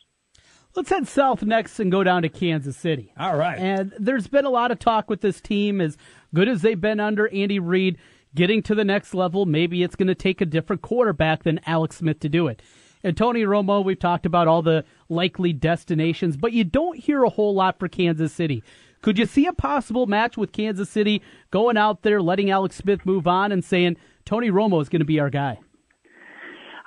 Let's 0.75 0.91
head 0.91 1.07
south 1.07 1.45
next 1.45 1.79
and 1.79 1.91
go 1.91 2.03
down 2.03 2.23
to 2.23 2.29
Kansas 2.29 2.77
City. 2.77 3.13
All 3.17 3.37
right. 3.37 3.57
And 3.57 3.95
there's 3.97 4.27
been 4.27 4.45
a 4.45 4.51
lot 4.51 4.73
of 4.73 4.81
talk 4.81 5.09
with 5.09 5.21
this 5.21 5.41
team 5.41 5.81
as 5.81 5.97
good 6.35 6.49
as 6.49 6.63
they've 6.63 6.81
been 6.81 6.99
under 6.99 7.29
Andy 7.29 7.61
Reid 7.61 7.97
getting 8.35 8.63
to 8.63 8.75
the 8.75 8.85
next 8.85 9.15
level, 9.15 9.47
maybe 9.47 9.83
it's 9.83 9.97
going 9.97 10.09
to 10.09 10.15
take 10.15 10.41
a 10.41 10.47
different 10.47 10.83
quarterback 10.83 11.43
than 11.43 11.61
Alex 11.67 11.97
Smith 11.97 12.21
to 12.21 12.29
do 12.29 12.49
it. 12.49 12.63
And 13.03 13.17
Tony 13.17 13.43
Romo, 13.43 13.85
we've 13.85 13.99
talked 13.99 14.25
about 14.25 14.49
all 14.49 14.63
the 14.63 14.85
likely 15.09 15.53
destinations, 15.53 16.37
but 16.37 16.53
you 16.53 16.65
don't 16.65 16.99
hear 16.99 17.23
a 17.23 17.29
whole 17.29 17.55
lot 17.55 17.79
for 17.79 17.87
Kansas 17.87 18.33
City. 18.33 18.65
Could 19.03 19.19
you 19.19 19.27
see 19.27 19.47
a 19.47 19.53
possible 19.53 20.07
match 20.07 20.39
with 20.39 20.53
Kansas 20.53 20.89
City 20.89 21.21
going 21.51 21.77
out 21.77 22.01
there, 22.03 22.23
letting 22.23 22.51
Alex 22.51 22.77
Smith 22.77 23.05
move 23.05 23.27
on, 23.27 23.53
and 23.53 23.63
saying 23.63 23.99
Tony 24.25 24.51
Romo 24.51 24.81
is 24.81 24.89
going 24.89 25.01
to 25.01 25.05
be 25.05 25.21
our 25.21 25.29
guy? 25.29 25.59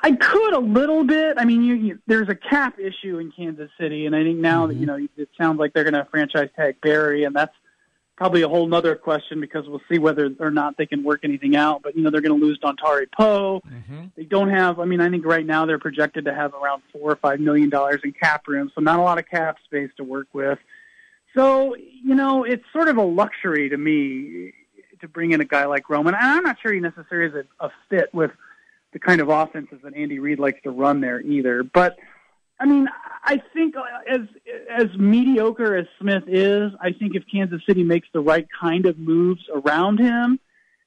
I 0.01 0.11
could 0.13 0.53
a 0.53 0.59
little 0.59 1.03
bit. 1.03 1.37
I 1.37 1.45
mean, 1.45 1.63
you, 1.63 1.75
you, 1.75 1.99
there's 2.07 2.29
a 2.29 2.35
cap 2.35 2.79
issue 2.79 3.19
in 3.19 3.31
Kansas 3.31 3.69
City, 3.79 4.07
and 4.07 4.15
I 4.15 4.23
think 4.23 4.39
now 4.39 4.61
mm-hmm. 4.65 4.73
that 4.73 4.79
you 4.79 4.85
know, 4.87 5.07
it 5.17 5.29
sounds 5.39 5.59
like 5.59 5.73
they're 5.73 5.83
going 5.83 5.93
to 5.93 6.07
franchise 6.09 6.49
tag 6.55 6.81
Berry, 6.81 7.25
and 7.25 7.35
that's 7.35 7.53
probably 8.17 8.41
a 8.41 8.49
whole 8.49 8.73
other 8.73 8.95
question 8.95 9.39
because 9.39 9.67
we'll 9.67 9.81
see 9.89 9.99
whether 9.99 10.29
or 10.39 10.49
not 10.49 10.75
they 10.75 10.87
can 10.87 11.03
work 11.03 11.21
anything 11.23 11.55
out. 11.55 11.83
But 11.83 11.95
you 11.95 12.01
know, 12.01 12.09
they're 12.09 12.21
going 12.21 12.37
to 12.37 12.45
lose 12.45 12.59
Dontari 12.59 13.05
Poe. 13.11 13.61
Mm-hmm. 13.65 14.05
They 14.17 14.23
don't 14.23 14.49
have. 14.49 14.79
I 14.79 14.85
mean, 14.85 14.99
I 14.99 15.09
think 15.09 15.25
right 15.25 15.45
now 15.45 15.65
they're 15.65 15.79
projected 15.79 16.25
to 16.25 16.33
have 16.33 16.53
around 16.53 16.81
four 16.91 17.11
or 17.11 17.15
five 17.15 17.39
million 17.39 17.69
dollars 17.69 18.01
in 18.03 18.11
cap 18.11 18.47
room, 18.47 18.71
so 18.73 18.81
not 18.81 18.99
a 18.99 19.03
lot 19.03 19.19
of 19.19 19.27
cap 19.27 19.57
space 19.63 19.91
to 19.97 20.03
work 20.03 20.27
with. 20.33 20.59
So 21.35 21.75
you 21.75 22.15
know, 22.15 22.43
it's 22.43 22.63
sort 22.73 22.89
of 22.89 22.97
a 22.97 23.03
luxury 23.03 23.69
to 23.69 23.77
me 23.77 24.53
to 24.99 25.07
bring 25.07 25.31
in 25.31 25.39
a 25.39 25.45
guy 25.45 25.65
like 25.65 25.83
Romo, 25.87 26.07
and 26.07 26.15
I'm 26.15 26.43
not 26.43 26.57
sure 26.59 26.73
he 26.73 26.79
necessarily 26.79 27.39
is 27.39 27.45
a, 27.61 27.65
a 27.67 27.71
fit 27.89 28.11
with 28.13 28.31
the 28.93 28.99
kind 28.99 29.21
of 29.21 29.29
offenses 29.29 29.77
that 29.83 29.93
Andy 29.95 30.17
Reid 30.17 30.39
likes 30.39 30.59
to 30.63 30.71
run 30.71 31.01
there 31.01 31.21
either. 31.21 31.61
But 31.61 31.97
I 32.59 32.65
mean, 32.65 32.87
I 33.23 33.39
think 33.53 33.66
as 34.77 34.95
mediocre 34.97 35.75
as 35.75 35.87
Smith 35.99 36.23
is, 36.27 36.71
I 36.79 36.91
think 36.91 37.15
if 37.15 37.23
Kansas 37.31 37.61
City 37.67 37.83
makes 37.83 38.07
the 38.13 38.19
right 38.19 38.47
kind 38.59 38.85
of 38.85 38.99
moves 38.99 39.41
around 39.53 39.99
him 39.99 40.39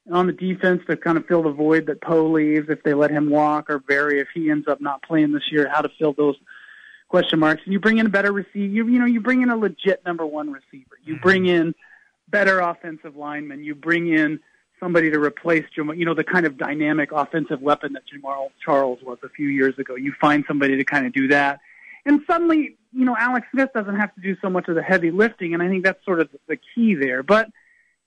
and 0.06 0.14
on 0.14 0.26
the 0.26 0.32
defense 0.32 0.82
to 0.88 0.96
kind 0.96 1.18
of 1.18 1.26
fill 1.26 1.42
the 1.42 1.50
void 1.50 1.86
that 1.86 2.00
Poe 2.00 2.30
leaves, 2.30 2.68
if 2.68 2.82
they 2.84 2.94
let 2.94 3.10
him 3.10 3.30
walk, 3.30 3.68
or 3.68 3.80
Berry 3.80 4.20
if 4.20 4.28
he 4.32 4.50
ends 4.50 4.68
up 4.68 4.80
not 4.80 5.02
playing 5.02 5.32
this 5.32 5.50
year, 5.50 5.68
how 5.68 5.80
to 5.80 5.90
fill 5.98 6.12
those 6.12 6.36
question 7.08 7.40
marks. 7.40 7.62
And 7.64 7.72
you 7.72 7.80
bring 7.80 7.98
in 7.98 8.06
a 8.06 8.10
better 8.10 8.32
receiver. 8.32 8.72
You, 8.72 8.86
you 8.86 8.98
know, 8.98 9.06
you 9.06 9.20
bring 9.20 9.42
in 9.42 9.50
a 9.50 9.56
legit 9.56 10.04
number 10.06 10.24
one 10.24 10.52
receiver. 10.52 10.96
You 11.04 11.14
mm-hmm. 11.14 11.22
bring 11.22 11.46
in 11.46 11.74
better 12.28 12.60
offensive 12.60 13.16
linemen. 13.16 13.64
You 13.64 13.74
bring 13.74 14.08
in 14.08 14.38
somebody 14.78 15.10
to 15.10 15.18
replace 15.18 15.64
Jamaal, 15.76 15.98
you 15.98 16.04
know, 16.04 16.14
the 16.14 16.24
kind 16.24 16.46
of 16.46 16.56
dynamic 16.56 17.10
offensive 17.12 17.60
weapon 17.60 17.92
that 17.94 18.02
Jamaal 18.06 18.50
Charles 18.64 19.00
was 19.02 19.18
a 19.24 19.28
few 19.28 19.48
years 19.48 19.78
ago. 19.78 19.96
You 19.96 20.14
find 20.20 20.44
somebody 20.46 20.76
to 20.76 20.84
kind 20.84 21.06
of 21.06 21.12
do 21.12 21.28
that. 21.28 21.60
And 22.06 22.20
suddenly, 22.26 22.76
you 22.92 23.04
know, 23.04 23.16
Alex 23.18 23.46
Smith 23.52 23.70
doesn't 23.74 23.96
have 23.96 24.14
to 24.14 24.20
do 24.20 24.36
so 24.42 24.50
much 24.50 24.68
of 24.68 24.74
the 24.74 24.82
heavy 24.82 25.10
lifting, 25.10 25.54
and 25.54 25.62
I 25.62 25.68
think 25.68 25.84
that's 25.84 26.04
sort 26.04 26.20
of 26.20 26.28
the 26.48 26.58
key 26.74 26.94
there. 26.94 27.22
But, 27.22 27.48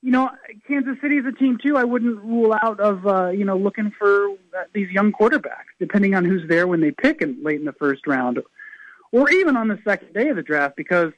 you 0.02 0.12
know, 0.12 0.30
Kansas 0.68 0.98
City 1.02 1.18
is 1.18 1.26
a 1.26 1.32
team, 1.32 1.58
too, 1.62 1.78
I 1.78 1.84
wouldn't 1.84 2.22
rule 2.22 2.54
out 2.62 2.80
of, 2.80 3.08
uh, 3.08 3.30
you 3.30 3.46
know, 3.46 3.58
looking 3.58 3.92
for 3.98 4.30
uh, 4.30 4.64
these 4.74 4.90
young 4.92 5.14
quarterbacks, 5.14 5.72
depending 5.80 6.16
on 6.16 6.26
who's 6.26 6.48
there 6.50 6.68
when 6.68 6.82
they 6.82 6.92
pick 6.92 7.22
in, 7.22 7.42
late 7.44 7.60
in 7.60 7.66
the 7.66 7.74
first 7.74 8.06
round, 8.08 8.40
or 9.12 9.30
even 9.32 9.56
on 9.56 9.70
the 9.70 9.80
second 9.86 10.14
day 10.14 10.30
of 10.30 10.36
the 10.36 10.44
draft, 10.44 10.76
because 10.76 11.14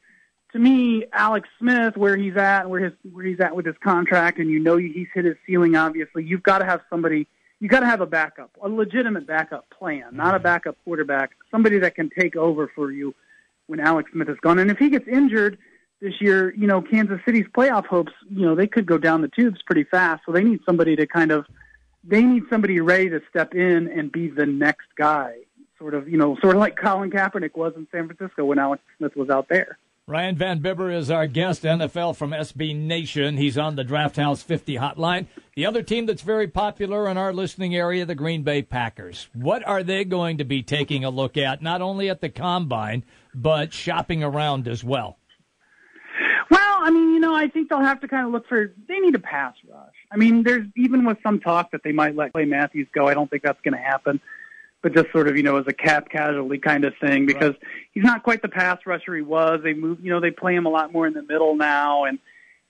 to 0.52 0.60
me, 0.60 1.06
Alex 1.12 1.50
Smith, 1.60 1.98
where 1.98 2.16
he's 2.16 2.38
at, 2.38 2.70
where 2.70 2.80
his 2.80 2.94
where 3.12 3.26
he's 3.26 3.42
at 3.42 3.56
with 3.56 3.66
his 3.66 3.76
contract, 3.84 4.40
and 4.40 4.50
you 4.50 4.58
know 4.60 4.78
he's 4.78 5.08
hit 5.14 5.26
his 5.26 5.36
ceiling. 5.46 5.76
Obviously, 5.76 6.24
you've 6.24 6.44
got 6.44 6.60
to 6.60 6.66
have 6.66 6.80
somebody. 6.90 7.28
You 7.60 7.68
got 7.68 7.82
to 7.82 7.86
have 7.86 8.00
a 8.00 8.06
backup, 8.06 8.52
a 8.62 8.70
legitimate 8.70 9.28
backup 9.28 9.70
plan, 9.70 10.10
not 10.14 10.34
a 10.34 10.40
backup 10.40 10.78
quarterback, 10.86 11.32
somebody 11.52 11.80
that 11.80 11.96
can 11.96 12.10
take 12.18 12.38
over 12.38 12.72
for 12.74 12.92
you 12.92 13.14
when 13.68 13.80
Alex 13.80 14.12
Smith 14.12 14.30
is 14.30 14.38
gone. 14.42 14.60
And 14.60 14.70
if 14.70 14.78
he 14.78 14.90
gets 14.90 15.08
injured 15.08 15.58
this 16.02 16.20
year, 16.20 16.54
you 16.56 16.68
know 16.68 16.82
Kansas 16.82 17.20
City's 17.26 17.48
playoff 17.56 17.86
hopes, 17.86 18.14
you 18.30 18.46
know 18.46 18.56
they 18.56 18.68
could 18.68 18.86
go 18.86 18.98
down 18.98 19.22
the 19.22 19.28
tubes 19.28 19.62
pretty 19.66 19.84
fast. 19.84 20.24
So 20.26 20.32
they 20.32 20.44
need 20.44 20.60
somebody 20.66 20.96
to 20.96 21.08
kind 21.08 21.32
of, 21.32 21.46
they 22.04 22.22
need 22.22 22.44
somebody 22.50 22.80
ready 22.80 23.10
to 23.10 23.22
step 23.30 23.54
in 23.54 23.88
and 23.88 24.12
be 24.12 24.30
the 24.30 24.46
next 24.46 24.88
guy, 24.98 25.36
sort 25.80 25.94
of, 25.94 26.08
you 26.08 26.18
know, 26.18 26.38
sort 26.42 26.56
of 26.56 26.60
like 26.60 26.78
Colin 26.78 27.10
Kaepernick 27.10 27.56
was 27.56 27.74
in 27.76 27.88
San 27.92 28.08
Francisco 28.08 28.46
when 28.46 28.60
Alex 28.60 28.84
Smith 28.98 29.16
was 29.16 29.30
out 29.30 29.48
there. 29.50 29.78
Ryan 30.08 30.36
Van 30.36 30.60
Bibber 30.60 30.92
is 30.92 31.10
our 31.10 31.26
guest, 31.26 31.64
NFL 31.64 32.16
from 32.16 32.30
SB 32.30 32.76
Nation. 32.76 33.38
He's 33.38 33.58
on 33.58 33.76
the 33.76 33.84
Draft 33.84 34.18
House 34.18 34.44
50 34.44 34.76
hotline. 34.76 35.26
The 35.56 35.66
other 35.66 35.82
team 35.82 36.06
that's 36.06 36.22
very 36.22 36.48
popular 36.48 37.10
in 37.10 37.18
our 37.18 37.34
listening 37.34 37.76
area, 37.76 38.06
the 38.06 38.14
Green 38.14 38.44
Bay 38.44 38.62
Packers. 38.62 39.30
What 39.34 39.68
are 39.68 39.82
they 39.82 40.06
going 40.06 40.38
to 40.38 40.44
be 40.44 40.62
taking 40.62 41.04
a 41.04 41.10
look 41.10 41.38
at, 41.38 41.64
not 41.64 41.82
only 41.82 42.08
at 42.08 42.22
the 42.22 42.30
combine, 42.30 43.04
but 43.34 43.74
shopping 43.74 44.24
around 44.24 44.68
as 44.68 44.84
well? 44.84 45.18
Well, 46.52 46.78
I 46.82 46.92
mean, 46.92 47.16
you 47.16 47.20
know, 47.20 47.34
I 47.34 47.48
think 47.48 47.70
they'll 47.70 47.80
have 47.80 48.02
to 48.02 48.08
kind 48.08 48.28
of 48.28 48.32
look 48.32 48.48
for. 48.48 48.76
They 48.88 49.00
need 49.00 49.16
a 49.16 49.20
pass 49.20 49.56
rush. 49.68 49.96
I 50.12 50.18
mean, 50.18 50.44
there's 50.44 50.68
even 50.78 51.06
with 51.06 51.18
some 51.24 51.40
talk 51.40 51.72
that 51.72 51.82
they 51.84 51.94
might 51.94 52.16
let 52.16 52.32
Clay 52.32 52.46
Matthews 52.46 52.88
go. 52.94 53.08
I 53.08 53.16
don't 53.16 53.28
think 53.28 53.42
that's 53.42 53.62
going 53.62 53.74
to 53.74 53.82
happen 53.82 54.22
but 54.86 54.94
just 54.94 55.12
sort 55.12 55.28
of 55.28 55.36
you 55.36 55.42
know 55.42 55.58
as 55.58 55.66
a 55.66 55.74
cap 55.74 56.10
casualty 56.10 56.60
kind 56.60 56.86
of 56.86 56.94
thing 57.02 57.26
because 57.26 57.54
right. 57.54 57.64
he's 57.92 58.04
not 58.04 58.22
quite 58.22 58.44
the 58.44 58.48
pass 58.48 58.78
rusher 58.86 59.16
he 59.16 59.24
was. 59.24 59.62
They 59.64 59.74
move, 59.74 59.98
you 60.00 60.12
know, 60.12 60.20
they 60.20 60.30
play 60.30 60.54
him 60.54 60.68
a 60.68 60.70
lot 60.70 60.94
more 60.94 61.08
in 61.08 61.14
the 61.14 61.24
middle 61.24 61.56
now, 61.56 62.04
and 62.04 62.20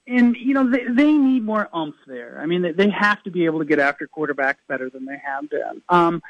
and 0.08 0.34
you 0.38 0.54
know 0.54 0.72
they 0.72 0.86
they 0.86 1.12
need 1.12 1.44
more 1.44 1.68
umph 1.74 1.98
there. 2.08 2.40
I 2.42 2.46
mean, 2.46 2.62
they, 2.62 2.72
they 2.72 2.90
have 2.90 3.22
to 3.24 3.32
be 3.32 3.44
able 3.44 3.60
to 3.60 3.66
get 3.66 3.80
after 3.80 4.08
quarterbacks 4.08 4.60
better 4.70 4.90
than 4.90 5.04
they 5.04 5.18
have 5.26 5.50
been. 5.50 5.82
Um, 5.90 6.24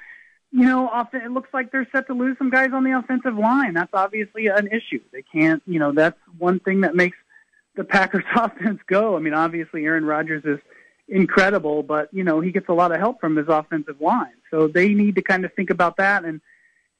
you 0.51 0.63
know, 0.63 0.89
often 0.89 1.21
it 1.21 1.29
looks 1.29 1.49
like 1.53 1.71
they're 1.71 1.87
set 1.91 2.07
to 2.07 2.15
lose 2.15 2.35
some 2.39 2.49
guys 2.49 2.71
on 2.73 2.83
the 2.83 2.97
offensive 2.97 3.37
line. 3.37 3.75
That's 3.75 3.93
obviously 3.93 4.47
an 4.47 4.69
issue. 4.69 5.01
They 5.13 5.21
can't, 5.21 5.61
you 5.67 5.77
know, 5.77 5.91
that's 5.91 6.17
one 6.39 6.59
thing 6.61 6.81
that 6.81 6.95
makes 6.95 7.17
the 7.75 7.83
Packers 7.83 8.23
offense 8.35 8.79
go. 8.87 9.15
I 9.15 9.19
mean, 9.19 9.35
obviously 9.35 9.85
Aaron 9.85 10.05
Rodgers 10.05 10.45
is 10.45 10.57
incredible, 11.07 11.83
but 11.83 12.09
you 12.13 12.23
know 12.23 12.41
he 12.41 12.51
gets 12.51 12.69
a 12.69 12.73
lot 12.73 12.91
of 12.91 12.99
help 12.99 13.19
from 13.19 13.35
his 13.35 13.47
offensive 13.47 14.01
line. 14.01 14.33
So 14.51 14.67
they 14.67 14.93
need 14.93 15.15
to 15.15 15.21
kind 15.21 15.45
of 15.45 15.53
think 15.53 15.69
about 15.69 15.97
that 15.97 16.25
and 16.25 16.41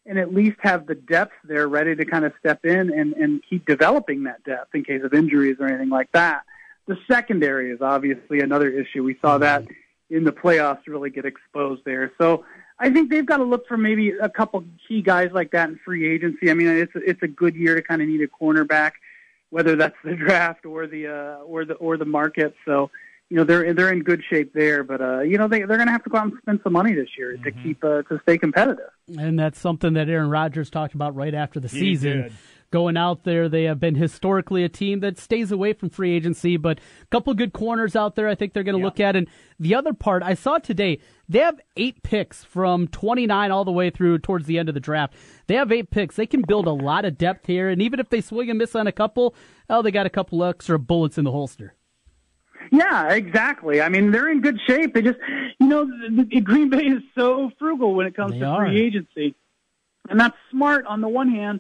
and 0.06 0.20
at 0.20 0.34
least 0.34 0.58
have 0.60 0.86
the 0.86 0.96
depth 0.96 1.34
there 1.44 1.68
ready 1.68 1.96
to 1.96 2.06
kind 2.06 2.26
of 2.26 2.34
step 2.40 2.66
in 2.66 2.92
and 2.92 3.14
and 3.14 3.42
keep 3.50 3.66
developing 3.66 4.24
that 4.24 4.44
depth 4.44 4.76
in 4.76 4.84
case 4.84 5.02
of 5.04 5.14
injuries 5.14 5.58
or 5.60 5.68
anything 5.68 5.90
like 5.90 6.12
that. 6.12 6.44
The 6.88 6.98
secondary 7.08 7.72
is 7.72 7.82
obviously 7.82 8.42
another 8.42 8.70
issue. 8.70 9.04
We 9.04 9.18
saw 9.22 9.40
that 9.40 9.66
in 10.10 10.24
the 10.24 10.32
playoffs 10.32 10.86
really 10.88 11.10
get 11.10 11.26
exposed 11.26 11.84
there. 11.84 12.12
So 12.20 12.46
I 12.78 12.92
think 12.92 13.10
they've 13.10 13.26
got 13.26 13.38
to 13.38 13.44
look 13.44 13.68
for 13.68 13.78
maybe 13.78 14.12
a 14.12 14.30
couple 14.30 14.64
key 14.88 15.02
guys 15.02 15.32
like 15.32 15.52
that 15.52 15.70
in 15.70 15.80
free 15.84 16.08
agency. 16.08 16.52
I 16.52 16.54
mean, 16.54 16.68
it's 16.68 16.92
it's 16.96 17.24
a 17.24 17.28
good 17.28 17.56
year 17.56 17.76
to 17.76 17.82
kind 17.82 18.02
of 18.02 18.08
need 18.08 18.22
a 18.22 18.28
cornerback, 18.28 18.92
whether 19.50 19.76
that's 19.76 19.96
the 20.04 20.16
draft 20.16 20.66
or 20.66 20.86
the 20.86 21.08
uh, 21.08 21.44
or 21.44 21.66
the 21.66 21.76
or 21.76 21.98
the 21.98 22.06
market. 22.06 22.54
So 22.66 22.92
you 23.30 23.38
know 23.38 23.44
they're 23.44 23.74
they're 23.74 23.92
in 23.92 24.04
good 24.04 24.22
shape 24.30 24.54
there, 24.54 24.84
but 24.84 25.02
uh, 25.02 25.22
you 25.22 25.38
know 25.38 25.48
they 25.48 25.60
they're 25.60 25.78
going 25.78 25.88
to 25.88 25.92
have 25.92 26.04
to 26.04 26.10
go 26.10 26.18
out 26.18 26.26
and 26.26 26.38
spend 26.42 26.60
some 26.64 26.74
money 26.74 26.94
this 26.94 27.10
year 27.18 27.34
mm-hmm. 27.34 27.44
to 27.44 27.52
keep 27.52 27.84
uh, 27.84 28.04
to 28.04 28.20
stay 28.24 28.38
competitive. 28.38 28.90
And 29.18 29.38
that's 29.40 29.60
something 29.60 29.94
that 29.94 30.10
Aaron 30.10 30.30
Rodgers 30.30 30.70
talked 30.70 30.94
about 30.94 31.16
right 31.16 31.34
after 31.34 31.60
the 31.60 31.68
he 31.68 31.80
season. 31.80 32.24
Did. 32.24 32.34
Going 32.72 32.98
out 32.98 33.24
there, 33.24 33.48
they 33.48 33.64
have 33.66 33.80
been 33.80 33.96
historically 33.96 34.64
a 34.64 34.70
team 34.70 35.00
that 35.00 35.18
stays 35.18 35.52
away 35.52 35.72
from 35.72 35.90
free 35.90 36.14
agency, 36.14 36.58
but 36.58 36.80
a 36.80 37.06
couple 37.06 37.34
good 37.34 37.54
corners 37.54 37.96
out 37.96 38.16
there. 38.16 38.28
I 38.28 38.36
think 38.36 38.52
they're 38.52 38.64
going 38.64 38.76
to 38.76 38.80
yeah. 38.80 38.86
look 38.86 39.00
at. 39.00 39.16
And 39.16 39.30
the 39.60 39.76
other 39.76 39.94
part 39.94 40.24
I 40.24 40.34
saw 40.34 40.58
today, 40.58 41.00
they 41.30 41.40
have 41.40 41.62
eight 41.78 42.04
picks 42.04 42.44
from 42.44 42.88
29 42.90 43.52
all 43.52 43.64
the 43.64 43.72
way 43.72 43.92
through 43.92 44.18
towards 44.20 44.46
the 44.46 44.58
end 44.58 44.68
of 44.68 44.76
the 44.76 44.82
draft. 44.82 45.14
They 45.48 45.56
have 45.56 45.72
eight 45.72 45.90
picks. 45.90 46.16
They 46.16 46.26
can 46.26 46.42
build 46.42 46.68
a 46.68 46.74
lot 46.74 47.06
of 47.06 47.18
depth 47.18 47.46
here, 47.46 47.70
and 47.70 47.82
even 47.82 48.00
if 48.00 48.10
they 48.10 48.20
swing 48.20 48.50
and 48.50 48.58
miss 48.58 48.76
on 48.76 48.88
a 48.88 48.92
couple, 48.92 49.36
oh, 49.70 49.82
they 49.82 49.92
got 49.92 50.08
a 50.08 50.10
couple 50.10 50.44
extra 50.44 50.78
bullets 50.78 51.18
in 51.18 51.24
the 51.24 51.32
holster. 51.32 51.76
Yeah, 52.72 53.14
exactly. 53.14 53.82
I 53.82 53.90
mean, 53.90 54.12
they're 54.12 54.30
in 54.30 54.42
good 54.42 54.60
shape. 54.68 54.94
They 54.94 55.02
just, 55.02 55.20
you 55.60 55.68
know, 55.68 55.86
the, 55.86 56.28
the 56.30 56.42
Green 56.42 56.70
Bay 56.70 56.86
is 56.86 57.02
so 57.18 57.52
frugal 57.60 57.94
when 57.94 58.08
it 58.08 58.16
comes 58.16 58.34
they 58.34 58.40
to 58.40 58.46
are. 58.46 58.66
free 58.66 58.82
agency, 58.82 59.36
and 60.10 60.20
that's 60.20 60.36
smart 60.52 60.86
on 60.86 61.02
the 61.02 61.08
one 61.08 61.30
hand. 61.30 61.60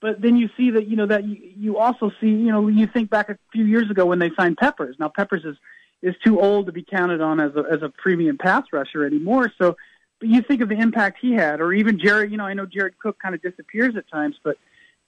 But 0.00 0.20
then 0.20 0.36
you 0.36 0.50
see 0.56 0.70
that, 0.72 0.86
you 0.86 0.96
know, 0.96 1.06
that 1.06 1.24
you, 1.24 1.36
you 1.56 1.78
also 1.78 2.10
see, 2.20 2.28
you 2.28 2.52
know, 2.52 2.68
you 2.68 2.86
think 2.86 3.08
back 3.08 3.30
a 3.30 3.38
few 3.52 3.64
years 3.64 3.90
ago 3.90 4.04
when 4.04 4.18
they 4.18 4.30
signed 4.36 4.58
Peppers. 4.58 4.96
Now 4.98 5.08
Peppers 5.08 5.44
is 5.44 5.56
is 6.02 6.14
too 6.22 6.40
old 6.40 6.66
to 6.66 6.72
be 6.72 6.82
counted 6.82 7.20
on 7.20 7.40
as 7.40 7.52
a 7.56 7.64
as 7.70 7.82
a 7.82 7.88
premium 7.88 8.36
pass 8.36 8.64
rusher 8.72 9.04
anymore. 9.04 9.52
So 9.60 9.76
but 10.20 10.28
you 10.28 10.42
think 10.42 10.60
of 10.60 10.68
the 10.68 10.78
impact 10.78 11.18
he 11.20 11.32
had, 11.32 11.60
or 11.60 11.72
even 11.72 11.98
Jared. 11.98 12.30
You 12.30 12.36
know, 12.36 12.46
I 12.46 12.54
know 12.54 12.66
Jared 12.66 12.98
Cook 12.98 13.18
kind 13.20 13.34
of 13.34 13.42
disappears 13.42 13.96
at 13.96 14.08
times, 14.10 14.36
but 14.42 14.56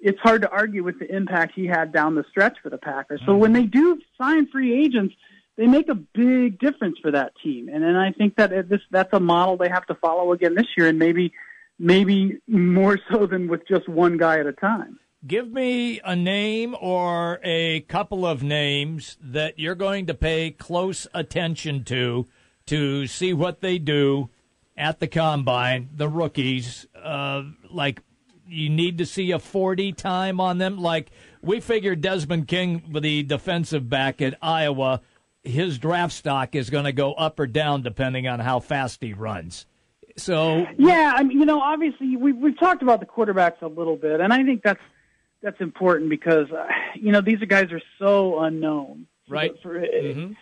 it's 0.01 0.18
hard 0.20 0.42
to 0.42 0.51
argue 0.51 0.82
with 0.84 0.99
the 0.99 1.14
impact 1.14 1.53
he 1.55 1.66
had 1.66 1.92
down 1.92 2.14
the 2.14 2.24
stretch 2.30 2.59
for 2.62 2.70
the 2.70 2.78
Packers. 2.78 3.20
So 3.24 3.32
mm. 3.32 3.38
when 3.38 3.53
they 3.53 3.62
do 3.62 3.99
sign 4.20 4.47
free 4.49 4.84
agents, 4.84 5.14
they 5.57 5.66
make 5.66 5.88
a 5.88 5.94
big 5.94 6.59
difference 6.59 6.98
for 7.00 7.11
that 7.11 7.32
team, 7.42 7.68
and 7.68 7.82
and 7.82 7.96
I 7.96 8.12
think 8.12 8.36
that 8.36 8.50
this 8.68 8.80
that's 8.90 9.12
a 9.12 9.20
model 9.20 9.57
they 9.57 9.68
have 9.68 9.86
to 9.86 9.94
follow 9.94 10.32
again 10.32 10.54
this 10.54 10.66
year, 10.76 10.88
and 10.88 10.98
maybe 10.98 11.32
maybe 11.78 12.38
more 12.46 12.98
so 13.11 13.26
than 13.26 13.48
with 13.48 13.66
just 13.66 13.88
one 13.88 14.16
guy 14.16 14.38
at 14.38 14.46
a 14.46 14.52
time. 14.52 14.98
Give 15.26 15.50
me 15.50 16.00
a 16.04 16.14
name 16.14 16.76
or 16.80 17.40
a 17.42 17.80
couple 17.80 18.24
of 18.26 18.42
names 18.42 19.16
that 19.20 19.59
you're 19.59 19.74
going 19.74 20.07
to 20.07 20.14
pay 20.14 20.50
close 20.50 21.07
attention 21.14 21.84
to 21.84 22.26
to 22.66 23.07
see 23.07 23.32
what 23.32 23.61
they 23.61 23.78
do 23.78 24.30
at 24.76 25.00
the 25.00 25.09
combine. 25.09 25.88
The 25.94 26.09
rookies, 26.09 26.86
uh, 27.02 27.44
like 27.70 28.02
you 28.46 28.68
need 28.68 28.98
to 28.98 29.07
see 29.07 29.32
a 29.32 29.38
40 29.38 29.92
time 29.92 30.40
on 30.40 30.59
them. 30.59 30.78
Like 30.78 31.11
we 31.42 31.61
figured 31.61 32.00
Desmond 32.02 32.46
King, 32.46 32.82
the 33.00 33.22
defensive 33.22 33.88
back 33.88 34.20
at 34.20 34.36
Iowa, 34.42 35.00
his 35.47 35.78
draft 35.78 36.12
stock 36.12 36.55
is 36.55 36.70
going 36.70 36.84
to 36.84 36.92
go 36.92 37.12
up 37.12 37.38
or 37.38 37.47
down 37.47 37.82
depending 37.82 38.26
on 38.26 38.40
how 38.40 38.61
fast 38.61 39.01
he 39.01 39.12
runs. 39.12 39.66
So 40.16 40.66
yeah, 40.78 41.12
I 41.14 41.22
mean, 41.22 41.38
you 41.38 41.47
know, 41.47 41.61
obviously 41.61 42.16
we 42.16 42.32
we've 42.32 42.59
talked 42.59 42.82
about 42.82 43.01
the 43.01 43.07
quarterbacks 43.07 43.61
a 43.61 43.66
little 43.66 43.97
bit, 43.97 44.20
and 44.20 44.32
I 44.32 44.42
think 44.44 44.62
that's 44.62 44.80
that's 45.42 45.61
important 45.61 46.11
because 46.11 46.51
uh, 46.51 46.66
you 46.94 47.12
know 47.12 47.20
these 47.20 47.38
guys 47.47 47.70
are 47.72 47.82
so 47.99 48.40
unknown, 48.40 49.07
right? 49.28 49.53
For, 49.62 49.78
mm-hmm. 49.78 50.32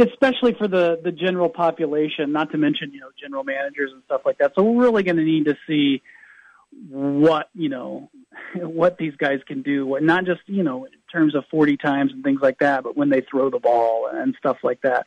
Especially 0.00 0.54
for 0.54 0.68
the 0.68 1.00
the 1.02 1.12
general 1.12 1.48
population, 1.48 2.32
not 2.32 2.52
to 2.52 2.58
mention 2.58 2.92
you 2.92 3.00
know 3.00 3.10
general 3.20 3.42
managers 3.42 3.90
and 3.92 4.02
stuff 4.04 4.22
like 4.24 4.38
that. 4.38 4.52
So 4.54 4.62
we're 4.62 4.84
really 4.84 5.02
going 5.02 5.16
to 5.16 5.24
need 5.24 5.46
to 5.46 5.56
see 5.66 6.02
what 6.88 7.50
you 7.54 7.68
know 7.68 8.10
what 8.56 8.98
these 8.98 9.14
guys 9.16 9.40
can 9.46 9.62
do 9.62 9.86
what 9.86 10.02
not 10.02 10.24
just 10.24 10.40
you 10.46 10.62
know 10.62 10.84
in 10.84 10.92
terms 11.12 11.34
of 11.34 11.44
40 11.50 11.76
times 11.76 12.12
and 12.12 12.22
things 12.22 12.40
like 12.42 12.58
that 12.58 12.82
but 12.82 12.96
when 12.96 13.08
they 13.08 13.20
throw 13.20 13.50
the 13.50 13.58
ball 13.58 14.08
and 14.12 14.34
stuff 14.38 14.58
like 14.62 14.80
that. 14.82 15.06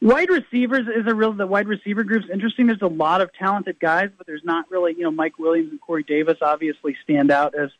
Wide 0.00 0.28
receivers 0.30 0.86
is 0.86 1.10
a 1.10 1.14
real 1.14 1.32
the 1.32 1.46
wide 1.46 1.68
receiver 1.68 2.04
group's 2.04 2.26
interesting 2.32 2.66
there's 2.66 2.82
a 2.82 2.86
lot 2.86 3.20
of 3.20 3.32
talented 3.34 3.78
guys 3.80 4.10
but 4.16 4.26
there's 4.26 4.44
not 4.44 4.70
really 4.70 4.94
you 4.94 5.02
know 5.02 5.10
Mike 5.10 5.38
Williams 5.38 5.70
and 5.70 5.80
Corey 5.80 6.02
Davis 6.02 6.38
obviously 6.42 6.96
stand 7.02 7.30
out 7.30 7.54
as 7.54 7.70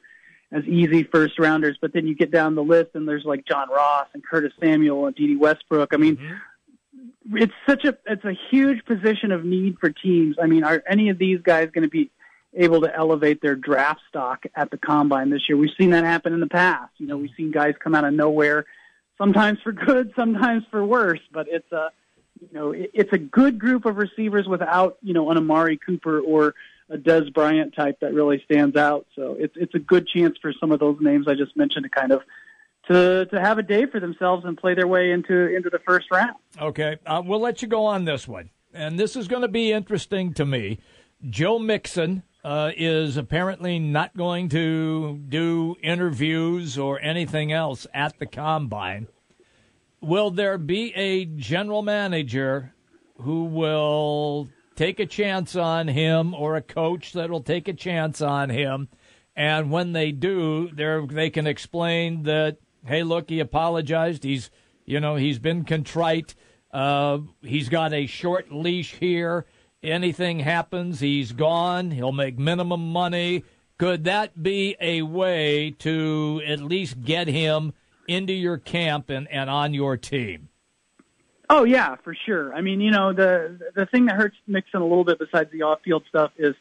as 0.53 0.65
easy 0.65 1.03
first 1.03 1.39
rounders 1.39 1.77
but 1.81 1.93
then 1.93 2.07
you 2.07 2.15
get 2.15 2.31
down 2.31 2.55
the 2.55 2.63
list 2.63 2.91
and 2.95 3.09
there's 3.09 3.25
like 3.25 3.45
John 3.47 3.69
Ross 3.69 4.07
and 4.15 4.25
Curtis 4.25 4.53
Samuel 4.61 5.07
and 5.07 5.17
Dede 5.17 5.39
Westbrook. 5.39 5.93
I 5.93 5.97
mean 5.97 6.17
mm-hmm. 6.17 7.37
it's 7.37 7.55
such 7.69 7.85
a 7.85 7.97
it's 8.07 8.25
a 8.25 8.37
huge 8.51 8.85
position 8.85 9.33
of 9.33 9.45
need 9.45 9.79
for 9.79 9.91
teams. 9.91 10.37
I 10.41 10.47
mean 10.47 10.65
are 10.65 10.83
any 10.89 11.09
of 11.09 11.19
these 11.19 11.41
guys 11.43 11.71
going 11.73 11.85
to 11.85 11.91
be 11.91 12.11
able 12.57 12.81
to 12.81 12.95
elevate 12.95 13.41
their 13.41 13.55
draft 13.55 14.01
stock 14.09 14.45
at 14.55 14.71
the 14.71 14.79
combine 14.79 15.31
this 15.31 15.49
year. 15.49 15.57
We've 15.57 15.75
seen 15.79 15.91
that 15.91 16.05
happen 16.05 16.33
in 16.33 16.41
the 16.41 16.47
past. 16.47 16.93
You 16.99 17.07
know, 17.07 17.17
we've 17.17 17.31
seen 17.37 17.51
guys 17.51 17.75
come 17.79 17.95
out 17.95 18.05
of 18.05 18.15
nowhere, 18.15 18.65
sometimes 19.19 19.59
for 19.63 19.73
good, 19.73 20.13
sometimes 20.17 20.65
for 20.71 20.85
worse. 20.85 21.21
But 21.33 21.47
it's 21.49 21.71
a, 21.73 21.91
you 22.41 22.49
know, 22.53 22.75
it's 22.75 23.13
a 23.13 23.19
good 23.19 23.59
group 23.59 23.85
of 23.85 23.97
receivers 23.97 24.47
without, 24.47 24.99
you 25.03 25.15
know, 25.15 25.31
an 25.31 25.37
Amari 25.37 25.79
Cooper 25.79 26.21
or 26.21 26.55
a 26.89 26.97
Dez 26.97 27.33
Bryant 27.33 27.75
type 27.75 28.01
that 28.01 28.15
really 28.15 28.43
stands 28.45 28.77
out. 28.77 29.07
So 29.15 29.37
it's 29.39 29.55
it's 29.57 29.75
a 29.75 29.79
good 29.79 30.07
chance 30.09 30.37
for 30.41 30.53
some 30.59 30.73
of 30.73 30.81
those 30.81 30.99
names 31.01 31.27
I 31.29 31.35
just 31.35 31.57
mentioned 31.57 31.85
to 31.85 31.91
kind 31.91 32.13
of 32.13 32.23
to 32.89 33.27
to 33.27 33.41
have 33.41 33.59
a 33.59 33.63
day 33.63 33.87
for 33.87 34.01
themselves 34.01 34.45
and 34.45 34.57
play 34.57 34.75
their 34.75 34.87
way 34.87 35.11
into 35.11 35.55
into 35.55 35.71
the 35.71 35.81
first 35.81 36.11
round. 36.11 36.37
Okay, 36.61 36.99
uh, 37.07 37.23
we'll 37.25 37.41
let 37.41 37.63
you 37.63 37.69
go 37.69 37.85
on 37.85 38.05
this 38.05 38.29
one, 38.29 38.51
and 38.73 38.99
this 38.99 39.17
is 39.17 39.29
going 39.29 39.43
to 39.43 39.49
be 39.49 39.73
interesting 39.73 40.33
to 40.35 40.45
me. 40.45 40.79
Joe 41.29 41.59
Mixon 41.59 42.23
uh, 42.47 42.71
is 42.77 43.17
apparently 43.17 43.77
not 43.81 44.17
going 44.17 44.49
to 44.49 45.21
do 45.29 45.75
interviews 45.83 46.79
or 46.79 47.01
anything 47.01 47.51
else 47.51 47.89
at 47.93 48.17
the 48.21 48.27
combine. 48.27 49.09
Will 50.01 50.31
there 50.31 50.57
be 50.57 50.95
a 50.95 51.25
general 51.25 51.83
manager 51.83 52.73
who 53.23 53.47
will 53.47 54.49
take 54.77 55.01
a 55.01 55.07
chance 55.07 55.57
on 55.57 55.89
him 55.89 56.35
or 56.35 56.55
a 56.55 56.63
coach 56.63 57.15
that'll 57.15 57.43
take 57.43 57.67
a 57.67 57.73
chance 57.73 58.23
on 58.23 58.49
him? 58.51 58.91
And 59.35 59.73
when 59.73 59.91
they 59.91 60.13
do, 60.13 60.71
they 60.71 61.31
can 61.31 61.49
explain 61.49 62.23
that, 62.23 62.59
hey, 62.85 63.03
look, 63.03 63.29
he 63.29 63.41
apologized. 63.41 64.23
He's, 64.23 64.53
you 64.85 65.01
know, 65.01 65.17
he's 65.17 65.41
been 65.41 65.65
contrite. 65.65 66.37
Uh, 66.73 67.19
he's 67.43 67.69
got 67.69 67.93
a 67.93 68.07
short 68.07 68.53
leash 68.53 68.95
here 68.95 69.47
anything 69.83 70.41
happens, 70.41 71.01
he's 71.01 71.33
gone. 71.33 71.91
He'll 71.91 72.13
make 72.13 72.39
minimum 72.39 72.93
money. 72.93 73.45
Could 73.79 74.05
that 74.05 74.43
be 74.43 74.77
a 74.81 75.03
way 75.03 75.71
to 75.81 76.41
at 76.47 76.61
least 76.61 77.03
get 77.03 77.29
him 77.29 77.75
into 78.09 78.33
your 78.33 78.59
camp 78.59 79.11
and, 79.11 79.29
and 79.31 79.51
on 79.51 79.75
your 79.75 79.97
team? 79.97 80.49
Oh 81.49 81.65
yeah, 81.65 81.97
for 82.03 82.15
sure. 82.15 82.55
I 82.55 82.61
mean, 82.61 82.81
you 82.81 82.91
know, 82.91 83.13
the 83.13 83.59
the 83.75 83.87
thing 83.87 84.07
that 84.07 84.17
hurts 84.17 84.37
Mixon 84.47 84.81
a 84.81 84.87
little 84.87 85.05
bit 85.05 85.19
besides 85.19 85.51
the 85.53 85.63
off-field 85.63 86.05
stuff 86.09 86.33
is, 86.37 86.55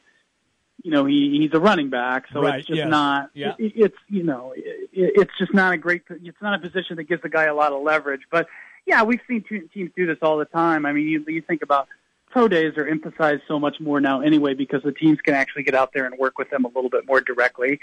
you 0.83 0.91
know, 0.91 1.05
he 1.05 1.39
he's 1.41 1.53
a 1.53 1.59
running 1.59 1.89
back, 1.89 2.25
so 2.31 2.41
right, 2.41 2.59
it's 2.59 2.67
just 2.67 2.77
yes. 2.77 2.89
not. 2.89 3.31
Yeah. 3.33 3.55
It, 3.57 3.73
it's 3.75 3.97
you 4.09 4.21
know, 4.23 4.53
it, 4.55 4.89
it's 4.93 5.31
just 5.39 5.53
not 5.53 5.73
a 5.73 5.77
great. 5.77 6.03
It's 6.09 6.41
not 6.41 6.53
a 6.53 6.59
position 6.59 6.97
that 6.97 7.05
gives 7.05 7.23
the 7.23 7.29
guy 7.29 7.45
a 7.45 7.55
lot 7.55 7.71
of 7.71 7.81
leverage. 7.81 8.21
But 8.29 8.47
yeah, 8.85 9.01
we've 9.01 9.21
seen 9.27 9.43
teams 9.73 9.91
do 9.95 10.05
this 10.05 10.17
all 10.21 10.37
the 10.37 10.45
time. 10.45 10.85
I 10.85 10.91
mean, 10.91 11.07
you 11.07 11.25
you 11.27 11.41
think 11.41 11.63
about 11.63 11.87
pro 12.35 12.49
days 12.49 12.73
are 12.75 12.85
emphasized 12.85 13.43
so 13.47 13.57
much 13.57 13.77
more 13.79 14.01
now 14.01 14.19
anyway 14.19 14.53
because 14.53 14.83
the 14.83 14.91
teams 14.91 15.17
can 15.21 15.33
actually 15.33 15.63
get 15.63 15.73
out 15.73 15.91
there 15.93 16.05
and 16.05 16.17
work 16.19 16.37
with 16.37 16.49
them 16.49 16.65
a 16.65 16.67
little 16.67 16.89
bit 16.89 17.07
more 17.07 17.21
directly. 17.21 17.79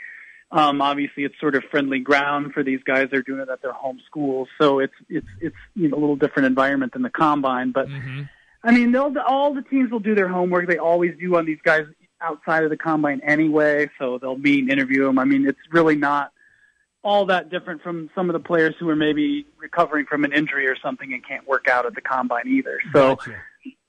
Um, 0.51 0.83
obviously, 0.83 1.25
it's 1.25 1.41
sort 1.41 1.55
of 1.55 1.65
friendly 1.71 2.01
ground 2.01 2.53
for 2.53 2.63
these 2.63 2.81
guys. 2.85 3.09
They're 3.11 3.23
doing 3.23 3.41
it 3.41 3.49
at 3.49 3.63
their 3.63 3.73
home 3.73 3.99
schools, 4.05 4.49
so 4.61 4.81
it's 4.81 4.93
it's 5.09 5.27
it's 5.41 5.57
you 5.75 5.89
know, 5.89 5.97
a 5.97 6.01
little 6.01 6.17
different 6.17 6.49
environment 6.49 6.93
than 6.93 7.01
the 7.01 7.09
combine. 7.09 7.73
But 7.73 7.89
mm-hmm. 7.89 8.25
I 8.63 8.73
mean, 8.73 8.93
they'll 8.93 9.15
all 9.27 9.55
the 9.55 9.63
teams 9.63 9.91
will 9.91 10.01
do 10.01 10.15
their 10.15 10.29
homework. 10.29 10.69
They 10.69 10.77
always 10.77 11.13
do 11.19 11.35
on 11.39 11.47
these 11.47 11.61
guys 11.65 11.87
outside 12.21 12.65
of 12.65 12.69
the 12.69 12.77
combine 12.77 13.23
anyway, 13.27 13.89
so 13.99 14.19
they'll 14.19 14.37
meet 14.37 14.61
and 14.61 14.71
interview 14.71 15.07
them. 15.07 15.19
I 15.19 15.25
mean, 15.25 15.49
it's 15.49 15.59
really 15.71 15.97
not 15.97 16.31
all 17.03 17.25
that 17.27 17.49
different 17.49 17.81
from 17.81 18.11
some 18.15 18.29
of 18.29 18.35
the 18.35 18.47
players 18.47 18.75
who 18.79 18.91
are 18.91 18.97
maybe 18.97 19.47
recovering 19.59 20.05
from 20.05 20.25
an 20.25 20.35
injury 20.35 20.67
or 20.67 20.77
something 20.77 21.15
and 21.15 21.27
can't 21.27 21.49
work 21.49 21.69
out 21.69 21.87
at 21.87 21.95
the 21.95 22.03
combine 22.03 22.47
either. 22.47 22.79
So. 22.93 23.17
Gotcha 23.17 23.41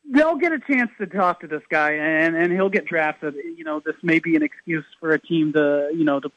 they'll 0.10 0.36
get 0.36 0.51
a 0.51 0.60
chance 0.60 0.91
to 0.99 1.06
talk 1.08 1.41
to 1.41 1.47
this 1.47 1.62
guy, 1.70 1.93
and 1.93 2.36
and 2.36 2.51
he'll 2.51 2.70
get 2.70 2.86
drafted. 2.86 3.36
You 3.36 3.64
know, 3.64 3.80
this 3.80 3.95
may 4.04 4.20
be 4.20 4.36
an 4.36 4.43
excuse 4.43 4.86
for 4.99 5.12
a 5.12 5.20
team 5.20 5.54
to 5.54 5.89
you 5.95 6.04
know 6.04 6.20
to 6.20 6.32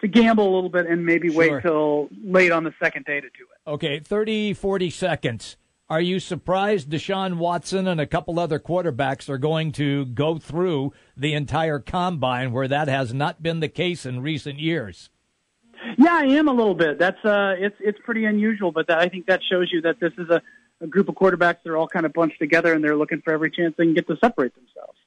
to 0.00 0.08
gamble 0.08 0.50
a 0.50 0.54
little 0.54 0.70
bit 0.70 0.86
and 0.86 1.04
maybe 1.04 1.28
Sure. 1.28 1.36
wait 1.56 1.62
till 1.62 2.08
late 2.24 2.52
on 2.52 2.64
the 2.64 2.72
second 2.82 3.04
day 3.04 3.20
to 3.20 3.28
do 3.28 3.44
it. 3.54 3.70
Okay, 3.70 3.98
30, 4.00 4.54
40 4.54 4.88
seconds. 4.90 5.56
Are 5.90 6.00
you 6.00 6.20
surprised 6.20 6.88
Deshaun 6.88 7.36
Watson 7.36 7.86
and 7.88 8.00
a 8.00 8.06
couple 8.06 8.38
other 8.38 8.58
quarterbacks 8.60 9.28
are 9.28 9.38
going 9.38 9.72
to 9.72 10.06
go 10.06 10.38
through 10.38 10.92
the 11.16 11.34
entire 11.34 11.80
combine 11.80 12.52
where 12.52 12.68
that 12.68 12.86
has 12.88 13.12
not 13.12 13.42
been 13.42 13.58
the 13.60 13.68
case 13.68 14.06
in 14.06 14.22
recent 14.22 14.58
years? 14.60 15.10
Yeah, 15.98 16.14
I 16.14 16.26
am 16.26 16.46
a 16.48 16.52
little 16.52 16.74
bit. 16.76 16.98
That's 16.98 17.22
uh, 17.24 17.56
it's 17.58 17.76
it's 17.80 17.98
pretty 18.04 18.24
unusual, 18.24 18.70
but 18.70 18.86
that, 18.86 18.98
I 19.00 19.08
think 19.08 19.26
that 19.26 19.40
shows 19.50 19.70
you 19.72 19.80
that 19.82 19.98
this 19.98 20.12
is 20.16 20.28
a, 20.30 20.40
a 20.80 20.86
group 20.86 21.08
of 21.08 21.14
quarterbacks 21.14 21.62
that 21.64 21.70
are 21.70 21.76
all 21.76 21.88
kind 21.88 22.06
of 22.06 22.12
bunched 22.12 22.38
together 22.38 22.72
and 22.72 22.82
they're 22.82 22.96
looking 22.96 23.20
for 23.22 23.32
every 23.32 23.50
chance 23.50 23.74
they 23.76 23.84
can 23.84 23.94
get 23.94 24.06
to 24.08 24.16
separate 24.22 24.54
themselves. 24.54 24.98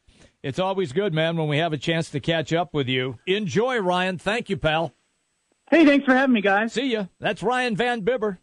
It's 0.42 0.60
always 0.60 0.92
good, 0.92 1.14
man, 1.14 1.38
when 1.38 1.48
we 1.48 1.58
have 1.58 1.72
a 1.72 1.78
chance 1.78 2.10
to 2.10 2.20
catch 2.20 2.52
up 2.52 2.74
with 2.74 2.90
you. 2.90 3.18
Enjoy, 3.26 3.80
Ryan. 3.80 4.18
Thank 4.18 4.50
you, 4.50 4.58
pal. 4.58 4.94
Hey, 5.72 5.86
thanks 5.86 6.06
for 6.06 6.14
having 6.14 6.34
me, 6.34 6.42
guys. 6.42 6.74
See 6.74 6.92
ya. 6.92 7.06
That's 7.20 7.42
Ryan 7.42 7.76
Van 7.76 8.02
Bibber 8.02 8.40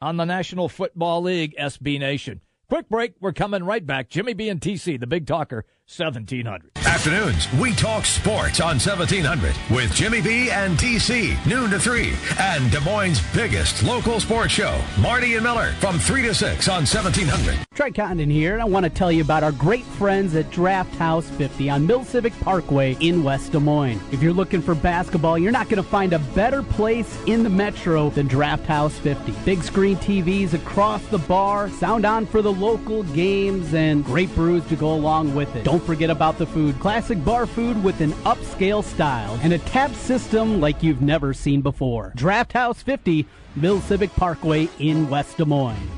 on 0.00 0.16
the 0.16 0.24
National 0.24 0.68
Football 0.68 1.22
League, 1.22 1.54
SB 1.56 2.00
Nation. 2.00 2.40
Quick 2.68 2.88
break. 2.88 3.14
We're 3.20 3.32
coming 3.32 3.62
right 3.64 3.86
back. 3.86 4.08
Jimmy 4.08 4.34
B 4.34 4.48
and 4.48 4.60
TC, 4.60 4.98
the 4.98 5.06
Big 5.06 5.26
Talker, 5.26 5.64
1700. 5.86 6.72
Afternoons, 7.02 7.52
we 7.54 7.72
talk 7.72 8.06
sports 8.06 8.60
on 8.60 8.78
1700 8.78 9.56
with 9.74 9.92
Jimmy 9.92 10.20
B 10.20 10.52
and 10.52 10.78
TC, 10.78 11.34
noon 11.44 11.68
to 11.70 11.80
3, 11.80 12.12
and 12.38 12.70
Des 12.70 12.78
Moines' 12.78 13.20
biggest 13.34 13.82
local 13.82 14.20
sports 14.20 14.52
show, 14.52 14.80
Marty 15.00 15.34
and 15.34 15.42
Miller, 15.42 15.72
from 15.80 15.98
3 15.98 16.22
to 16.22 16.32
6 16.32 16.68
on 16.68 16.86
1700. 16.86 17.58
Trey 17.74 17.90
Condon 17.90 18.30
here, 18.30 18.52
and 18.52 18.62
I 18.62 18.66
want 18.66 18.84
to 18.84 18.90
tell 18.90 19.10
you 19.10 19.20
about 19.22 19.42
our 19.42 19.50
great 19.50 19.84
friends 19.84 20.36
at 20.36 20.48
Draft 20.52 20.94
House 20.94 21.28
50 21.30 21.70
on 21.70 21.84
Mill 21.88 22.04
Civic 22.04 22.38
Parkway 22.38 22.96
in 23.00 23.24
West 23.24 23.50
Des 23.50 23.58
Moines. 23.58 24.00
If 24.12 24.22
you're 24.22 24.32
looking 24.32 24.62
for 24.62 24.76
basketball, 24.76 25.36
you're 25.36 25.50
not 25.50 25.68
going 25.68 25.82
to 25.82 25.88
find 25.88 26.12
a 26.12 26.20
better 26.20 26.62
place 26.62 27.18
in 27.26 27.42
the 27.42 27.50
metro 27.50 28.10
than 28.10 28.28
Draft 28.28 28.66
House 28.66 28.96
50. 28.98 29.32
Big 29.44 29.64
screen 29.64 29.96
TVs 29.96 30.52
across 30.52 31.04
the 31.06 31.18
bar, 31.18 31.68
sound 31.68 32.04
on 32.04 32.26
for 32.26 32.42
the 32.42 32.52
local 32.52 33.02
games, 33.02 33.74
and 33.74 34.04
great 34.04 34.32
brews 34.36 34.64
to 34.66 34.76
go 34.76 34.94
along 34.94 35.34
with 35.34 35.56
it. 35.56 35.64
Don't 35.64 35.82
forget 35.82 36.08
about 36.08 36.38
the 36.38 36.46
food. 36.46 36.78
Classic 36.92 37.24
bar 37.24 37.46
food 37.46 37.82
with 37.82 38.02
an 38.02 38.12
upscale 38.24 38.84
style 38.84 39.40
and 39.42 39.54
a 39.54 39.58
tap 39.60 39.94
system 39.94 40.60
like 40.60 40.82
you've 40.82 41.00
never 41.00 41.32
seen 41.32 41.62
before. 41.62 42.12
Draft 42.16 42.52
House 42.52 42.82
50, 42.82 43.26
Mill 43.56 43.80
Civic 43.80 44.14
Parkway 44.14 44.68
in 44.78 45.08
West 45.08 45.38
Des 45.38 45.46
Moines. 45.46 45.90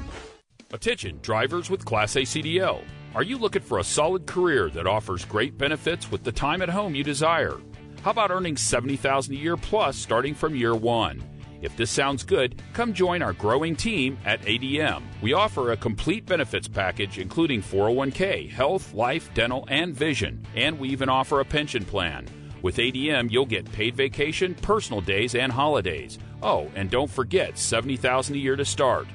Attention 0.73 1.19
drivers 1.21 1.69
with 1.69 1.85
Class 1.85 2.15
A 2.15 2.21
CDL. 2.21 2.81
Are 3.13 3.25
you 3.25 3.39
looking 3.39 3.61
for 3.61 3.81
a 3.81 3.85
solid 3.85 4.25
career 4.25 4.71
that 4.71 4.87
offers 4.87 5.25
great 5.25 5.59
benefits 5.59 6.13
with 6.13 6.23
the 6.23 6.31
time 6.31 6.63
at 6.63 6.69
home 6.69 6.95
you 6.95 7.03
desire? 7.03 7.57
How 8.03 8.13
about 8.13 8.31
earning 8.31 8.57
70,000 8.57 9.35
a 9.35 9.37
year 9.37 9.57
plus 9.57 9.97
starting 9.97 10.33
from 10.33 10.55
year 10.55 10.77
1? 10.77 11.34
If 11.65 11.77
this 11.79 11.91
sounds 11.91 12.25
good, 12.25 12.61
come 12.75 12.93
join 12.93 13.23
our 13.23 13.33
growing 13.33 13.75
team 13.75 14.19
at 14.27 14.43
ADM. 14.43 15.03
We 15.23 15.33
offer 15.33 15.73
a 15.73 15.77
complete 15.79 16.27
benefits 16.27 16.69
package 16.69 17.19
including 17.19 17.63
401k, 17.63 18.51
health, 18.51 18.93
life, 18.93 19.33
dental, 19.33 19.65
and 19.69 19.95
vision, 19.95 20.47
and 20.55 20.79
we 20.79 20.91
even 20.91 21.09
offer 21.09 21.41
a 21.41 21.45
pension 21.45 21.87
plan. 21.87 22.27
With 22.61 22.77
ADM, 22.77 23.31
you'll 23.31 23.47
get 23.47 23.73
paid 23.73 23.97
vacation, 23.97 24.55
personal 24.55 25.01
days, 25.01 25.35
and 25.35 25.51
holidays. 25.51 26.19
Oh, 26.43 26.71
and 26.75 26.91
don't 26.91 27.11
forget 27.11 27.57
70,000 27.57 28.35
a 28.35 28.39
year 28.39 28.57
to 28.57 28.65
start. 28.65 29.07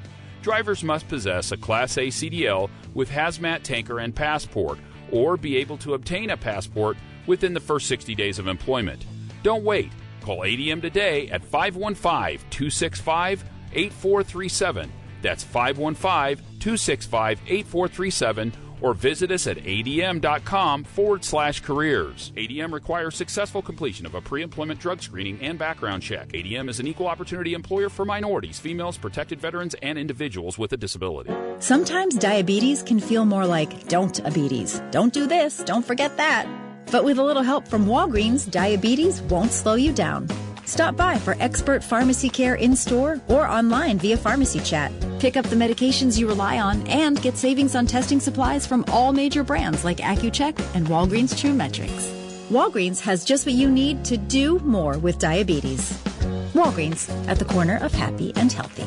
Drivers 0.41 0.83
must 0.83 1.07
possess 1.07 1.51
a 1.51 1.57
Class 1.57 1.97
A 1.97 2.07
CDL 2.07 2.69
with 2.95 3.11
hazmat 3.11 3.61
tanker 3.61 3.99
and 3.99 4.15
passport 4.15 4.79
or 5.11 5.37
be 5.37 5.57
able 5.57 5.77
to 5.77 5.93
obtain 5.93 6.31
a 6.31 6.37
passport 6.37 6.97
within 7.27 7.53
the 7.53 7.59
first 7.59 7.87
60 7.87 8.15
days 8.15 8.39
of 8.39 8.47
employment. 8.47 9.05
Don't 9.43 9.63
wait. 9.63 9.91
Call 10.29 10.41
ADM 10.41 10.79
today 10.79 11.27
at 11.29 11.43
515 11.43 12.47
265 12.51 13.43
8437. 13.73 14.91
That's 15.23 15.43
515 15.43 16.59
265 16.59 17.39
8437 17.47 18.53
or 18.81 18.93
visit 18.93 19.31
us 19.31 19.47
at 19.47 19.57
adm.com 19.57 20.83
forward 20.83 21.25
slash 21.25 21.61
careers. 21.61 22.31
ADM 22.37 22.71
requires 22.71 23.15
successful 23.15 23.63
completion 23.63 24.05
of 24.05 24.13
a 24.13 24.21
pre 24.21 24.43
employment 24.43 24.79
drug 24.79 25.01
screening 25.01 25.41
and 25.41 25.57
background 25.57 26.03
check. 26.03 26.27
ADM 26.27 26.69
is 26.69 26.79
an 26.79 26.85
equal 26.85 27.07
opportunity 27.07 27.55
employer 27.55 27.89
for 27.89 28.05
minorities, 28.05 28.59
females, 28.59 28.99
protected 28.99 29.41
veterans, 29.41 29.73
and 29.81 29.97
individuals 29.97 30.59
with 30.59 30.71
a 30.73 30.77
disability. 30.77 31.33
Sometimes 31.57 32.15
diabetes 32.15 32.83
can 32.83 32.99
feel 32.99 33.25
more 33.25 33.47
like 33.47 33.87
don't 33.87 34.13
diabetes. 34.13 34.79
Don't 34.91 35.11
do 35.11 35.25
this, 35.25 35.63
don't 35.65 35.83
forget 35.83 36.17
that. 36.17 36.68
But 36.91 37.03
with 37.03 37.19
a 37.19 37.23
little 37.23 37.43
help 37.43 37.67
from 37.67 37.85
Walgreens, 37.85 38.49
diabetes 38.49 39.21
won't 39.23 39.51
slow 39.51 39.75
you 39.75 39.93
down. 39.93 40.27
Stop 40.65 40.95
by 40.95 41.17
for 41.17 41.35
expert 41.39 41.83
pharmacy 41.83 42.29
care 42.29 42.55
in 42.55 42.75
store 42.75 43.19
or 43.27 43.47
online 43.47 43.97
via 43.97 44.17
pharmacy 44.17 44.59
chat. 44.59 44.91
Pick 45.19 45.35
up 45.35 45.45
the 45.45 45.55
medications 45.55 46.17
you 46.17 46.27
rely 46.27 46.59
on 46.59 46.85
and 46.87 47.21
get 47.21 47.37
savings 47.37 47.75
on 47.75 47.87
testing 47.87 48.19
supplies 48.19 48.67
from 48.67 48.85
all 48.89 49.11
major 49.11 49.43
brands 49.43 49.83
like 49.83 49.97
Accu-Chek 49.97 50.59
and 50.75 50.87
Walgreens 50.87 51.37
True 51.37 51.53
Metrix. 51.53 52.11
Walgreens 52.49 52.99
has 53.01 53.25
just 53.25 53.45
what 53.45 53.55
you 53.55 53.69
need 53.69 54.03
to 54.05 54.17
do 54.17 54.59
more 54.59 54.97
with 54.97 55.19
diabetes. 55.19 55.91
Walgreens 56.53 57.09
at 57.27 57.37
the 57.37 57.45
corner 57.45 57.77
of 57.77 57.91
happy 57.91 58.31
and 58.35 58.51
healthy. 58.51 58.85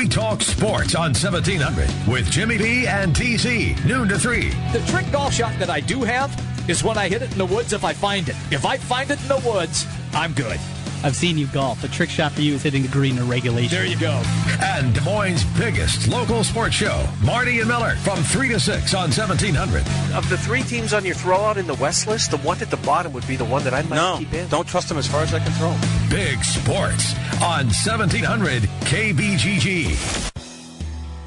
We 0.00 0.08
talk 0.08 0.40
sports 0.40 0.94
on 0.94 1.12
1700 1.12 1.86
with 2.10 2.30
Jimmy 2.30 2.56
B 2.56 2.86
and 2.86 3.14
TC, 3.14 3.84
noon 3.84 4.08
to 4.08 4.18
3. 4.18 4.48
The 4.72 4.82
trick 4.90 5.04
golf 5.12 5.34
shot 5.34 5.52
that 5.58 5.68
I 5.68 5.80
do 5.80 6.00
have 6.04 6.34
is 6.70 6.82
when 6.82 6.96
I 6.96 7.06
hit 7.06 7.20
it 7.20 7.30
in 7.32 7.36
the 7.36 7.44
woods 7.44 7.74
if 7.74 7.84
I 7.84 7.92
find 7.92 8.26
it. 8.26 8.34
If 8.50 8.64
I 8.64 8.78
find 8.78 9.10
it 9.10 9.20
in 9.20 9.28
the 9.28 9.42
woods, 9.46 9.86
I'm 10.14 10.32
good. 10.32 10.58
I've 11.02 11.16
seen 11.16 11.38
you 11.38 11.46
golf. 11.48 11.80
The 11.80 11.88
trick 11.88 12.10
shot 12.10 12.32
for 12.32 12.42
you 12.42 12.54
is 12.54 12.62
hitting 12.62 12.82
the 12.82 12.88
green 12.88 13.16
in 13.16 13.28
regulation. 13.28 13.70
There 13.70 13.86
you 13.86 13.98
go. 13.98 14.22
And 14.62 14.94
Des 14.94 15.00
Moines' 15.00 15.44
biggest 15.58 16.08
local 16.08 16.44
sports 16.44 16.74
show, 16.74 17.06
Marty 17.24 17.60
and 17.60 17.68
Miller, 17.68 17.96
from 17.96 18.22
3 18.22 18.48
to 18.48 18.60
6 18.60 18.94
on 18.94 19.10
1700. 19.10 19.80
Of 20.14 20.28
the 20.28 20.36
three 20.36 20.62
teams 20.62 20.92
on 20.92 21.04
your 21.04 21.14
throwout 21.14 21.56
in 21.56 21.66
the 21.66 21.74
West 21.74 22.06
list, 22.06 22.30
the 22.30 22.38
one 22.38 22.60
at 22.60 22.70
the 22.70 22.76
bottom 22.78 23.12
would 23.12 23.26
be 23.26 23.36
the 23.36 23.44
one 23.44 23.64
that 23.64 23.72
I 23.74 23.82
might 23.82 23.96
no, 23.96 24.16
keep 24.18 24.32
in. 24.34 24.48
don't 24.48 24.68
trust 24.68 24.88
them 24.88 24.98
as 24.98 25.06
far 25.06 25.22
as 25.22 25.32
I 25.32 25.38
can 25.38 25.52
throw 25.52 25.70
them. 25.70 26.10
Big 26.10 26.44
sports 26.44 27.14
on 27.42 27.66
1700 27.66 28.62
KBGG. 28.84 30.30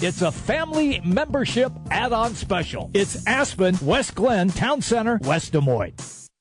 it's 0.00 0.22
a 0.22 0.32
family 0.32 1.00
membership 1.04 1.72
add 1.90 2.12
on 2.12 2.34
special. 2.34 2.90
It's 2.94 3.26
Aspen, 3.26 3.76
West 3.82 4.14
Glen, 4.14 4.48
Town 4.48 4.80
Center, 4.80 5.18
West 5.22 5.52
Des 5.52 5.60
Moines. 5.60 6.19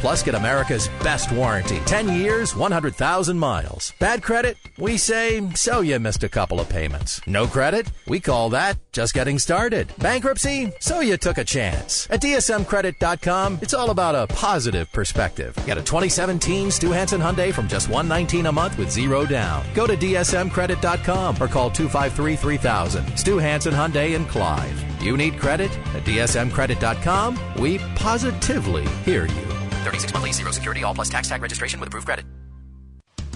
Plus, 0.00 0.22
get 0.22 0.34
America's 0.34 0.88
best 1.02 1.30
warranty 1.30 1.78
10 1.84 2.08
years, 2.16 2.56
100,000 2.56 3.38
miles. 3.38 3.92
Bad 3.98 4.22
credit? 4.22 4.56
We 4.78 4.96
say, 4.96 5.46
so 5.54 5.82
you 5.82 5.98
missed 5.98 6.24
a 6.24 6.28
couple 6.28 6.58
of 6.58 6.70
payments. 6.70 7.20
No 7.26 7.46
credit? 7.46 7.90
We 8.08 8.18
call 8.18 8.48
that 8.50 8.78
just 8.92 9.12
getting 9.12 9.38
started. 9.38 9.92
Bankruptcy? 9.98 10.72
So 10.80 11.00
you 11.00 11.18
took 11.18 11.36
a 11.36 11.44
chance. 11.44 12.08
At 12.10 12.22
DSMCredit.com, 12.22 13.58
it's 13.60 13.74
all 13.74 13.90
about 13.90 14.14
a 14.14 14.26
positive 14.34 14.90
perspective. 14.92 15.54
Get 15.66 15.76
a 15.76 15.82
2017 15.82 16.70
Stew 16.70 16.92
Hansen 16.92 17.20
Hyundai 17.20 17.52
from 17.52 17.68
just 17.68 17.88
119 17.88 18.46
a 18.46 18.52
month 18.52 18.78
with 18.78 18.90
zero 18.90 19.26
down. 19.26 19.66
Go 19.74 19.86
to 19.86 19.96
DSMCredit.com 19.96 21.36
or 21.40 21.46
call 21.46 21.70
253 21.70 22.36
3000. 22.36 23.18
Stew 23.18 23.36
Hansen 23.36 23.74
Hyundai 23.74 24.14
in 24.16 24.24
Clive. 24.26 25.02
You 25.02 25.18
need 25.18 25.38
credit? 25.38 25.70
At 25.94 26.04
DSMCredit.com, 26.04 27.38
we 27.58 27.78
positively 27.96 28.88
hear 29.04 29.26
you. 29.26 29.59
36 29.80 30.12
monthly, 30.12 30.32
zero 30.32 30.50
security, 30.50 30.84
all 30.84 30.94
plus 30.94 31.10
tax 31.10 31.28
tag 31.28 31.42
registration 31.42 31.80
with 31.80 31.88
approved 31.88 32.06
credit. 32.06 32.24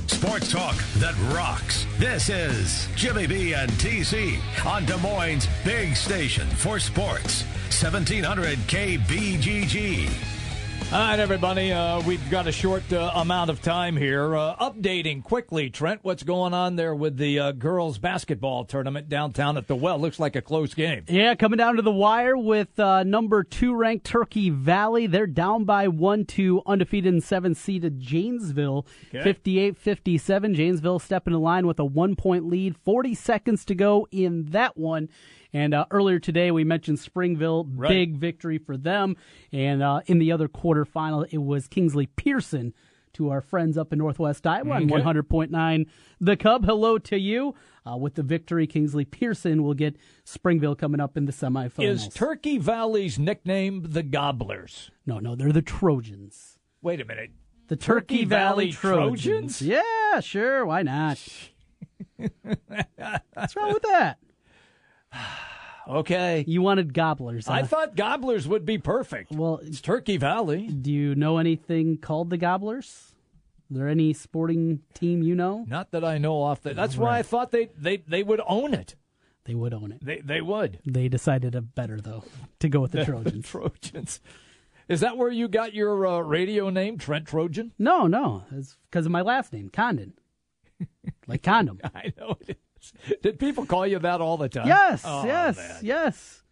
Sports 0.07 0.53
talk 0.53 0.77
that 0.99 1.15
rocks. 1.35 1.87
This 1.99 2.29
is 2.29 2.89
Jimmy 2.95 3.27
B 3.27 3.55
and 3.55 3.71
TC 3.73 4.39
on 4.67 4.85
Des 4.85 4.97
Moines' 4.99 5.47
big 5.65 5.97
station 5.97 6.47
for 6.49 6.79
sports. 6.79 7.45
1700 7.71 8.59
KBGG. 8.59 10.34
All 10.93 11.01
right, 11.01 11.19
everybody. 11.19 11.73
Uh, 11.73 12.01
we've 12.03 12.31
got 12.31 12.47
a 12.47 12.53
short 12.53 12.93
uh, 12.93 13.11
amount 13.17 13.51
of 13.51 13.61
time 13.61 13.97
here. 13.97 14.37
Uh, 14.37 14.55
updating 14.57 15.25
quickly, 15.25 15.69
Trent, 15.69 15.99
what's 16.05 16.23
going 16.23 16.55
on 16.55 16.77
there 16.77 16.95
with 16.95 17.17
the 17.17 17.37
uh, 17.41 17.51
girls' 17.51 17.99
basketball 17.99 18.65
tournament 18.65 19.09
downtown 19.09 19.57
at 19.57 19.67
the 19.67 19.75
Well? 19.75 19.99
Looks 19.99 20.21
like 20.21 20.37
a 20.37 20.43
close 20.43 20.73
game. 20.73 21.05
Yeah, 21.09 21.35
coming 21.35 21.57
down 21.57 21.77
to 21.77 21.83
the 21.83 21.91
wire 21.91 22.37
with 22.37 22.79
uh, 22.79 23.03
number 23.03 23.43
two 23.43 23.75
ranked 23.75 24.07
Turkey 24.07 24.51
Valley. 24.51 25.09
They're 25.09 25.27
down 25.27 25.65
by 25.65 25.89
one 25.89 26.27
to 26.27 26.63
undefeated 26.65 27.13
and 27.13 27.25
seven 27.25 27.57
seeded 27.57 27.99
Janesville, 27.99 28.87
58 29.11 29.77
57. 29.77 30.55
Janesville 30.55 31.01
stepping 31.01 31.35
in 31.35 31.41
line 31.41 31.67
with 31.67 31.81
a 31.81 31.85
one 31.85 32.15
point 32.15 32.47
lead, 32.47 32.77
40 32.85 33.17
seconds 33.17 33.65
to 33.65 33.75
go 33.75 34.07
in 34.13 34.45
that 34.51 34.77
one. 34.77 35.09
And 35.55 35.73
uh, 35.73 35.87
earlier 35.91 36.19
today, 36.19 36.51
we 36.51 36.65
mentioned 36.65 36.99
Springville, 36.99 37.65
Right. 37.75 37.89
big 37.89 38.17
victory 38.17 38.59
for 38.59 38.77
them. 38.77 39.17
And 39.53 39.83
uh, 39.83 40.01
in 40.07 40.19
the 40.19 40.33
other 40.33 40.49
quarterfinal, 40.49 41.27
it 41.31 41.39
was 41.39 41.69
Kingsley 41.69 42.07
Pierson 42.07 42.75
to 43.15 43.31
our 43.31 43.41
friends 43.41 43.79
up 43.79 43.93
in 43.93 44.01
Northwest 44.01 44.45
Iowa 44.45 44.75
on 44.75 44.93
Okay. 44.93 45.01
100.9 45.03 45.87
The 46.21 46.37
Cub. 46.37 46.65
Hello 46.65 46.99
to 46.99 47.17
you. 47.17 47.55
Uh, 47.89 47.97
with 47.97 48.15
the 48.15 48.23
victory, 48.25 48.67
Kingsley 48.67 49.05
Pierson 49.05 49.63
will 49.63 49.75
get 49.75 49.97
Springville 50.25 50.75
coming 50.75 51.01
up 51.01 51.17
in 51.17 51.27
the 51.27 51.33
semifinals. 51.33 51.85
Is 51.85 52.09
Turkey 52.09 52.59
Valley's 52.59 53.19
nickname 53.19 53.83
the 53.91 54.03
Gobblers? 54.03 54.91
no, 55.07 55.21
no, 55.21 55.37
they're 55.37 55.53
the 55.53 55.63
Trojans. 55.63 56.59
Wait 56.83 57.01
a 57.01 57.05
minute. 57.05 57.31
The 57.69 57.77
Turkey, 57.77 58.17
Turkey 58.17 58.25
Valley, 58.25 58.71
Valley 58.71 58.73
Trojans. 58.73 59.59
Trojans? 59.59 59.63
Yeah, 59.63 60.21
sure. 60.21 60.67
Why 60.67 60.83
not? 60.83 61.19
What's 63.35 63.55
wrong 63.57 63.73
with 63.73 63.83
that? 63.83 64.19
Okay. 65.87 66.45
You 66.49 66.63
wanted 66.63 66.95
gobblers. 66.95 67.47
I 67.47 67.63
thought 67.63 67.95
Gobblers 67.95 68.49
would 68.49 68.65
be 68.65 68.79
perfect. 68.79 69.31
Well, 69.31 69.61
It's 69.63 69.83
Turkey 69.83 70.17
Valley. 70.17 70.67
do 70.67 70.91
you 70.91 71.15
know 71.15 71.37
anything 71.37 71.99
called 71.99 72.31
the 72.31 72.39
Gobblers? 72.39 72.87
Is 73.71 73.77
there 73.77 73.89
any 73.89 74.15
sporting 74.15 74.81
team 74.95 75.23
you 75.23 75.35
know? 75.35 75.67
Not 75.69 75.91
that 75.91 76.03
I 76.03 76.17
know 76.17 76.41
off 76.41 76.63
the. 76.63 76.73
That's 76.73 76.97
why 76.97 77.19
I 77.19 77.23
thought 77.23 77.51
they, 77.51 77.69
they, 77.77 77.99
they 77.99 78.23
would 78.23 78.41
own 78.47 78.73
it. 78.73 78.95
They 79.45 79.55
would 79.55 79.75
own 79.75 79.93
it. 79.93 80.03
They 80.03 80.21
they 80.21 80.41
would. 80.41 80.79
They 80.87 81.09
decided 81.09 81.55
a 81.55 81.61
better 81.61 82.01
though 82.01 82.25
to 82.61 82.69
go 82.71 82.81
with 82.81 82.93
the 82.93 83.05
Trojans. 83.05 83.47
Trojans. 83.47 84.21
Is 84.89 85.01
that 85.01 85.19
where 85.19 85.31
you 85.31 85.49
got 85.49 85.75
your 85.75 86.07
uh, 86.07 86.21
radio 86.21 86.71
name, 86.71 86.97
Trent 86.97 87.27
Trojan? 87.27 87.73
No, 87.79 88.07
no, 88.07 88.45
it's 88.53 88.79
because 88.91 89.05
of 89.05 89.13
my 89.13 89.21
last 89.21 89.53
name, 89.53 89.69
Condon, 89.69 90.15
like 91.27 91.43
condom. 91.43 91.79
I 91.95 92.13
know 92.19 92.39
it 92.41 92.51
is. 92.51 92.57
Did 93.23 93.39
people 93.39 93.67
call 93.67 93.87
you 93.87 93.99
that 93.99 94.21
all 94.21 94.37
the 94.37 94.49
time? 94.49 94.67
Yes, 94.67 95.03
Oh, 95.05 95.25
yes, 95.25 95.57
man. 95.57 95.77
yes. 95.83 96.43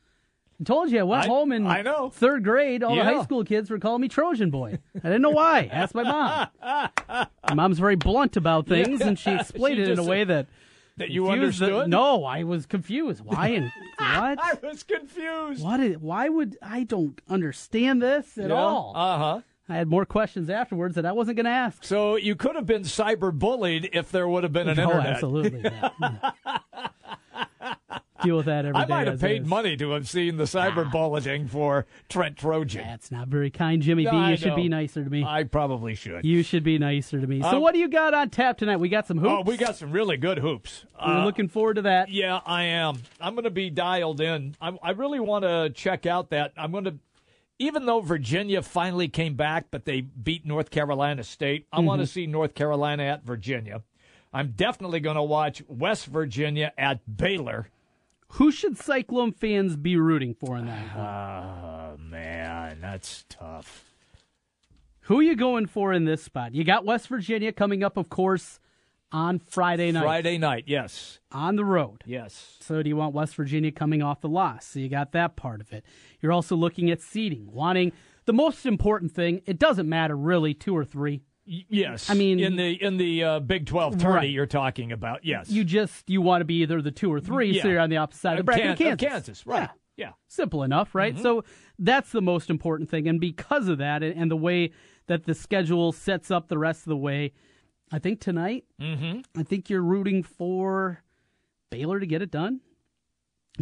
I 0.60 0.64
told 0.64 0.90
you 0.90 1.00
I 1.00 1.02
went 1.02 1.24
I- 1.24 1.26
home 1.26 1.50
in 1.52 1.66
I 1.66 1.82
know. 1.82 2.10
third 2.10 2.44
grade. 2.44 2.82
All 2.84 2.94
Yeah. 2.94 3.04
the 3.10 3.16
high 3.16 3.22
school 3.24 3.42
kids 3.44 3.68
were 3.70 3.78
calling 3.80 4.00
me 4.00 4.08
Trojan 4.08 4.50
boy. 4.50 4.78
I 4.96 4.98
didn't 5.08 5.22
know 5.22 5.30
why. 5.30 5.68
Ask 5.72 5.94
my 5.94 6.04
mom. 6.04 6.48
my 7.48 7.54
mom's 7.54 7.78
very 7.78 7.96
blunt 7.96 8.36
about 8.36 8.66
things, 8.68 9.00
and 9.00 9.18
she 9.18 9.30
explained 9.34 9.76
She 9.78 9.82
it 9.82 9.88
in 9.88 9.98
a 9.98 10.04
way 10.04 10.22
that 10.24 10.46
That 10.98 11.10
you 11.10 11.24
confused 11.26 11.58
the- 11.60 11.64
understood? 11.66 11.90
no, 11.90 12.24
I 12.24 12.44
was 12.44 12.66
confused. 12.66 13.22
Why 13.24 13.48
and 13.48 13.64
what? 13.98 14.38
I 14.40 14.52
was 14.62 14.82
confused. 14.84 15.64
What? 15.64 15.80
Is, 15.80 15.98
why 15.98 16.28
would 16.28 16.56
I 16.62 16.84
don't 16.84 17.20
understand 17.28 18.00
this 18.00 18.38
at 18.38 18.50
all? 18.52 18.92
Uh 18.94 19.18
huh. 19.18 19.40
I 19.68 19.76
had 19.76 19.88
more 19.88 20.04
questions 20.04 20.50
afterwards 20.50 20.96
that 20.96 21.06
I 21.06 21.12
wasn't 21.12 21.36
going 21.36 21.44
to 21.44 21.50
ask. 21.50 21.84
So 21.84 22.16
you 22.16 22.34
could 22.34 22.56
have 22.56 22.66
been 22.66 22.82
cyber 22.82 23.32
bullied 23.32 23.90
if 23.92 24.10
there 24.10 24.26
would 24.28 24.42
have 24.42 24.52
been 24.52 24.68
an 24.68 24.78
oh, 24.78 24.82
internet. 24.82 25.06
absolutely. 25.06 25.60
yeah. 25.62 26.30
Deal 28.22 28.36
with 28.36 28.46
that 28.46 28.64
every 28.64 28.74
day. 28.74 28.84
I 28.84 28.86
might 28.86 29.06
have 29.08 29.20
paid 29.20 29.42
is. 29.42 29.48
money 29.48 29.76
to 29.76 29.90
have 29.90 30.08
seen 30.08 30.36
the 30.36 30.44
cyber 30.44 30.88
bulleting 30.88 31.48
for 31.48 31.86
Trent 32.08 32.36
Trojan. 32.36 32.84
That's 32.86 33.10
not 33.10 33.26
very 33.26 33.50
kind, 33.50 33.82
Jimmy 33.82 34.04
B. 34.04 34.12
No, 34.12 34.16
I 34.18 34.30
You 34.30 34.36
should 34.36 34.48
know. 34.50 34.56
be 34.56 34.68
nicer 34.68 35.02
to 35.02 35.10
me. 35.10 35.24
I 35.24 35.42
probably 35.42 35.96
should. 35.96 36.24
You 36.24 36.44
should 36.44 36.62
be 36.62 36.78
nicer 36.78 37.20
to 37.20 37.26
me. 37.26 37.42
So, 37.42 37.48
Um, 37.56 37.60
what 37.62 37.74
do 37.74 37.80
you 37.80 37.88
got 37.88 38.14
on 38.14 38.30
tap 38.30 38.58
tonight? 38.58 38.76
We 38.76 38.88
got 38.90 39.08
some 39.08 39.18
hoops. 39.18 39.32
Oh, 39.32 39.42
we 39.42 39.56
got 39.56 39.74
some 39.74 39.90
really 39.90 40.16
good 40.16 40.38
hoops. 40.38 40.84
We're 41.04 41.14
Uh, 41.14 41.24
looking 41.24 41.48
forward 41.48 41.74
to 41.74 41.82
that. 41.82 42.10
Yeah, 42.10 42.40
I 42.46 42.62
am. 42.64 43.02
I'm 43.20 43.34
going 43.34 43.42
to 43.44 43.50
be 43.50 43.70
dialed 43.70 44.20
in. 44.20 44.54
I, 44.60 44.70
I 44.80 44.90
really 44.92 45.18
want 45.18 45.42
to 45.44 45.70
check 45.74 46.06
out 46.06 46.30
that. 46.30 46.52
I'm 46.56 46.70
going 46.70 46.84
to, 46.84 46.94
even 47.62 47.86
though 47.86 48.00
Virginia 48.00 48.60
finally 48.60 49.06
came 49.06 49.34
back, 49.34 49.66
but 49.70 49.84
they 49.84 50.00
beat 50.00 50.44
North 50.44 50.70
Carolina 50.70 51.22
State, 51.22 51.68
I 51.72 51.78
want 51.78 52.00
to 52.00 52.04
mm-hmm. 52.04 52.12
see 52.12 52.26
North 52.26 52.54
Carolina 52.54 53.04
at 53.04 53.24
Virginia. 53.24 53.82
I'm 54.32 54.54
definitely 54.56 54.98
going 54.98 55.14
to 55.14 55.22
watch 55.22 55.62
West 55.68 56.06
Virginia 56.06 56.72
at 56.76 57.16
Baylor. 57.16 57.68
Who 58.30 58.50
should 58.50 58.76
Cyclone 58.76 59.30
fans 59.30 59.76
be 59.76 59.96
rooting 59.96 60.34
for 60.34 60.56
in 60.56 60.66
that? 60.66 60.96
Oh, 60.96 61.98
man, 61.98 62.78
that's 62.80 63.24
tough. 63.28 63.84
Who 65.02 65.20
are 65.20 65.22
you 65.22 65.36
going 65.36 65.66
for 65.66 65.92
in 65.92 66.04
this 66.04 66.22
spot? 66.22 66.54
You 66.54 66.64
got 66.64 66.84
West 66.84 67.06
Virginia 67.06 67.52
coming 67.52 67.84
up, 67.84 67.96
of 67.96 68.08
course, 68.08 68.58
on 69.12 69.38
Friday 69.38 69.92
night. 69.92 70.02
Friday 70.02 70.38
night, 70.38 70.64
yes. 70.66 71.20
On 71.30 71.56
the 71.56 71.64
road. 71.64 72.02
Yes. 72.06 72.56
So 72.60 72.82
do 72.82 72.88
you 72.88 72.96
want 72.96 73.14
West 73.14 73.34
Virginia 73.36 73.70
coming 73.70 74.02
off 74.02 74.20
the 74.20 74.28
loss? 74.28 74.66
So 74.66 74.78
you 74.80 74.88
got 74.88 75.12
that 75.12 75.36
part 75.36 75.60
of 75.60 75.72
it. 75.72 75.84
You're 76.20 76.32
also 76.32 76.56
looking 76.56 76.90
at 76.90 77.00
seeding, 77.00 77.50
wanting 77.52 77.92
the 78.24 78.32
most 78.32 78.64
important 78.66 79.12
thing. 79.12 79.42
It 79.46 79.58
doesn't 79.58 79.88
matter 79.88 80.16
really, 80.16 80.54
two 80.54 80.76
or 80.76 80.84
three. 80.84 81.22
Y- 81.46 81.64
Yes. 81.68 82.08
I 82.08 82.14
mean- 82.14 82.38
in 82.40 82.56
the 82.56 82.80
in 82.82 82.96
the 82.96 83.24
uh, 83.24 83.40
Big 83.40 83.66
12 83.66 83.98
tourney 83.98 84.14
Right. 84.14 84.30
you're 84.30 84.46
talking 84.46 84.92
about. 84.92 85.24
Yes. 85.24 85.50
You 85.50 85.64
just 85.64 86.08
you 86.08 86.22
want 86.22 86.40
to 86.40 86.44
be 86.44 86.62
either 86.62 86.80
the 86.80 86.92
two 86.92 87.12
or 87.12 87.20
three, 87.20 87.58
so 87.60 87.68
you're 87.68 87.80
on 87.80 87.90
the 87.90 87.96
opposite 87.96 88.20
side 88.20 88.32
of 88.38 88.38
the 88.38 88.44
bracket. 88.44 88.70
Of 88.70 88.78
Kansas. 88.78 89.08
Kansas, 89.08 89.46
right. 89.46 89.62
Yeah. 89.62 89.68
Yeah. 90.06 90.12
Simple 90.28 90.62
enough, 90.62 90.94
right? 90.94 91.14
Mhm. 91.14 91.20
So 91.22 91.44
that's 91.78 92.12
the 92.12 92.22
most 92.22 92.48
important 92.48 92.88
thing, 92.88 93.08
and 93.08 93.20
because 93.20 93.68
of 93.68 93.78
that, 93.78 94.02
and 94.02 94.30
the 94.30 94.36
way 94.36 94.70
that 95.08 95.24
the 95.24 95.34
schedule 95.34 95.90
sets 95.92 96.30
up 96.30 96.46
the 96.48 96.56
rest 96.58 96.82
of 96.82 96.90
the 96.90 96.96
way, 96.96 97.32
I 97.92 97.98
think 97.98 98.20
tonight, 98.20 98.64
Mm-hmm. 98.80 99.20
I 99.38 99.42
think 99.42 99.68
you're 99.70 99.82
rooting 99.82 100.22
for 100.22 101.02
Baylor 101.70 102.00
to 102.00 102.06
get 102.06 102.22
it 102.22 102.30
done. 102.30 102.60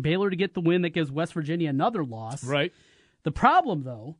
Baylor 0.01 0.31
to 0.31 0.37
get 0.37 0.55
the 0.55 0.61
win 0.61 0.83
that 0.83 0.91
gives 0.91 1.11
West 1.11 1.33
Virginia 1.35 1.69
another 1.69 2.05
loss. 2.05 2.45
Right. 2.45 2.73
The 3.25 3.33
problem, 3.33 3.83
though, 3.83 4.17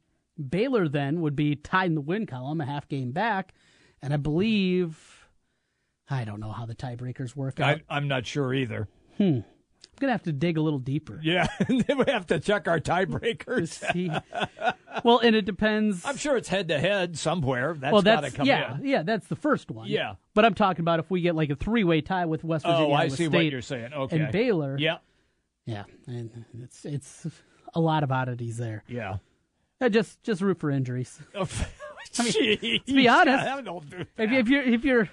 Baylor 0.49 0.89
then 0.89 1.21
would 1.21 1.37
be 1.37 1.55
tied 1.55 1.87
in 1.87 1.95
the 1.95 2.01
win 2.01 2.27
column, 2.27 2.61
a 2.61 2.67
half 2.67 2.89
game 2.89 3.13
back, 3.13 3.55
and 4.03 4.13
I 4.13 4.17
believe 4.17 5.29
I 6.09 6.25
don't 6.25 6.41
know 6.41 6.51
how 6.51 6.67
the 6.67 6.75
tiebreakers 6.75 7.37
work 7.37 7.61
out. 7.61 7.81
I, 7.89 7.97
I'm 7.97 8.09
not 8.09 8.27
sure 8.27 8.53
either. 8.53 8.89
Hmm. 9.17 9.41
Gonna 10.01 10.13
have 10.13 10.23
to 10.23 10.33
dig 10.33 10.57
a 10.57 10.63
little 10.63 10.79
deeper. 10.79 11.21
Yeah, 11.23 11.47
then 11.69 11.99
we 11.99 12.05
have 12.09 12.27
to 12.29 12.41
check 12.41 12.67
our 12.67 12.81
tiebreakers. 12.81 13.93
See, 13.93 14.11
well, 15.05 15.19
and 15.19 15.37
it 15.37 15.45
depends. 15.45 16.05
I'm 16.07 16.17
sure 16.17 16.37
it's 16.37 16.49
head 16.49 16.69
to 16.69 16.79
head 16.79 17.19
somewhere. 17.19 17.77
That's 17.79 17.93
well, 17.93 18.03
that's 18.03 18.37
yeah, 18.39 18.79
in. 18.79 18.87
yeah. 18.87 19.03
That's 19.03 19.27
the 19.27 19.37
first 19.37 19.71
one. 19.71 19.89
Yeah. 19.89 20.15
but 20.35 20.45
I'm 20.47 20.55
talking 20.55 20.83
about 20.83 21.01
if 21.01 21.11
we 21.11 21.21
get 21.21 21.37
like 21.37 21.51
a 21.51 21.55
three 21.55 21.85
way 21.85 22.01
tie 22.01 22.25
with 22.25 22.43
West 22.43 22.65
Virginia. 22.65 22.87
Oh, 22.87 22.93
I 22.93 23.03
Iowa 23.03 23.11
see 23.11 23.29
what 23.29 23.45
you're 23.45 23.61
saying. 23.61 23.93
Okay. 23.93 24.19
and 24.19 24.33
Baylor. 24.33 24.77
Yeah. 24.79 24.99
yeah, 25.67 25.85
and 26.07 26.45
it's 26.63 26.85
it's 26.85 27.27
a 27.75 27.81
lot 27.81 28.03
of 28.03 28.11
oddities 28.11 28.57
there. 28.57 28.83
Yeah. 28.89 29.19
Uh, 29.81 29.89
just 29.89 30.23
just 30.23 30.41
root 30.41 30.59
for 30.59 30.71
injuries. 30.71 31.19
I 31.35 32.23
mean, 32.23 32.33
Jeez. 32.33 32.85
to 32.87 32.95
be 32.95 33.09
honest, 33.09 33.45
do 33.65 34.07
if, 34.19 34.33
if 34.33 34.49
you're 34.49 34.63
if 34.63 34.85
you're 34.85 35.09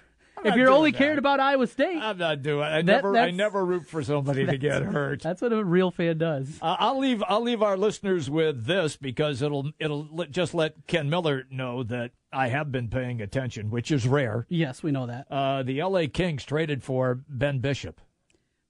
if 0.46 0.56
you're 0.56 0.70
only 0.70 0.92
that. 0.92 0.98
cared 0.98 1.18
about 1.18 1.40
Iowa 1.40 1.68
State, 1.68 1.98
I'm 2.02 2.18
not 2.18 2.42
doing. 2.42 2.64
I 2.64 2.82
That- 2.82 2.86
never. 2.86 3.18
I 3.18 3.32
never 3.32 3.66
root 3.66 3.88
for 3.88 4.04
somebody 4.04 4.46
to 4.46 4.58
get 4.58 4.84
hurt. 4.84 5.22
that's 5.22 5.42
what 5.42 5.54
a 5.54 5.64
real 5.64 5.92
fan 5.92 6.18
does. 6.18 6.60
Uh, 6.62 6.76
I'll 6.80 7.00
leave. 7.00 7.24
I'll 7.28 7.42
leave 7.42 7.62
our 7.62 7.78
listeners 7.78 8.30
with 8.30 8.66
this 8.66 8.96
because 8.98 9.42
it'll 9.42 9.72
it'll 9.80 10.08
just 10.32 10.54
let 10.54 10.88
Ken 10.88 11.10
Miller 11.10 11.46
know 11.52 11.84
that 11.84 12.12
I 12.32 12.50
have 12.50 12.72
been 12.72 12.88
paying 12.90 13.22
attention, 13.22 13.70
which 13.70 13.92
is 13.92 14.08
rare. 14.08 14.46
Yes, 14.50 14.84
we 14.84 14.92
know 14.92 15.08
that. 15.08 15.28
Uh, 15.32 15.64
the 15.64 15.80
L.A. 15.80 16.08
Kings 16.08 16.44
traded 16.44 16.84
for 16.84 17.24
Ben 17.30 17.60
Bishop. 17.60 18.02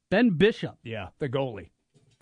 Ben 0.09 0.29
Bishop. 0.31 0.77
Yeah, 0.83 1.07
the 1.19 1.27
goalie. 1.27 1.69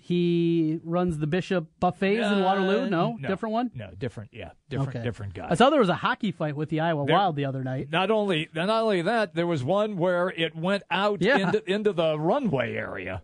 He 0.08 0.80
runs 0.84 1.18
the 1.18 1.26
Bishop 1.26 1.66
buffets 1.80 2.20
in 2.20 2.24
Uh, 2.24 2.44
Waterloo. 2.44 2.88
No, 2.92 3.18
no. 3.20 3.28
different 3.28 3.54
one. 3.54 3.72
No, 3.74 3.90
different. 3.98 4.30
Yeah, 4.32 4.52
different. 4.70 4.90
Okay. 4.98 5.04
Different 5.04 5.34
guy. 5.34 5.48
I 5.50 5.56
saw 5.56 5.72
there 5.72 5.80
was 5.80 5.90
a 5.90 5.96
hockey 5.96 6.32
fight 6.32 6.56
with 6.56 6.70
the 6.70 6.80
Iowa 6.82 7.08
There- 7.08 7.16
Wild 7.16 7.36
the 7.36 7.46
other 7.46 7.64
night. 7.64 7.90
Not 7.92 8.12
only 8.12 8.48
not 8.54 8.70
only 8.70 9.02
that, 9.02 9.34
there 9.34 9.48
was 9.48 9.64
one 9.64 9.98
where 9.98 10.30
it 10.30 10.56
went 10.56 10.84
out 10.92 11.24
Yeah. 11.24 11.38
into 11.40 11.68
into 11.68 11.92
the 11.92 12.20
runway 12.20 12.76
area. 12.76 13.24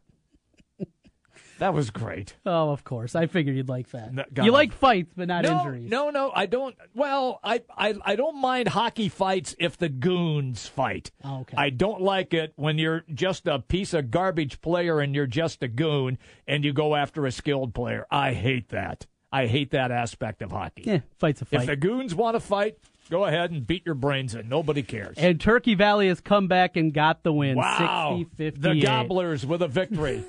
That 1.62 1.76
was 1.76 1.92
great. 1.92 2.36
Oh, 2.44 2.72
of 2.72 2.84
course. 2.84 3.14
I 3.14 3.28
figured 3.28 3.56
you'd 3.56 3.70
like 3.70 3.92
that. 3.92 4.12
No, 4.12 4.24
you 4.42 4.52
like 4.52 4.74
fights, 4.74 5.14
but 5.16 5.28
not 5.28 5.44
no, 5.44 5.60
injuries. 5.60 5.92
No, 5.92 6.10
no, 6.10 6.32
I 6.34 6.48
don't. 6.48 6.76
Well, 6.96 7.40
I, 7.44 7.62
I 7.78 7.94
I 8.04 8.16
don't 8.16 8.42
mind 8.42 8.70
hockey 8.70 9.10
fights 9.10 9.56
if 9.60 9.78
the 9.78 9.88
goons 9.88 10.66
fight. 10.66 11.12
Oh, 11.24 11.42
okay. 11.42 11.56
I 11.56 11.70
don't 11.70 12.02
like 12.02 12.34
it 12.34 12.54
when 12.56 12.80
you're 12.80 13.04
just 13.14 13.46
a 13.46 13.60
piece 13.60 13.94
of 13.94 14.10
garbage 14.10 14.60
player 14.62 15.02
and 15.02 15.14
you're 15.14 15.28
just 15.28 15.62
a 15.62 15.68
goon 15.68 16.18
and 16.48 16.66
you 16.66 16.74
go 16.74 16.96
after 16.96 17.28
a 17.28 17.32
skilled 17.32 17.76
player. 17.76 18.08
I 18.10 18.34
hate 18.34 18.70
that. 18.70 19.06
I 19.32 19.46
hate 19.46 19.70
that 19.70 19.92
aspect 19.92 20.42
of 20.42 20.50
hockey. 20.52 20.82
Yeah, 20.88 21.02
fight's 21.20 21.44
a 21.44 21.46
If 21.52 21.68
the 21.68 21.76
goons 21.76 22.16
want 22.16 22.38
to 22.38 22.40
fight, 22.40 22.80
go 23.12 23.26
ahead 23.26 23.52
and 23.52 23.68
beat 23.68 23.86
your 23.86 23.94
brains 23.94 24.34
in. 24.34 24.48
Nobody 24.50 24.82
cares. 24.82 25.18
and 25.18 25.40
Turkey 25.40 25.76
Valley 25.76 26.08
has 26.08 26.22
come 26.22 26.48
back 26.48 26.78
and 26.78 26.94
got 26.94 27.22
the 27.24 27.34
win. 27.34 27.58
wow. 27.58 28.18
60 28.38 28.60
The 28.60 28.80
Gobblers 28.82 29.46
with 29.46 29.62
a 29.62 29.68
victory. 29.68 30.24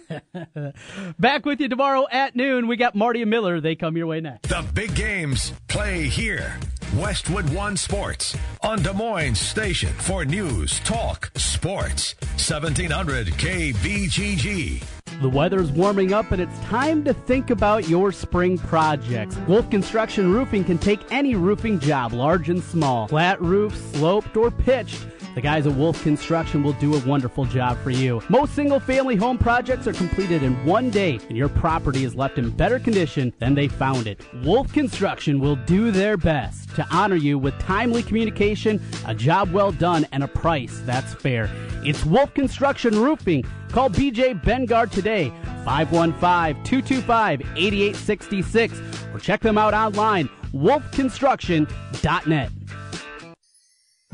Back 1.19 1.47
with 1.47 1.61
you 1.61 1.69
tomorrow 1.69 2.07
at 2.11 2.35
noon. 2.37 2.67
We 2.67 2.77
got 2.77 2.95
Marty 2.95 3.23
and 3.23 3.31
Miller. 3.31 3.61
They 3.61 3.77
come 3.77 3.97
your 3.97 4.09
way 4.09 4.21
next. 4.21 4.49
The 4.49 4.67
big 4.75 4.95
games 4.95 5.53
play 5.69 6.09
here. 6.09 6.59
Westwood 6.97 7.49
One 7.55 7.77
Sports 7.77 8.37
on 8.63 8.83
Des 8.83 8.93
Moines 8.93 9.39
Station 9.39 9.93
for 9.95 10.25
news, 10.25 10.81
talk, 10.81 11.31
sports. 11.37 12.15
1700 12.37 13.29
KBGG. 13.29 14.83
The 15.21 15.29
weather's 15.29 15.71
warming 15.71 16.13
up 16.13 16.33
and 16.33 16.43
it's 16.43 16.59
time 16.61 17.05
to 17.05 17.15
think 17.15 17.51
about 17.51 17.89
your 17.89 18.11
spring 18.13 18.59
projects. 18.59 19.37
Wolf 19.47 19.69
Construction 19.71 20.33
Roofing 20.33 20.65
can 20.65 20.79
take 20.79 21.01
any 21.13 21.35
roofing 21.35 21.79
job, 21.79 22.13
large 22.13 22.49
and 22.49 22.63
small, 22.63 23.07
flat 23.09 23.41
roof, 23.41 23.77
sloped, 23.95 24.37
or 24.37 24.51
pitched. 24.51 25.07
The 25.35 25.41
guys 25.41 25.67
at 25.67 25.75
Wolf 25.75 26.03
Construction 26.03 26.63
will 26.63 26.75
do 26.75 26.95
a 26.95 26.99
wonderful 27.07 27.47
job 27.47 27.79
for 27.79 27.91
you. 27.91 28.21
Most 28.29 28.55
single 28.55 28.79
family 28.81 29.17
home 29.17 29.39
projects 29.39 29.87
are 29.87 29.93
completed 29.95 30.43
in 30.43 30.53
one 30.67 30.91
day, 30.91 31.19
and 31.29 31.39
your 31.39 31.49
property 31.49 32.05
is 32.05 32.15
left 32.15 32.37
in 32.37 32.51
better 32.51 32.79
condition 32.79 33.33
than 33.39 33.55
they 33.55 33.67
found 33.67 34.07
it. 34.07 34.21
Wolf 34.43 34.71
Construction 34.73 35.41
will 35.41 35.57
do 35.57 35.91
their 35.91 36.19
best 36.19 36.75
to 36.77 36.87
honor 36.91 37.17
you 37.17 37.39
with 37.39 37.59
timely 37.61 38.03
communication, 38.03 38.83
a 39.07 39.15
job 39.15 39.51
well 39.53 39.73
done, 39.73 40.07
and 40.13 40.23
a 40.23 40.29
price 40.29 40.83
that's 40.85 41.15
fair. 41.15 41.49
It's 41.85 42.05
Wolf 42.05 42.35
Construction 42.35 42.99
Roofing. 42.99 43.45
Call 43.73 43.89
BJ 43.89 44.41
Bengard 44.41 44.91
today, 44.91 45.31
515 45.65 46.63
225 46.63 47.41
8866, 47.57 48.81
or 49.15 49.19
check 49.19 49.41
them 49.41 49.57
out 49.57 49.73
online, 49.73 50.29
wolfconstruction.net. 50.53 52.51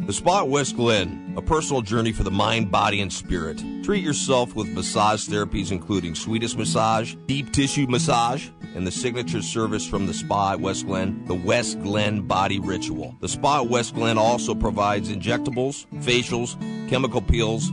The 0.06 0.12
Spa 0.12 0.44
West 0.44 0.76
Glen, 0.76 1.34
a 1.36 1.42
personal 1.42 1.82
journey 1.82 2.12
for 2.12 2.22
the 2.22 2.30
mind, 2.30 2.70
body, 2.70 3.00
and 3.00 3.12
spirit. 3.12 3.60
Treat 3.82 4.04
yourself 4.04 4.54
with 4.54 4.68
massage 4.68 5.26
therapies 5.28 5.72
including 5.72 6.14
Swedish 6.14 6.54
massage, 6.54 7.16
deep 7.26 7.52
tissue 7.52 7.88
massage, 7.88 8.48
and 8.76 8.86
the 8.86 8.92
signature 8.92 9.42
service 9.42 9.84
from 9.84 10.06
the 10.06 10.14
Spa 10.14 10.52
at 10.52 10.60
West 10.60 10.86
Glen, 10.86 11.24
the 11.24 11.34
West 11.34 11.82
Glen 11.82 12.20
Body 12.20 12.60
Ritual. 12.60 13.16
The 13.20 13.28
Spa 13.28 13.62
at 13.62 13.68
West 13.68 13.96
Glen 13.96 14.18
also 14.18 14.54
provides 14.54 15.10
injectables, 15.10 15.84
facials, 15.96 16.56
chemical 16.88 17.20
peels, 17.20 17.72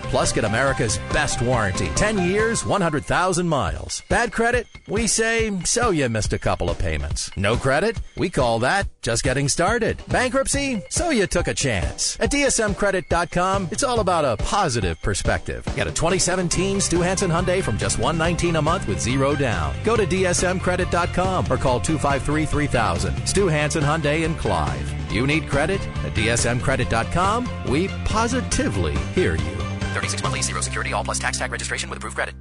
Plus, 0.11 0.33
get 0.33 0.43
America's 0.43 0.97
best 1.13 1.41
warranty 1.41 1.87
10 1.95 2.29
years, 2.29 2.65
100,000 2.65 3.47
miles. 3.47 4.03
Bad 4.09 4.33
credit? 4.33 4.67
We 4.89 5.07
say, 5.07 5.57
so 5.63 5.91
you 5.91 6.09
missed 6.09 6.33
a 6.33 6.37
couple 6.37 6.69
of 6.69 6.77
payments. 6.77 7.31
No 7.37 7.55
credit? 7.55 7.97
We 8.17 8.29
call 8.29 8.59
that 8.59 8.89
just 9.01 9.23
getting 9.23 9.47
started. 9.47 10.03
Bankruptcy? 10.09 10.81
So 10.89 11.11
you 11.11 11.27
took 11.27 11.47
a 11.47 11.53
chance. 11.53 12.19
At 12.19 12.29
DSMCredit.com, 12.29 13.69
it's 13.71 13.83
all 13.83 14.01
about 14.01 14.25
a 14.25 14.35
positive 14.43 15.01
perspective. 15.01 15.63
Get 15.77 15.87
a 15.87 15.91
2017 15.91 16.81
Stew 16.81 16.99
Hansen 16.99 17.31
Hyundai 17.31 17.63
from 17.63 17.77
just 17.77 17.97
119 17.97 18.57
a 18.57 18.61
month 18.61 18.87
with 18.89 18.99
zero 18.99 19.33
down. 19.33 19.73
Go 19.85 19.95
to 19.95 20.05
DSMCredit.com 20.05 21.45
or 21.49 21.55
call 21.55 21.79
253 21.79 22.45
3000. 22.45 23.25
Stew 23.25 23.47
Hansen 23.47 23.83
Hyundai 23.83 24.25
in 24.25 24.35
Clive. 24.35 24.93
You 25.09 25.25
need 25.25 25.47
credit? 25.47 25.79
At 26.03 26.13
DSMCredit.com, 26.15 27.49
we 27.71 27.87
positively 28.03 28.97
hear 29.15 29.35
you. 29.35 29.60
36 29.93 30.23
monthly, 30.23 30.41
zero 30.41 30.61
security, 30.61 30.93
all 30.93 31.03
plus 31.03 31.19
tax 31.19 31.37
tag 31.37 31.51
registration 31.51 31.89
with 31.89 31.97
approved 31.97 32.15
credit. 32.15 32.35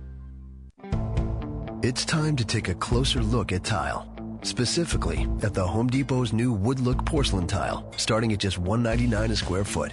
It's 1.82 2.05
time 2.05 2.36
to 2.36 2.44
take 2.44 2.68
a 2.68 2.74
closer 2.74 3.22
look 3.22 3.53
at 3.53 3.64
tile. 3.64 4.07
Specifically, 4.42 5.26
at 5.42 5.55
the 5.55 5.66
Home 5.66 5.88
Depot's 5.88 6.32
new 6.32 6.53
wood 6.53 6.78
look 6.78 7.07
porcelain 7.07 7.46
tile, 7.46 7.90
starting 7.96 8.32
at 8.32 8.38
just 8.38 8.59
199 8.59 9.30
a 9.30 9.36
square 9.36 9.64
foot. 9.64 9.90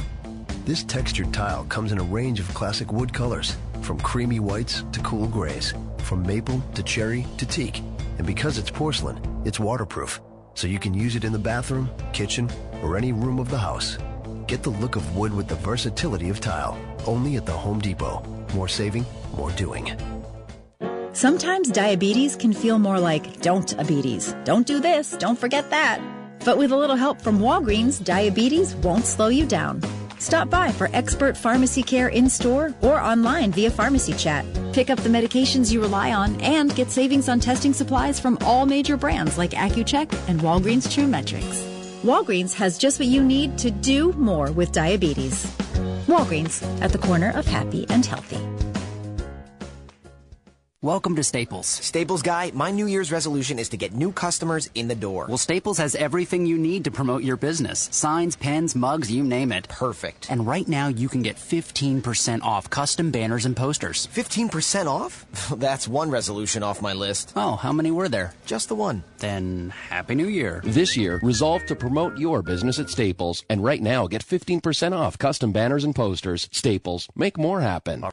This 0.66 0.84
textured 0.84 1.34
tile 1.34 1.64
comes 1.70 1.94
in 1.94 1.98
a 1.98 2.04
range 2.04 2.42
of 2.42 2.54
classic 2.54 2.92
wood 2.92 3.14
colors, 3.14 3.56
from 3.82 4.00
creamy 4.02 4.42
whites 4.42 4.84
to 4.92 5.00
cool 5.00 5.28
grays, 5.28 5.74
from 6.00 6.24
maple 6.24 6.62
to 6.76 6.84
cherry 6.84 7.26
to 7.38 7.46
teak. 7.46 7.80
And 8.18 8.28
because 8.28 8.58
it's 8.58 8.70
porcelain, 8.70 9.22
it's 9.46 9.62
waterproof, 9.62 10.20
so 10.56 10.68
you 10.68 10.80
can 10.80 10.94
use 10.94 11.16
it 11.16 11.24
in 11.24 11.32
the 11.32 11.40
bathroom, 11.40 11.90
kitchen, 12.12 12.50
or 12.84 12.98
any 12.98 13.14
room 13.14 13.40
of 13.40 13.50
the 13.50 13.58
house. 13.58 13.98
Get 14.48 14.64
the 14.64 14.70
look 14.70 14.96
of 14.96 15.16
wood 15.16 15.34
with 15.34 15.50
the 15.50 15.56
versatility 15.56 16.30
of 16.30 16.40
tile. 16.40 16.80
Only 17.06 17.36
at 17.36 17.46
the 17.46 17.52
Home 17.52 17.80
Depot. 17.80 18.24
More 18.56 18.70
saving, 18.70 19.06
more 19.36 19.52
doing. 19.52 19.92
Sometimes 21.12 21.70
diabetes 21.70 22.38
can 22.38 22.54
feel 22.54 22.80
more 22.80 23.00
like 23.00 23.42
don't 23.42 23.68
diabetes. 23.68 24.34
Don't 24.46 24.66
do 24.66 24.80
this, 24.80 25.18
don't 25.20 25.38
forget 25.38 25.70
that. 25.72 26.00
But 26.46 26.58
with 26.58 26.72
a 26.72 26.78
little 26.78 26.96
help 26.96 27.22
from 27.22 27.40
Walgreens, 27.40 28.02
diabetes 28.02 28.74
won't 28.76 29.06
slow 29.06 29.28
you 29.28 29.46
down. 29.46 29.82
Stop 30.18 30.50
by 30.50 30.72
for 30.72 30.90
expert 30.94 31.36
pharmacy 31.36 31.84
care 31.84 32.08
in 32.08 32.30
store 32.30 32.74
or 32.82 33.02
online 33.02 33.52
via 33.52 33.70
pharmacy 33.70 34.14
chat. 34.14 34.46
Pick 34.72 34.90
up 34.90 35.00
the 35.00 35.10
medications 35.10 35.74
you 35.74 35.82
rely 35.82 36.14
on 36.14 36.40
and 36.40 36.74
get 36.74 36.90
savings 36.90 37.28
on 37.28 37.42
testing 37.42 37.74
supplies 37.74 38.20
from 38.20 38.38
all 38.46 38.66
major 38.66 38.96
brands 38.96 39.38
like 39.38 39.52
Accu-Chek 39.52 40.30
and 40.30 40.40
Walgreens 40.40 40.90
True 40.90 41.06
Metrix. 41.06 41.77
Walgreens 42.04 42.54
has 42.54 42.78
just 42.78 43.00
what 43.00 43.08
you 43.08 43.24
need 43.24 43.58
to 43.58 43.72
do 43.72 44.14
more 44.14 44.52
with 44.52 44.72
diabetes. 44.72 45.46
Walgreens, 46.06 46.62
at 46.80 46.92
the 46.92 47.00
corner 47.00 47.32
of 47.32 47.48
happy 47.48 47.88
and 47.90 48.06
healthy. 48.06 48.67
Welcome 50.84 51.16
to 51.16 51.24
Staples. 51.24 51.66
Staples 51.66 52.22
guy, 52.22 52.52
my 52.54 52.70
New 52.70 52.86
Year's 52.86 53.12
resolution 53.12 53.58
is 53.58 53.70
to 53.70 53.78
get 53.78 53.94
new 53.94 54.12
customers 54.12 54.70
in 54.76 54.88
the 54.88 54.94
door. 54.94 55.26
Well, 55.28 55.40
Staples 55.40 55.80
has 55.80 55.96
everything 55.96 56.46
you 56.46 56.56
need 56.56 56.84
to 56.84 56.92
promote 56.92 57.24
your 57.24 57.36
business 57.36 57.90
signs, 57.92 58.36
pens, 58.36 58.76
mugs, 58.76 59.12
you 59.12 59.24
name 59.24 59.52
it. 59.52 59.68
Perfect. 59.70 60.30
And 60.30 60.46
right 60.46 60.68
now, 60.68 60.88
you 60.88 61.10
can 61.10 61.24
get 61.24 61.38
15% 61.38 62.44
off 62.44 62.70
custom 62.70 63.10
banners 63.10 63.48
and 63.48 63.58
posters. 63.58 64.08
15% 64.14 64.86
off? 64.86 65.26
That's 65.58 65.88
one 65.88 66.12
resolution 66.12 66.62
off 66.62 66.80
my 66.80 66.94
list. 66.94 67.34
Oh, 67.36 67.56
how 67.56 67.74
many 67.74 67.90
were 67.90 68.08
there? 68.08 68.36
Just 68.46 68.70
the 68.70 68.76
one. 68.76 69.04
Then, 69.18 69.74
Happy 69.90 70.14
New 70.14 70.28
Year. 70.28 70.62
This 70.64 70.96
year, 70.96 71.20
resolve 71.24 71.66
to 71.66 71.76
promote 71.76 72.20
your 72.20 72.44
business 72.44 72.78
at 72.78 72.92
Staples. 72.92 73.44
And 73.50 73.64
right 73.64 73.82
now, 73.82 74.06
get 74.06 74.24
15% 74.24 74.96
off 74.96 75.18
custom 75.18 75.52
banners 75.52 75.86
and 75.86 75.96
posters. 75.96 76.48
Staples, 76.52 77.08
make 77.16 77.40
more 77.40 77.62
happen. 77.62 78.04